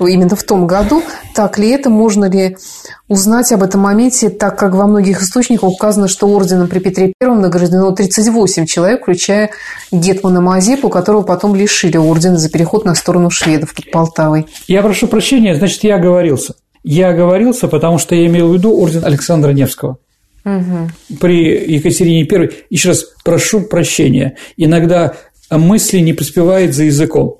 Именно 0.00 0.34
в 0.34 0.42
том 0.42 0.66
году. 0.66 1.00
Так 1.36 1.56
ли 1.56 1.70
это? 1.70 1.90
Можно 1.90 2.24
ли 2.24 2.56
узнать 3.08 3.52
об 3.52 3.62
этом 3.62 3.82
моменте, 3.82 4.30
так 4.30 4.58
как 4.58 4.74
во 4.74 4.86
многих 4.86 5.22
источниках 5.22 5.68
указано, 5.68 6.08
что 6.08 6.26
орденом 6.26 6.68
при 6.68 6.78
Петре 6.78 7.12
I 7.20 7.28
награждено 7.28 7.90
38 7.90 8.66
человек, 8.66 9.02
включая 9.02 9.50
Гетмана 9.92 10.40
Мазепу, 10.40 10.88
которого 10.88 11.22
потом 11.22 11.54
лишили 11.54 11.96
ордена 11.96 12.38
за 12.38 12.48
переход 12.48 12.84
на 12.84 12.94
сторону 13.04 13.28
шведов 13.28 13.74
под 13.74 13.90
Полтавой. 13.90 14.46
Я 14.66 14.82
прошу 14.82 15.08
прощения, 15.08 15.54
значит, 15.54 15.84
я 15.84 15.96
оговорился. 15.96 16.54
Я 16.82 17.10
оговорился, 17.10 17.68
потому 17.68 17.98
что 17.98 18.14
я 18.14 18.26
имел 18.26 18.50
в 18.50 18.54
виду 18.54 18.74
орден 18.74 19.04
Александра 19.04 19.50
Невского. 19.50 19.98
Угу. 20.44 21.18
При 21.20 21.74
Екатерине 21.74 22.26
I, 22.30 22.50
еще 22.70 22.88
раз 22.88 23.04
прошу 23.22 23.60
прощения, 23.60 24.36
иногда 24.56 25.14
мысли 25.50 25.98
не 25.98 26.14
поспевают 26.14 26.74
за 26.74 26.84
языком. 26.84 27.36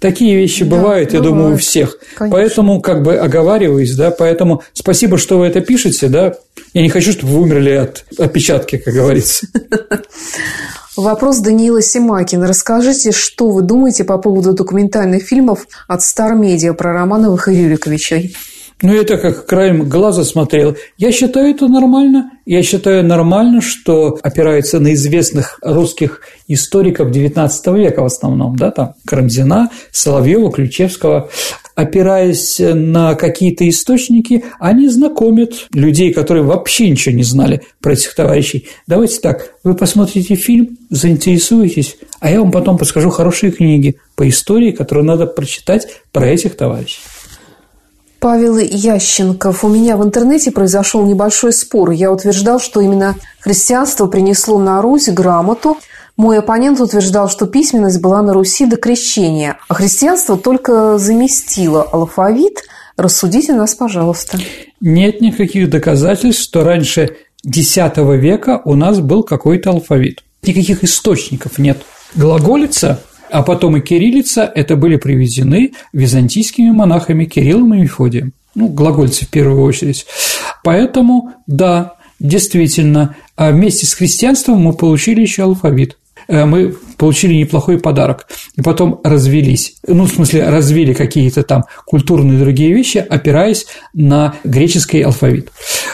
Такие 0.00 0.36
вещи 0.36 0.64
да, 0.64 0.76
бывают, 0.76 1.14
я 1.14 1.20
думаю, 1.20 1.54
у 1.54 1.56
всех. 1.56 1.98
Конечно. 2.14 2.36
Поэтому 2.36 2.80
как 2.82 3.02
бы 3.02 3.16
оговариваюсь, 3.16 3.94
да, 3.94 4.10
поэтому 4.10 4.62
спасибо, 4.74 5.16
что 5.16 5.38
вы 5.38 5.46
это 5.46 5.62
пишете, 5.62 6.08
да. 6.08 6.34
Я 6.74 6.82
не 6.82 6.90
хочу, 6.90 7.12
чтобы 7.12 7.32
вы 7.32 7.40
умерли 7.40 7.70
от 7.70 8.04
опечатки, 8.18 8.76
как 8.76 8.92
говорится. 8.92 9.46
Вопрос 10.96 11.38
Даниила 11.38 11.82
Симакина. 11.82 12.46
Расскажите, 12.46 13.12
что 13.12 13.50
вы 13.50 13.60
думаете 13.60 14.04
по 14.04 14.16
поводу 14.16 14.54
документальных 14.54 15.24
фильмов 15.24 15.68
от 15.86 16.00
Star 16.00 16.34
Media 16.34 16.72
про 16.72 16.94
Романовых 16.94 17.48
и 17.48 17.54
Рюриковичей? 17.54 18.34
Ну, 18.82 18.92
это 18.92 19.16
как 19.16 19.46
краем 19.46 19.88
глаза 19.88 20.22
смотрел. 20.22 20.76
Я 20.98 21.10
считаю 21.10 21.48
это 21.48 21.66
нормально. 21.66 22.32
Я 22.44 22.62
считаю 22.62 23.02
нормально, 23.04 23.62
что 23.62 24.18
опирается 24.22 24.80
на 24.80 24.92
известных 24.92 25.58
русских 25.62 26.20
историков 26.46 27.08
XIX 27.08 27.78
века 27.78 28.02
в 28.02 28.06
основном, 28.06 28.56
да, 28.56 28.70
там 28.70 28.94
Карамзина, 29.06 29.70
Соловьева, 29.92 30.52
Ключевского. 30.52 31.30
Опираясь 31.74 32.58
на 32.58 33.14
какие-то 33.14 33.66
источники, 33.68 34.44
они 34.58 34.88
знакомят 34.88 35.68
людей, 35.72 36.12
которые 36.12 36.42
вообще 36.42 36.90
ничего 36.90 37.14
не 37.14 37.22
знали 37.22 37.62
про 37.80 37.94
этих 37.94 38.14
товарищей. 38.14 38.68
Давайте 38.86 39.20
так, 39.20 39.54
вы 39.64 39.74
посмотрите 39.74 40.34
фильм, 40.36 40.76
заинтересуетесь, 40.90 41.96
а 42.20 42.30
я 42.30 42.40
вам 42.40 42.50
потом 42.50 42.76
подскажу 42.76 43.08
хорошие 43.08 43.52
книги 43.52 43.96
по 44.16 44.28
истории, 44.28 44.70
которые 44.70 45.04
надо 45.04 45.26
прочитать 45.26 45.86
про 46.12 46.26
этих 46.26 46.56
товарищей. 46.56 47.00
Павел 48.18 48.58
Ященков. 48.58 49.64
У 49.64 49.68
меня 49.68 49.96
в 49.96 50.04
интернете 50.04 50.50
произошел 50.50 51.04
небольшой 51.04 51.52
спор. 51.52 51.90
Я 51.90 52.10
утверждал, 52.10 52.60
что 52.60 52.80
именно 52.80 53.14
христианство 53.40 54.06
принесло 54.06 54.58
на 54.58 54.80
Русь 54.82 55.08
грамоту. 55.08 55.76
Мой 56.16 56.38
оппонент 56.38 56.80
утверждал, 56.80 57.28
что 57.28 57.46
письменность 57.46 58.00
была 58.00 58.22
на 58.22 58.32
Руси 58.32 58.66
до 58.66 58.76
крещения, 58.76 59.58
а 59.68 59.74
христианство 59.74 60.38
только 60.38 60.96
заместило 60.98 61.82
алфавит. 61.82 62.62
Рассудите 62.96 63.52
нас, 63.52 63.74
пожалуйста. 63.74 64.38
Нет 64.80 65.20
никаких 65.20 65.68
доказательств, 65.68 66.42
что 66.42 66.64
раньше 66.64 67.16
X 67.44 67.76
века 67.76 68.62
у 68.64 68.74
нас 68.74 69.00
был 69.00 69.22
какой-то 69.22 69.70
алфавит. 69.70 70.24
Никаких 70.42 70.82
источников 70.82 71.58
нет. 71.58 71.78
Глаголица 72.14 73.00
а 73.30 73.42
потом 73.42 73.76
и 73.76 73.80
кириллица– 73.80 74.50
это 74.54 74.76
были 74.76 74.96
привезены 74.96 75.72
византийскими 75.92 76.70
монахами 76.70 77.24
Кириллом 77.24 77.74
и 77.74 77.80
Мефодием. 77.82 78.32
Ну, 78.54 78.68
глагольцы 78.68 79.26
в 79.26 79.28
первую 79.28 79.62
очередь. 79.62 80.06
Поэтому, 80.64 81.32
да, 81.46 81.96
действительно, 82.18 83.16
а 83.36 83.50
вместе 83.50 83.86
с 83.86 83.94
христианством 83.94 84.60
мы 84.60 84.72
получили 84.72 85.20
еще 85.20 85.42
алфавит 85.42 85.98
э, 86.28 86.44
мы 86.46 86.74
получили 86.96 87.34
неплохой 87.34 87.78
подарок, 87.78 88.26
и 88.56 88.62
потом 88.62 89.00
развелись, 89.04 89.76
ну, 89.86 90.04
в 90.04 90.10
смысле, 90.10 90.48
развили 90.48 90.94
какие-то 90.94 91.42
там 91.42 91.64
культурные 91.84 92.38
другие 92.38 92.72
вещи, 92.72 92.98
опираясь 92.98 93.66
на 93.92 94.34
греческий 94.42 95.02
алфавит. 95.02 95.50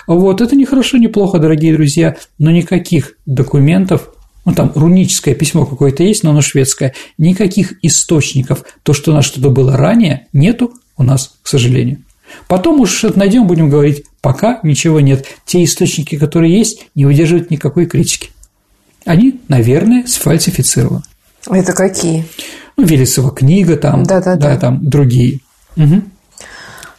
Вот, 0.07 0.41
это 0.41 0.55
не 0.55 0.65
хорошо, 0.65 0.99
не 0.99 1.09
плохо, 1.09 1.39
дорогие 1.39 1.75
друзья, 1.75 2.17
но 2.39 2.53
никаких 2.53 3.15
документов 3.27 4.12
ну, 4.45 4.55
там 4.55 4.73
руническое 4.75 5.35
письмо 5.35 5.67
какое-то 5.67 6.03
есть, 6.03 6.25
но 6.25 6.31
оно 6.31 6.41
шведское, 6.41 6.95
никаких 7.19 7.75
источников, 7.83 8.65
то, 8.83 8.93
что 8.93 9.13
у 9.13 9.15
нас 9.15 9.25
что-то 9.25 9.51
было 9.51 9.77
ранее, 9.77 10.27
нету 10.33 10.73
у 10.97 11.03
нас, 11.03 11.37
к 11.43 11.49
сожалению. 11.49 12.03
Потом 12.49 12.81
уж 12.81 12.91
что-то 12.91 13.19
найдем, 13.19 13.47
будем 13.47 13.69
говорить, 13.69 14.05
пока 14.21 14.59
ничего 14.63 15.01
нет. 15.01 15.27
Те 15.45 15.65
источники, 15.65 16.17
которые 16.17 16.57
есть, 16.57 16.87
не 16.95 17.05
выдерживают 17.05 17.51
никакой 17.51 17.87
критики. 17.87 18.31
Они, 19.05 19.41
наверное, 19.49 20.07
сфальсифицированы. 20.07 21.03
Это 21.51 21.73
какие? 21.73 22.25
Ну, 22.77 22.85
Велесова 22.85 23.33
книга, 23.33 23.77
там, 23.77 24.05
да, 24.05 24.21
да, 24.21 24.37
да. 24.37 24.55
да 24.55 24.57
там 24.57 24.89
другие. 24.89 25.41
Угу. 25.77 26.03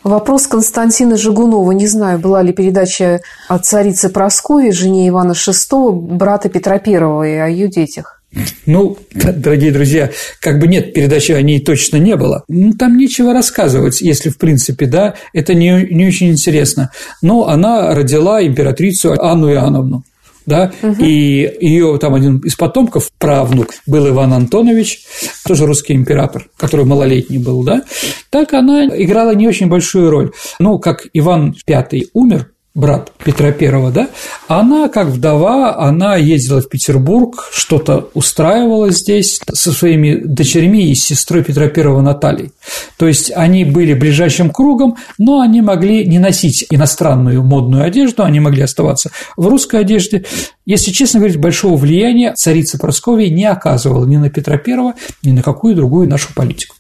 Вопрос 0.04 0.48
Константина 0.48 1.16
Жигунова. 1.16 1.72
Не 1.72 1.88
знаю, 1.88 2.20
была 2.20 2.42
ли 2.42 2.52
передача 2.52 3.22
о 3.48 3.58
царице 3.58 4.10
Прасковье, 4.10 4.72
жене 4.74 5.08
Ивана 5.08 5.32
VI, 5.32 5.92
брата 5.92 6.50
Петра 6.50 6.82
I 6.86 6.92
и 6.92 7.38
о 7.38 7.48
ее 7.48 7.70
детях. 7.70 8.22
Ну, 8.66 8.98
дорогие 9.14 9.72
друзья, 9.72 10.10
как 10.42 10.60
бы 10.60 10.68
нет, 10.68 10.94
передачи 10.94 11.32
о 11.32 11.42
ней 11.42 11.60
точно 11.60 11.98
не 11.98 12.16
было. 12.16 12.44
Ну, 12.48 12.74
там 12.74 12.98
нечего 12.98 13.32
рассказывать, 13.32 14.02
если, 14.02 14.30
в 14.30 14.38
принципе, 14.38 14.88
да, 14.88 15.14
это 15.34 15.54
не, 15.54 15.88
не 15.92 16.08
очень 16.08 16.32
интересно. 16.32 16.90
Но 17.22 17.48
она 17.48 17.94
родила 17.94 18.44
императрицу 18.46 19.14
Анну 19.14 19.52
Иоанновну 19.52 20.04
да, 20.46 20.72
угу. 20.82 21.04
и 21.04 21.58
ее 21.62 21.98
там 22.00 22.14
один 22.16 22.38
из 22.40 22.56
потомков, 22.56 23.12
правнук, 23.20 23.74
был 23.86 24.08
Иван 24.10 24.34
Антонович, 24.34 25.06
тоже 25.46 25.66
русский 25.66 25.94
император, 25.94 26.48
который 26.58 26.86
малолетний 26.86 27.38
был, 27.38 27.64
да, 27.64 27.84
так 28.30 28.54
она 28.54 28.86
играла 28.86 29.36
не 29.36 29.48
очень 29.48 29.68
большую 29.68 30.10
роль. 30.10 30.32
Ну, 30.60 30.80
как 30.80 31.08
Иван 31.14 31.56
V 31.68 31.88
умер, 32.14 32.53
брат 32.76 33.12
Петра 33.24 33.52
Первого, 33.52 33.92
да, 33.92 34.10
она, 34.48 34.90
как 34.90 35.08
вдова, 35.08 35.80
она 35.80 36.16
ездила 36.16 36.60
в 36.60 36.70
Петербург, 36.70 37.48
что-то 37.52 38.10
устраивала 38.16 38.90
здесь 38.90 39.40
со 39.52 39.72
своими 39.72 40.16
дочерьми 40.16 40.90
и 40.90 40.96
сестрой 40.96 41.44
Петра 41.44 41.68
Первого 41.68 42.02
Натальей. 42.02 42.52
То 42.98 43.08
есть 43.08 43.32
они 43.36 43.64
были 43.64 43.94
ближайшим 43.94 44.50
кругом, 44.50 44.96
но 45.20 45.42
они 45.42 45.62
могли 45.62 46.06
не 46.08 46.18
носить 46.18 46.66
иностранную 46.72 47.44
модную 47.44 47.84
одежду, 47.84 48.24
они 48.24 48.40
могли 48.40 48.64
оставаться 48.64 49.12
в 49.38 49.48
русской 49.48 49.82
одежде. 49.82 50.26
Если 50.66 50.92
честно 50.92 51.20
говорить, 51.20 51.38
большого 51.38 51.78
влияния 51.78 52.34
царица 52.34 52.80
Прасковья 52.80 53.30
не 53.30 53.46
оказывала 53.46 54.06
ни 54.06 54.18
на 54.18 54.32
Петра 54.32 54.58
Первого, 54.58 54.96
ни 55.22 55.32
на 55.32 55.44
какую 55.44 55.76
другую 55.76 56.10
нашу 56.10 56.34
политику. 56.34 56.76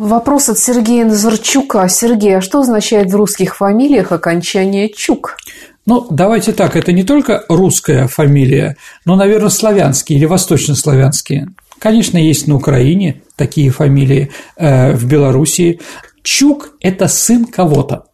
Вопрос 0.00 0.48
от 0.48 0.58
Сергея 0.58 1.04
Назарчука. 1.04 1.86
Сергей, 1.90 2.38
а 2.38 2.40
что 2.40 2.60
означает 2.60 3.12
в 3.12 3.16
русских 3.16 3.54
фамилиях 3.54 4.12
окончание 4.12 4.88
«чук»? 4.88 5.36
Ну, 5.84 6.06
давайте 6.08 6.52
так, 6.52 6.74
это 6.74 6.90
не 6.90 7.04
только 7.04 7.44
русская 7.50 8.06
фамилия, 8.08 8.78
но, 9.04 9.14
наверное, 9.14 9.50
славянские 9.50 10.18
или 10.18 10.24
восточнославянские. 10.24 11.48
Конечно, 11.78 12.16
есть 12.16 12.46
на 12.46 12.54
Украине 12.56 13.20
такие 13.36 13.70
фамилии, 13.70 14.30
э, 14.56 14.92
в 14.94 15.04
Белоруссии. 15.04 15.80
Чук– 16.22 16.70
это 16.80 17.06
сын 17.06 17.44
кого-то. 17.44 18.04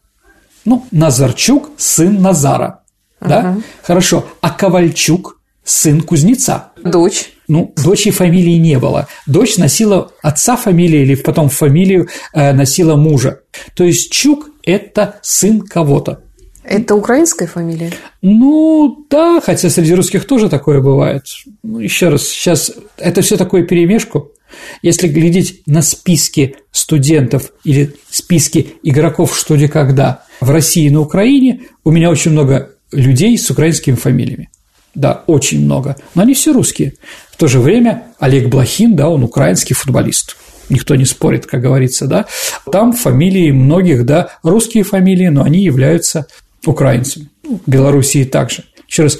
Ну, 0.64 0.84
Назарчук– 0.90 1.70
сын 1.76 2.20
Назара. 2.20 2.80
Да? 3.20 3.52
Угу. 3.52 3.62
Хорошо. 3.84 4.24
А 4.40 4.50
Ковальчук– 4.50 5.38
сын 5.62 6.00
кузнеца. 6.00 6.72
Дочь. 6.82 7.35
Ну, 7.48 7.72
дочери 7.82 8.12
фамилии 8.12 8.58
не 8.58 8.78
было. 8.78 9.08
Дочь 9.26 9.56
носила 9.56 10.12
отца 10.22 10.56
фамилии 10.56 11.00
или 11.00 11.14
потом 11.14 11.48
фамилию 11.48 12.08
э, 12.32 12.52
носила 12.52 12.96
мужа. 12.96 13.40
То 13.74 13.84
есть 13.84 14.10
Чук– 14.10 14.50
это 14.64 15.16
сын 15.22 15.60
кого-то. 15.60 16.22
Это 16.64 16.96
украинская 16.96 17.46
фамилия? 17.46 17.92
Ну, 18.22 19.06
да, 19.08 19.40
хотя 19.40 19.70
среди 19.70 19.94
русских 19.94 20.26
тоже 20.26 20.48
такое 20.48 20.80
бывает. 20.80 21.22
Ну, 21.62 21.78
еще 21.78 22.08
раз, 22.08 22.26
сейчас 22.26 22.72
это 22.96 23.22
все 23.22 23.36
такое 23.36 23.62
перемешку. 23.62 24.32
Если 24.82 25.06
глядеть 25.06 25.62
на 25.66 25.82
списки 25.82 26.56
студентов 26.72 27.52
или 27.62 27.94
списки 28.10 28.74
игроков 28.82 29.36
«Что, 29.36 29.56
где, 29.56 29.68
когда» 29.68 30.24
в 30.40 30.50
России 30.50 30.86
и 30.86 30.90
на 30.90 31.00
Украине, 31.00 31.62
у 31.84 31.90
меня 31.90 32.10
очень 32.10 32.32
много 32.32 32.72
людей 32.92 33.38
с 33.38 33.50
украинскими 33.50 33.94
фамилиями. 33.94 34.50
Да, 34.96 35.22
очень 35.26 35.64
много. 35.64 35.96
Но 36.14 36.22
они 36.22 36.32
все 36.34 36.52
русские. 36.52 36.94
В 37.30 37.36
то 37.36 37.46
же 37.46 37.60
время 37.60 38.04
Олег 38.18 38.48
Блохин, 38.48 38.96
да, 38.96 39.10
он 39.10 39.22
украинский 39.22 39.74
футболист. 39.74 40.36
Никто 40.70 40.96
не 40.96 41.04
спорит, 41.04 41.46
как 41.46 41.60
говорится, 41.60 42.06
да. 42.06 42.24
Там 42.72 42.92
фамилии 42.94 43.50
многих, 43.50 44.06
да, 44.06 44.30
русские 44.42 44.84
фамилии, 44.84 45.28
но 45.28 45.44
они 45.44 45.62
являются 45.62 46.26
украинцами. 46.64 47.28
В 47.44 47.70
Белоруссии 47.70 48.24
также. 48.24 48.64
Еще 48.88 49.02
раз, 49.04 49.18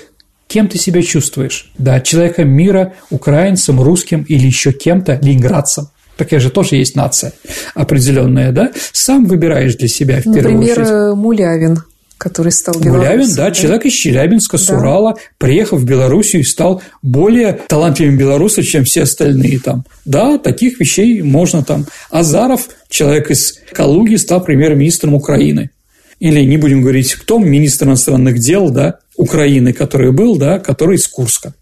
кем 0.49 0.66
ты 0.66 0.79
себя 0.79 1.03
чувствуешь. 1.03 1.70
Да, 1.77 2.01
человеком 2.01 2.49
мира, 2.49 2.95
украинцем, 3.11 3.81
русским 3.81 4.22
или 4.22 4.47
еще 4.47 4.72
кем-то, 4.72 5.20
ленинградцем. 5.22 5.89
Такая 6.16 6.41
же 6.41 6.49
тоже 6.49 6.77
есть 6.77 6.97
нация 6.97 7.35
определенная, 7.74 8.51
да? 8.51 8.72
Сам 8.93 9.27
выбираешь 9.27 9.77
для 9.77 9.89
себя 9.89 10.22
в 10.22 10.24
Например, 10.24 10.43
первую 10.43 10.62
очередь. 10.62 10.79
Например, 10.79 11.14
Мулявин 11.14 11.79
который 12.18 12.52
стал 12.52 12.74
белорусом. 12.74 13.10
Мулявин, 13.10 13.34
да, 13.34 13.44
да, 13.48 13.50
человек 13.50 13.86
из 13.86 13.92
Челябинска, 13.92 14.58
с 14.58 14.66
да. 14.66 14.76
Урала, 14.76 15.16
приехал 15.38 15.76
в 15.76 15.84
Белоруссию 15.84 16.42
и 16.42 16.44
стал 16.44 16.82
более 17.02 17.60
талантливым 17.68 18.16
белорусом, 18.16 18.64
чем 18.64 18.84
все 18.84 19.02
остальные 19.02 19.60
там. 19.60 19.84
Да, 20.04 20.38
таких 20.38 20.80
вещей 20.80 21.22
можно 21.22 21.62
там. 21.62 21.86
Азаров, 22.10 22.68
человек 22.88 23.30
из 23.30 23.58
Калуги, 23.72 24.16
стал 24.16 24.42
премьер-министром 24.42 25.14
Украины. 25.14 25.70
Или 26.18 26.40
не 26.40 26.56
будем 26.56 26.80
говорить, 26.80 27.12
кто 27.14 27.38
министр 27.38 27.86
иностранных 27.86 28.38
дел, 28.38 28.70
да, 28.70 28.98
Украины, 29.16 29.72
который 29.74 30.12
был, 30.12 30.36
да, 30.36 30.58
который 30.58 30.96
из 30.96 31.06
Курска. 31.06 31.52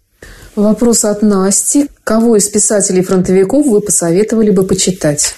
Вопрос 0.55 1.03
от 1.03 1.21
Насти. 1.21 1.87
Кого 2.05 2.37
из 2.37 2.47
писателей-фронтовиков 2.47 3.65
вы 3.65 3.81
посоветовали 3.81 4.51
бы 4.51 4.63
почитать? 4.65 5.35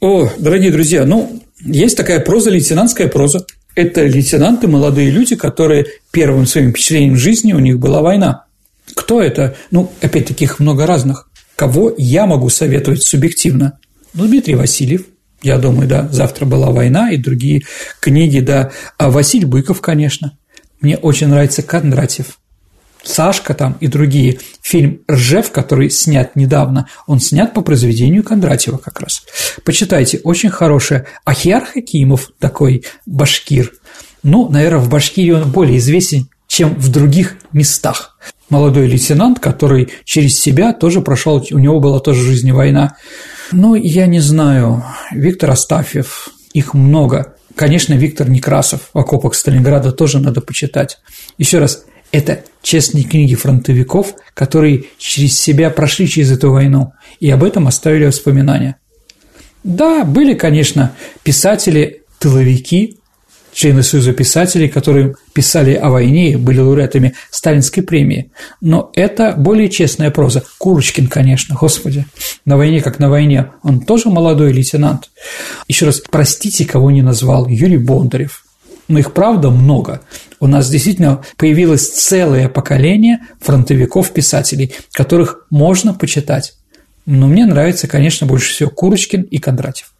О, 0.00 0.30
дорогие 0.38 0.70
друзья, 0.70 1.04
ну, 1.04 1.42
есть 1.60 1.96
такая 1.96 2.20
проза, 2.20 2.50
лейтенантская 2.50 3.08
проза. 3.08 3.44
Это 3.78 4.04
лейтенанты, 4.04 4.66
молодые 4.66 5.08
люди, 5.08 5.36
которые 5.36 5.86
первым 6.10 6.46
своим 6.46 6.72
впечатлением 6.72 7.16
жизни 7.16 7.52
у 7.52 7.60
них 7.60 7.78
была 7.78 8.02
война. 8.02 8.46
Кто 8.92 9.22
это? 9.22 9.54
Ну, 9.70 9.92
опять-таки, 10.00 10.46
их 10.46 10.58
много 10.58 10.84
разных. 10.84 11.30
Кого 11.54 11.94
я 11.96 12.26
могу 12.26 12.48
советовать 12.48 13.04
субъективно? 13.04 13.78
Ну, 14.14 14.26
Дмитрий 14.26 14.56
Васильев, 14.56 15.04
я 15.42 15.58
думаю, 15.58 15.86
да, 15.86 16.08
завтра 16.10 16.44
была 16.44 16.72
война 16.72 17.12
и 17.12 17.18
другие 17.18 17.62
книги, 18.00 18.40
да. 18.40 18.72
А 18.96 19.10
Василий 19.10 19.44
Быков, 19.44 19.80
конечно. 19.80 20.36
Мне 20.80 20.96
очень 20.96 21.28
нравится 21.28 21.62
Кондратьев. 21.62 22.40
Сашка 23.02 23.54
там 23.54 23.76
и 23.80 23.86
другие. 23.86 24.38
Фильм 24.60 25.00
«Ржев», 25.10 25.50
который 25.50 25.90
снят 25.90 26.34
недавно, 26.36 26.88
он 27.06 27.20
снят 27.20 27.54
по 27.54 27.62
произведению 27.62 28.22
Кондратьева 28.22 28.78
как 28.78 29.00
раз. 29.00 29.22
Почитайте, 29.64 30.20
очень 30.24 30.50
хорошее. 30.50 31.06
Ахьяр 31.24 31.64
Хакимов, 31.64 32.30
такой 32.38 32.84
башкир. 33.06 33.72
Ну, 34.22 34.48
наверное, 34.48 34.80
в 34.80 34.88
Башкирии 34.88 35.30
он 35.30 35.50
более 35.50 35.78
известен, 35.78 36.28
чем 36.48 36.74
в 36.74 36.90
других 36.90 37.36
местах. 37.52 38.16
Молодой 38.50 38.88
лейтенант, 38.88 39.38
который 39.38 39.90
через 40.04 40.40
себя 40.40 40.72
тоже 40.72 41.02
прошел, 41.02 41.44
у 41.50 41.58
него 41.58 41.80
была 41.80 42.00
тоже 42.00 42.22
жизнь 42.22 42.48
и 42.48 42.52
война. 42.52 42.96
Ну, 43.52 43.74
я 43.74 44.06
не 44.06 44.20
знаю, 44.20 44.84
Виктор 45.12 45.50
Астафьев, 45.50 46.30
их 46.52 46.74
много. 46.74 47.34
Конечно, 47.54 47.94
Виктор 47.94 48.28
Некрасов 48.28 48.90
в 48.92 48.98
окопах 48.98 49.34
Сталинграда 49.34 49.92
тоже 49.92 50.18
надо 50.18 50.40
почитать. 50.40 50.98
Еще 51.36 51.58
раз, 51.58 51.84
это 52.12 52.40
честные 52.62 53.04
книги 53.04 53.34
фронтовиков, 53.34 54.14
которые 54.34 54.84
через 54.98 55.38
себя 55.38 55.70
прошли 55.70 56.08
через 56.08 56.32
эту 56.32 56.50
войну 56.50 56.92
и 57.20 57.30
об 57.30 57.44
этом 57.44 57.66
оставили 57.66 58.06
воспоминания. 58.06 58.76
Да, 59.64 60.04
были, 60.04 60.34
конечно, 60.34 60.92
писатели-тыловики, 61.24 62.98
члены 63.52 63.82
Союза 63.82 64.12
писателей, 64.12 64.68
которые 64.68 65.14
писали 65.32 65.74
о 65.74 65.90
войне 65.90 66.32
и 66.32 66.36
были 66.36 66.60
лауреатами 66.60 67.14
Сталинской 67.30 67.82
премии. 67.82 68.30
Но 68.60 68.90
это 68.94 69.34
более 69.36 69.68
честная 69.68 70.10
проза. 70.10 70.44
Курочкин, 70.58 71.08
конечно, 71.08 71.56
господи. 71.56 72.06
На 72.44 72.56
войне 72.56 72.80
как 72.80 72.98
на 72.98 73.10
войне. 73.10 73.50
Он 73.62 73.80
тоже 73.80 74.10
молодой 74.10 74.52
лейтенант. 74.52 75.10
Еще 75.66 75.86
раз, 75.86 76.00
простите, 76.08 76.64
кого 76.64 76.90
не 76.90 77.02
назвал. 77.02 77.48
Юрий 77.48 77.78
Бондарев– 77.78 78.44
но 78.88 78.98
их 78.98 79.12
правда 79.12 79.50
много. 79.50 80.00
У 80.40 80.46
нас 80.46 80.68
действительно 80.68 81.22
появилось 81.36 81.88
целое 81.88 82.48
поколение 82.48 83.20
фронтовиков-писателей, 83.40 84.74
которых 84.92 85.46
можно 85.50 85.94
почитать. 85.94 86.54
Но 87.06 87.26
мне 87.26 87.46
нравится, 87.46 87.88
конечно, 87.88 88.26
больше 88.26 88.52
всего 88.52 88.70
Курочкин 88.70 89.22
и 89.22 89.38
Кондратьев. 89.38 89.92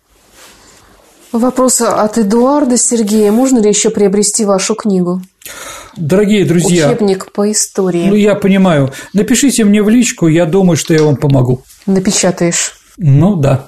Вопрос 1.32 1.80
от 1.80 2.18
Эдуарда 2.18 2.78
Сергея. 2.78 3.32
Можно 3.32 3.58
ли 3.58 3.68
еще 3.68 3.90
приобрести 3.90 4.44
вашу 4.44 4.74
книгу? 4.74 5.22
Дорогие 5.96 6.44
друзья. 6.44 6.90
Учебник 6.90 7.32
по 7.32 7.50
истории. 7.50 8.06
Ну, 8.06 8.14
я 8.14 8.34
понимаю. 8.34 8.92
Напишите 9.12 9.64
мне 9.64 9.82
в 9.82 9.88
личку, 9.88 10.28
я 10.28 10.46
думаю, 10.46 10.76
что 10.76 10.94
я 10.94 11.02
вам 11.02 11.16
помогу. 11.16 11.62
Напечатаешь? 11.86 12.78
Ну, 12.96 13.36
да. 13.36 13.66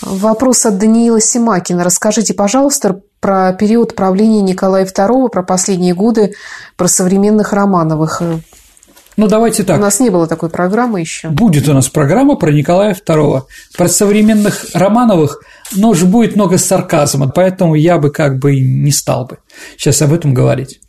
Вопрос 0.00 0.64
от 0.66 0.78
Даниила 0.78 1.20
Симакина. 1.20 1.84
Расскажите, 1.84 2.34
пожалуйста, 2.34 3.00
про 3.22 3.52
период 3.52 3.94
правления 3.94 4.42
Николая 4.42 4.84
II, 4.84 5.28
про 5.30 5.44
последние 5.44 5.94
годы, 5.94 6.34
про 6.76 6.88
современных 6.88 7.52
Романовых. 7.52 8.20
Ну, 9.16 9.28
давайте 9.28 9.62
так. 9.62 9.78
У 9.78 9.80
нас 9.80 10.00
не 10.00 10.10
было 10.10 10.26
такой 10.26 10.50
программы 10.50 11.00
еще. 11.00 11.28
Будет 11.28 11.68
у 11.68 11.72
нас 11.72 11.88
программа 11.88 12.34
про 12.34 12.50
Николая 12.50 12.94
II. 12.94 13.42
Про 13.76 13.88
современных 13.88 14.66
Романовых, 14.74 15.40
но 15.76 15.90
уже 15.90 16.06
будет 16.06 16.34
много 16.34 16.58
сарказма, 16.58 17.28
поэтому 17.28 17.76
я 17.76 17.98
бы 17.98 18.10
как 18.10 18.38
бы 18.38 18.58
не 18.58 18.90
стал 18.90 19.26
бы 19.26 19.38
сейчас 19.76 20.02
об 20.02 20.12
этом 20.12 20.34
говорить. 20.34 20.80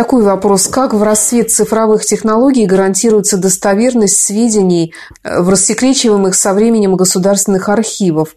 Такой 0.00 0.22
вопрос. 0.22 0.66
Как 0.66 0.94
в 0.94 1.02
рассвет 1.02 1.50
цифровых 1.50 2.06
технологий 2.06 2.64
гарантируется 2.64 3.36
достоверность 3.36 4.16
сведений 4.16 4.94
э, 5.22 5.42
в 5.42 5.50
рассекречиваемых 5.50 6.34
со 6.34 6.54
временем 6.54 6.96
государственных 6.96 7.68
архивов, 7.68 8.30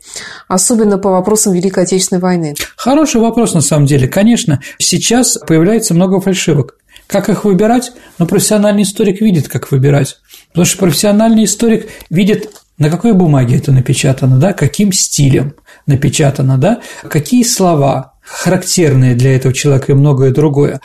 особенно 0.50 0.98
по 0.98 1.12
вопросам 1.12 1.54
Великой 1.54 1.86
Отечественной 1.86 2.20
войны? 2.20 2.54
Хороший 2.76 3.22
вопрос 3.22 3.54
на 3.54 3.62
самом 3.62 3.86
деле. 3.86 4.10
Конечно, 4.10 4.60
сейчас 4.78 5.38
появляется 5.38 5.94
много 5.94 6.20
фальшивок. 6.20 6.76
Как 7.08 7.30
их 7.30 7.46
выбирать? 7.46 7.94
Ну, 8.18 8.26
профессиональный 8.26 8.84
историк 8.84 9.22
видит, 9.22 9.48
как 9.48 9.72
выбирать. 9.72 10.18
Потому 10.50 10.66
что 10.66 10.78
профессиональный 10.80 11.46
историк 11.46 11.88
видит, 12.10 12.52
на 12.78 12.90
какой 12.90 13.14
бумаге 13.14 13.56
это 13.56 13.72
напечатано, 13.72 14.36
да, 14.36 14.52
каким 14.52 14.92
стилем 14.92 15.54
напечатано, 15.86 16.58
да, 16.58 16.82
какие 17.08 17.44
слова 17.44 18.16
характерные 18.22 19.16
для 19.16 19.36
этого 19.36 19.54
человека 19.54 19.92
и 19.92 19.96
многое 19.96 20.32
другое. 20.32 20.82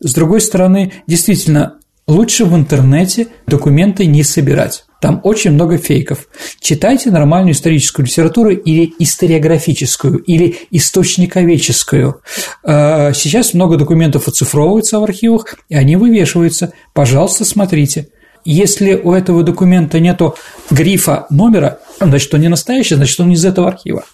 С 0.00 0.14
другой 0.14 0.40
стороны, 0.40 0.92
действительно, 1.06 1.78
лучше 2.06 2.44
в 2.44 2.54
интернете 2.56 3.28
документы 3.46 4.06
не 4.06 4.22
собирать. 4.22 4.84
Там 5.00 5.20
очень 5.22 5.52
много 5.52 5.78
фейков. 5.78 6.26
Читайте 6.60 7.10
нормальную 7.10 7.52
историческую 7.52 8.06
литературу 8.06 8.50
или 8.50 8.92
историографическую, 8.98 10.18
или 10.18 10.56
источниковеческую. 10.72 12.20
А, 12.64 13.12
сейчас 13.12 13.54
много 13.54 13.76
документов 13.76 14.26
оцифровываются 14.26 14.98
в 14.98 15.04
архивах, 15.04 15.54
и 15.68 15.76
они 15.76 15.94
вывешиваются. 15.94 16.72
Пожалуйста, 16.94 17.44
смотрите. 17.44 18.08
Если 18.44 18.94
у 18.94 19.12
этого 19.12 19.42
документа 19.42 20.00
нету 20.00 20.34
грифа 20.70 21.26
номера, 21.30 21.80
значит, 22.00 22.32
он 22.34 22.40
не 22.40 22.48
настоящий, 22.48 22.94
значит, 22.94 23.20
он 23.20 23.28
не 23.28 23.34
из 23.34 23.44
этого 23.44 23.68
архива. 23.68 24.04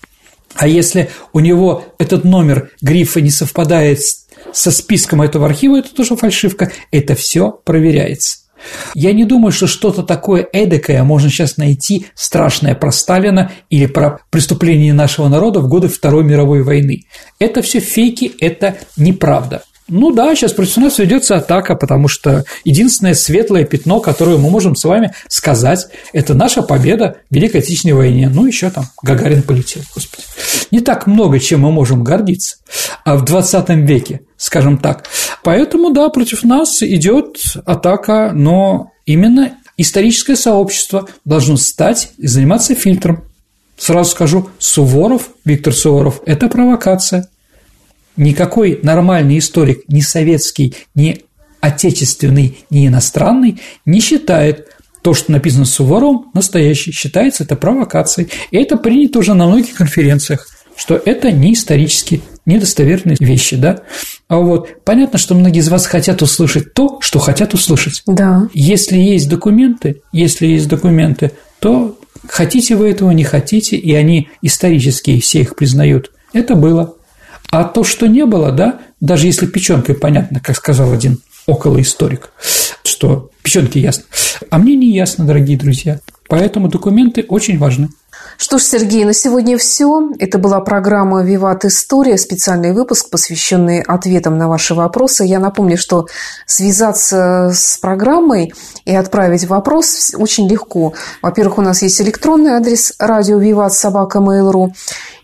А 0.54 0.68
если 0.68 1.10
у 1.32 1.40
него 1.40 1.84
этот 1.98 2.24
номер 2.24 2.70
грифа 2.80 3.20
не 3.20 3.30
совпадает 3.30 4.00
со 4.54 4.70
списком 4.70 5.20
этого 5.20 5.46
архива, 5.46 5.78
это 5.78 5.94
тоже 5.94 6.16
фальшивка. 6.16 6.70
Это 6.90 7.14
все 7.14 7.50
проверяется. 7.50 8.38
Я 8.94 9.12
не 9.12 9.24
думаю, 9.24 9.52
что 9.52 9.66
что-то 9.66 10.02
такое 10.02 10.46
эдакое 10.52 11.02
можно 11.02 11.28
сейчас 11.28 11.58
найти 11.58 12.06
страшное 12.14 12.74
про 12.74 12.92
Сталина 12.92 13.52
или 13.68 13.86
про 13.86 14.20
преступления 14.30 14.94
нашего 14.94 15.28
народа 15.28 15.60
в 15.60 15.68
годы 15.68 15.88
Второй 15.88 16.24
мировой 16.24 16.62
войны. 16.62 17.04
Это 17.38 17.60
все 17.60 17.80
фейки, 17.80 18.32
это 18.40 18.76
неправда. 18.96 19.64
Ну 19.86 20.12
да, 20.12 20.34
сейчас 20.34 20.54
против 20.54 20.78
нас 20.78 20.98
ведется 20.98 21.36
атака, 21.36 21.74
потому 21.74 22.08
что 22.08 22.44
единственное 22.64 23.12
светлое 23.12 23.64
пятно, 23.64 24.00
которое 24.00 24.38
мы 24.38 24.48
можем 24.48 24.76
с 24.76 24.84
вами 24.84 25.12
сказать, 25.28 25.88
это 26.14 26.32
наша 26.32 26.62
победа 26.62 27.16
в 27.30 27.34
Великой 27.34 27.60
Отечественной 27.60 27.94
войне. 27.94 28.30
Ну, 28.32 28.46
еще 28.46 28.70
там 28.70 28.86
Гагарин 29.02 29.42
полетел, 29.42 29.82
господи. 29.94 30.24
Не 30.70 30.80
так 30.80 31.06
много, 31.06 31.38
чем 31.38 31.60
мы 31.60 31.72
можем 31.72 32.04
гордиться 32.04 32.56
а 33.04 33.16
в 33.16 33.24
20 33.24 33.68
веке, 33.86 34.22
скажем 34.36 34.78
так. 34.78 35.06
Поэтому, 35.42 35.90
да, 35.90 36.08
против 36.08 36.42
нас 36.42 36.82
идет 36.82 37.38
атака, 37.66 38.32
но 38.34 38.90
именно 39.06 39.52
историческое 39.76 40.36
сообщество 40.36 41.06
должно 41.24 41.56
стать 41.56 42.12
и 42.16 42.26
заниматься 42.26 42.74
фильтром. 42.74 43.24
Сразу 43.76 44.10
скажу, 44.10 44.48
Суворов, 44.58 45.30
Виктор 45.44 45.74
Суворов– 45.74 46.22
это 46.26 46.48
провокация. 46.48 47.28
Никакой 48.16 48.78
нормальный 48.82 49.38
историк, 49.38 49.82
ни 49.88 50.00
советский, 50.00 50.74
ни 50.94 51.24
отечественный, 51.60 52.64
ни 52.70 52.86
иностранный, 52.86 53.60
не 53.84 54.00
считает 54.00 54.68
то, 55.04 55.12
что 55.12 55.32
написано 55.32 55.66
Суворовым, 55.66 56.30
настоящий. 56.32 56.90
Считается 56.90 57.44
это 57.44 57.56
провокацией. 57.56 58.30
И 58.50 58.56
это 58.56 58.78
принято 58.78 59.18
уже 59.18 59.34
на 59.34 59.46
многих 59.46 59.74
конференциях, 59.74 60.48
что 60.76 60.94
это 61.04 61.30
не 61.30 61.52
исторически 61.52 62.22
недостоверные 62.46 63.18
вещи, 63.20 63.56
да? 63.56 63.80
А 64.28 64.38
вот 64.38 64.82
понятно, 64.82 65.18
что 65.18 65.34
многие 65.34 65.58
из 65.58 65.68
вас 65.68 65.84
хотят 65.84 66.22
услышать 66.22 66.72
то, 66.72 67.00
что 67.02 67.18
хотят 67.18 67.52
услышать. 67.52 68.02
Да. 68.06 68.48
Если 68.54 68.96
есть 68.96 69.28
документы, 69.28 70.00
если 70.10 70.46
есть 70.46 70.68
документы, 70.68 71.32
то 71.58 71.98
хотите 72.26 72.74
вы 72.74 72.88
этого, 72.88 73.10
не 73.10 73.24
хотите, 73.24 73.76
и 73.76 73.94
они 73.94 74.30
исторические, 74.40 75.20
все 75.20 75.42
их 75.42 75.54
признают. 75.54 76.12
Это 76.32 76.54
было. 76.54 76.94
А 77.50 77.64
то, 77.64 77.84
что 77.84 78.06
не 78.06 78.24
было, 78.24 78.52
да, 78.52 78.80
даже 79.00 79.26
если 79.26 79.44
печенкой 79.44 79.96
понятно, 79.96 80.40
как 80.40 80.56
сказал 80.56 80.92
один 80.92 81.18
около 81.46 81.82
историк, 81.82 82.30
что 82.84 83.30
печенки 83.44 83.78
ясно. 83.78 84.04
А 84.50 84.58
мне 84.58 84.74
не 84.74 84.92
ясно, 84.92 85.24
дорогие 85.24 85.56
друзья. 85.56 86.00
Поэтому 86.28 86.68
документы 86.68 87.24
очень 87.28 87.58
важны. 87.58 87.90
Что 88.36 88.58
ж, 88.58 88.62
Сергей, 88.62 89.04
на 89.04 89.12
сегодня 89.12 89.56
все. 89.56 90.10
Это 90.18 90.38
была 90.38 90.60
программа 90.60 91.22
«Виват 91.22 91.64
История», 91.64 92.18
специальный 92.18 92.72
выпуск, 92.72 93.10
посвященный 93.10 93.80
ответам 93.80 94.38
на 94.38 94.48
ваши 94.48 94.74
вопросы. 94.74 95.24
Я 95.24 95.38
напомню, 95.38 95.78
что 95.78 96.06
связаться 96.46 97.52
с 97.54 97.78
программой 97.78 98.52
и 98.84 98.94
отправить 98.94 99.46
вопрос 99.46 100.12
очень 100.16 100.48
легко. 100.48 100.94
Во-первых, 101.22 101.58
у 101.58 101.62
нас 101.62 101.82
есть 101.82 102.00
электронный 102.00 102.52
адрес 102.52 102.94
радио 102.98 103.38
«Виват» 103.38 103.72
собака 103.72 104.18
Mail.ru 104.18 104.72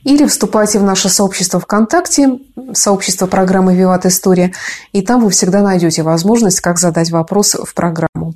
или 0.04 0.24
вступайте 0.26 0.78
в 0.78 0.82
наше 0.82 1.08
сообщество 1.08 1.60
ВКонтакте, 1.60 2.38
сообщество 2.72 3.26
программы 3.26 3.74
«Виват 3.74 4.06
История», 4.06 4.52
и 4.92 5.02
там 5.02 5.22
вы 5.22 5.30
всегда 5.30 5.60
найдете 5.60 6.02
возможность, 6.02 6.60
как 6.60 6.78
задать 6.78 7.10
вопрос 7.10 7.54
в 7.54 7.74
программу. 7.74 8.34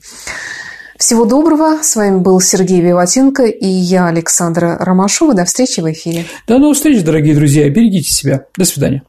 Всего 0.98 1.24
доброго. 1.24 1.82
С 1.82 1.96
вами 1.96 2.18
был 2.18 2.40
Сергей 2.40 2.80
Виватенко 2.80 3.44
и 3.44 3.66
я, 3.66 4.06
Александра 4.06 4.76
Ромашова. 4.78 5.34
До 5.34 5.44
встречи 5.44 5.80
в 5.80 5.90
эфире. 5.90 6.24
До 6.46 6.58
новых 6.58 6.76
встреч, 6.76 7.02
дорогие 7.02 7.34
друзья. 7.34 7.68
Берегите 7.68 8.12
себя. 8.12 8.46
До 8.56 8.64
свидания. 8.64 9.02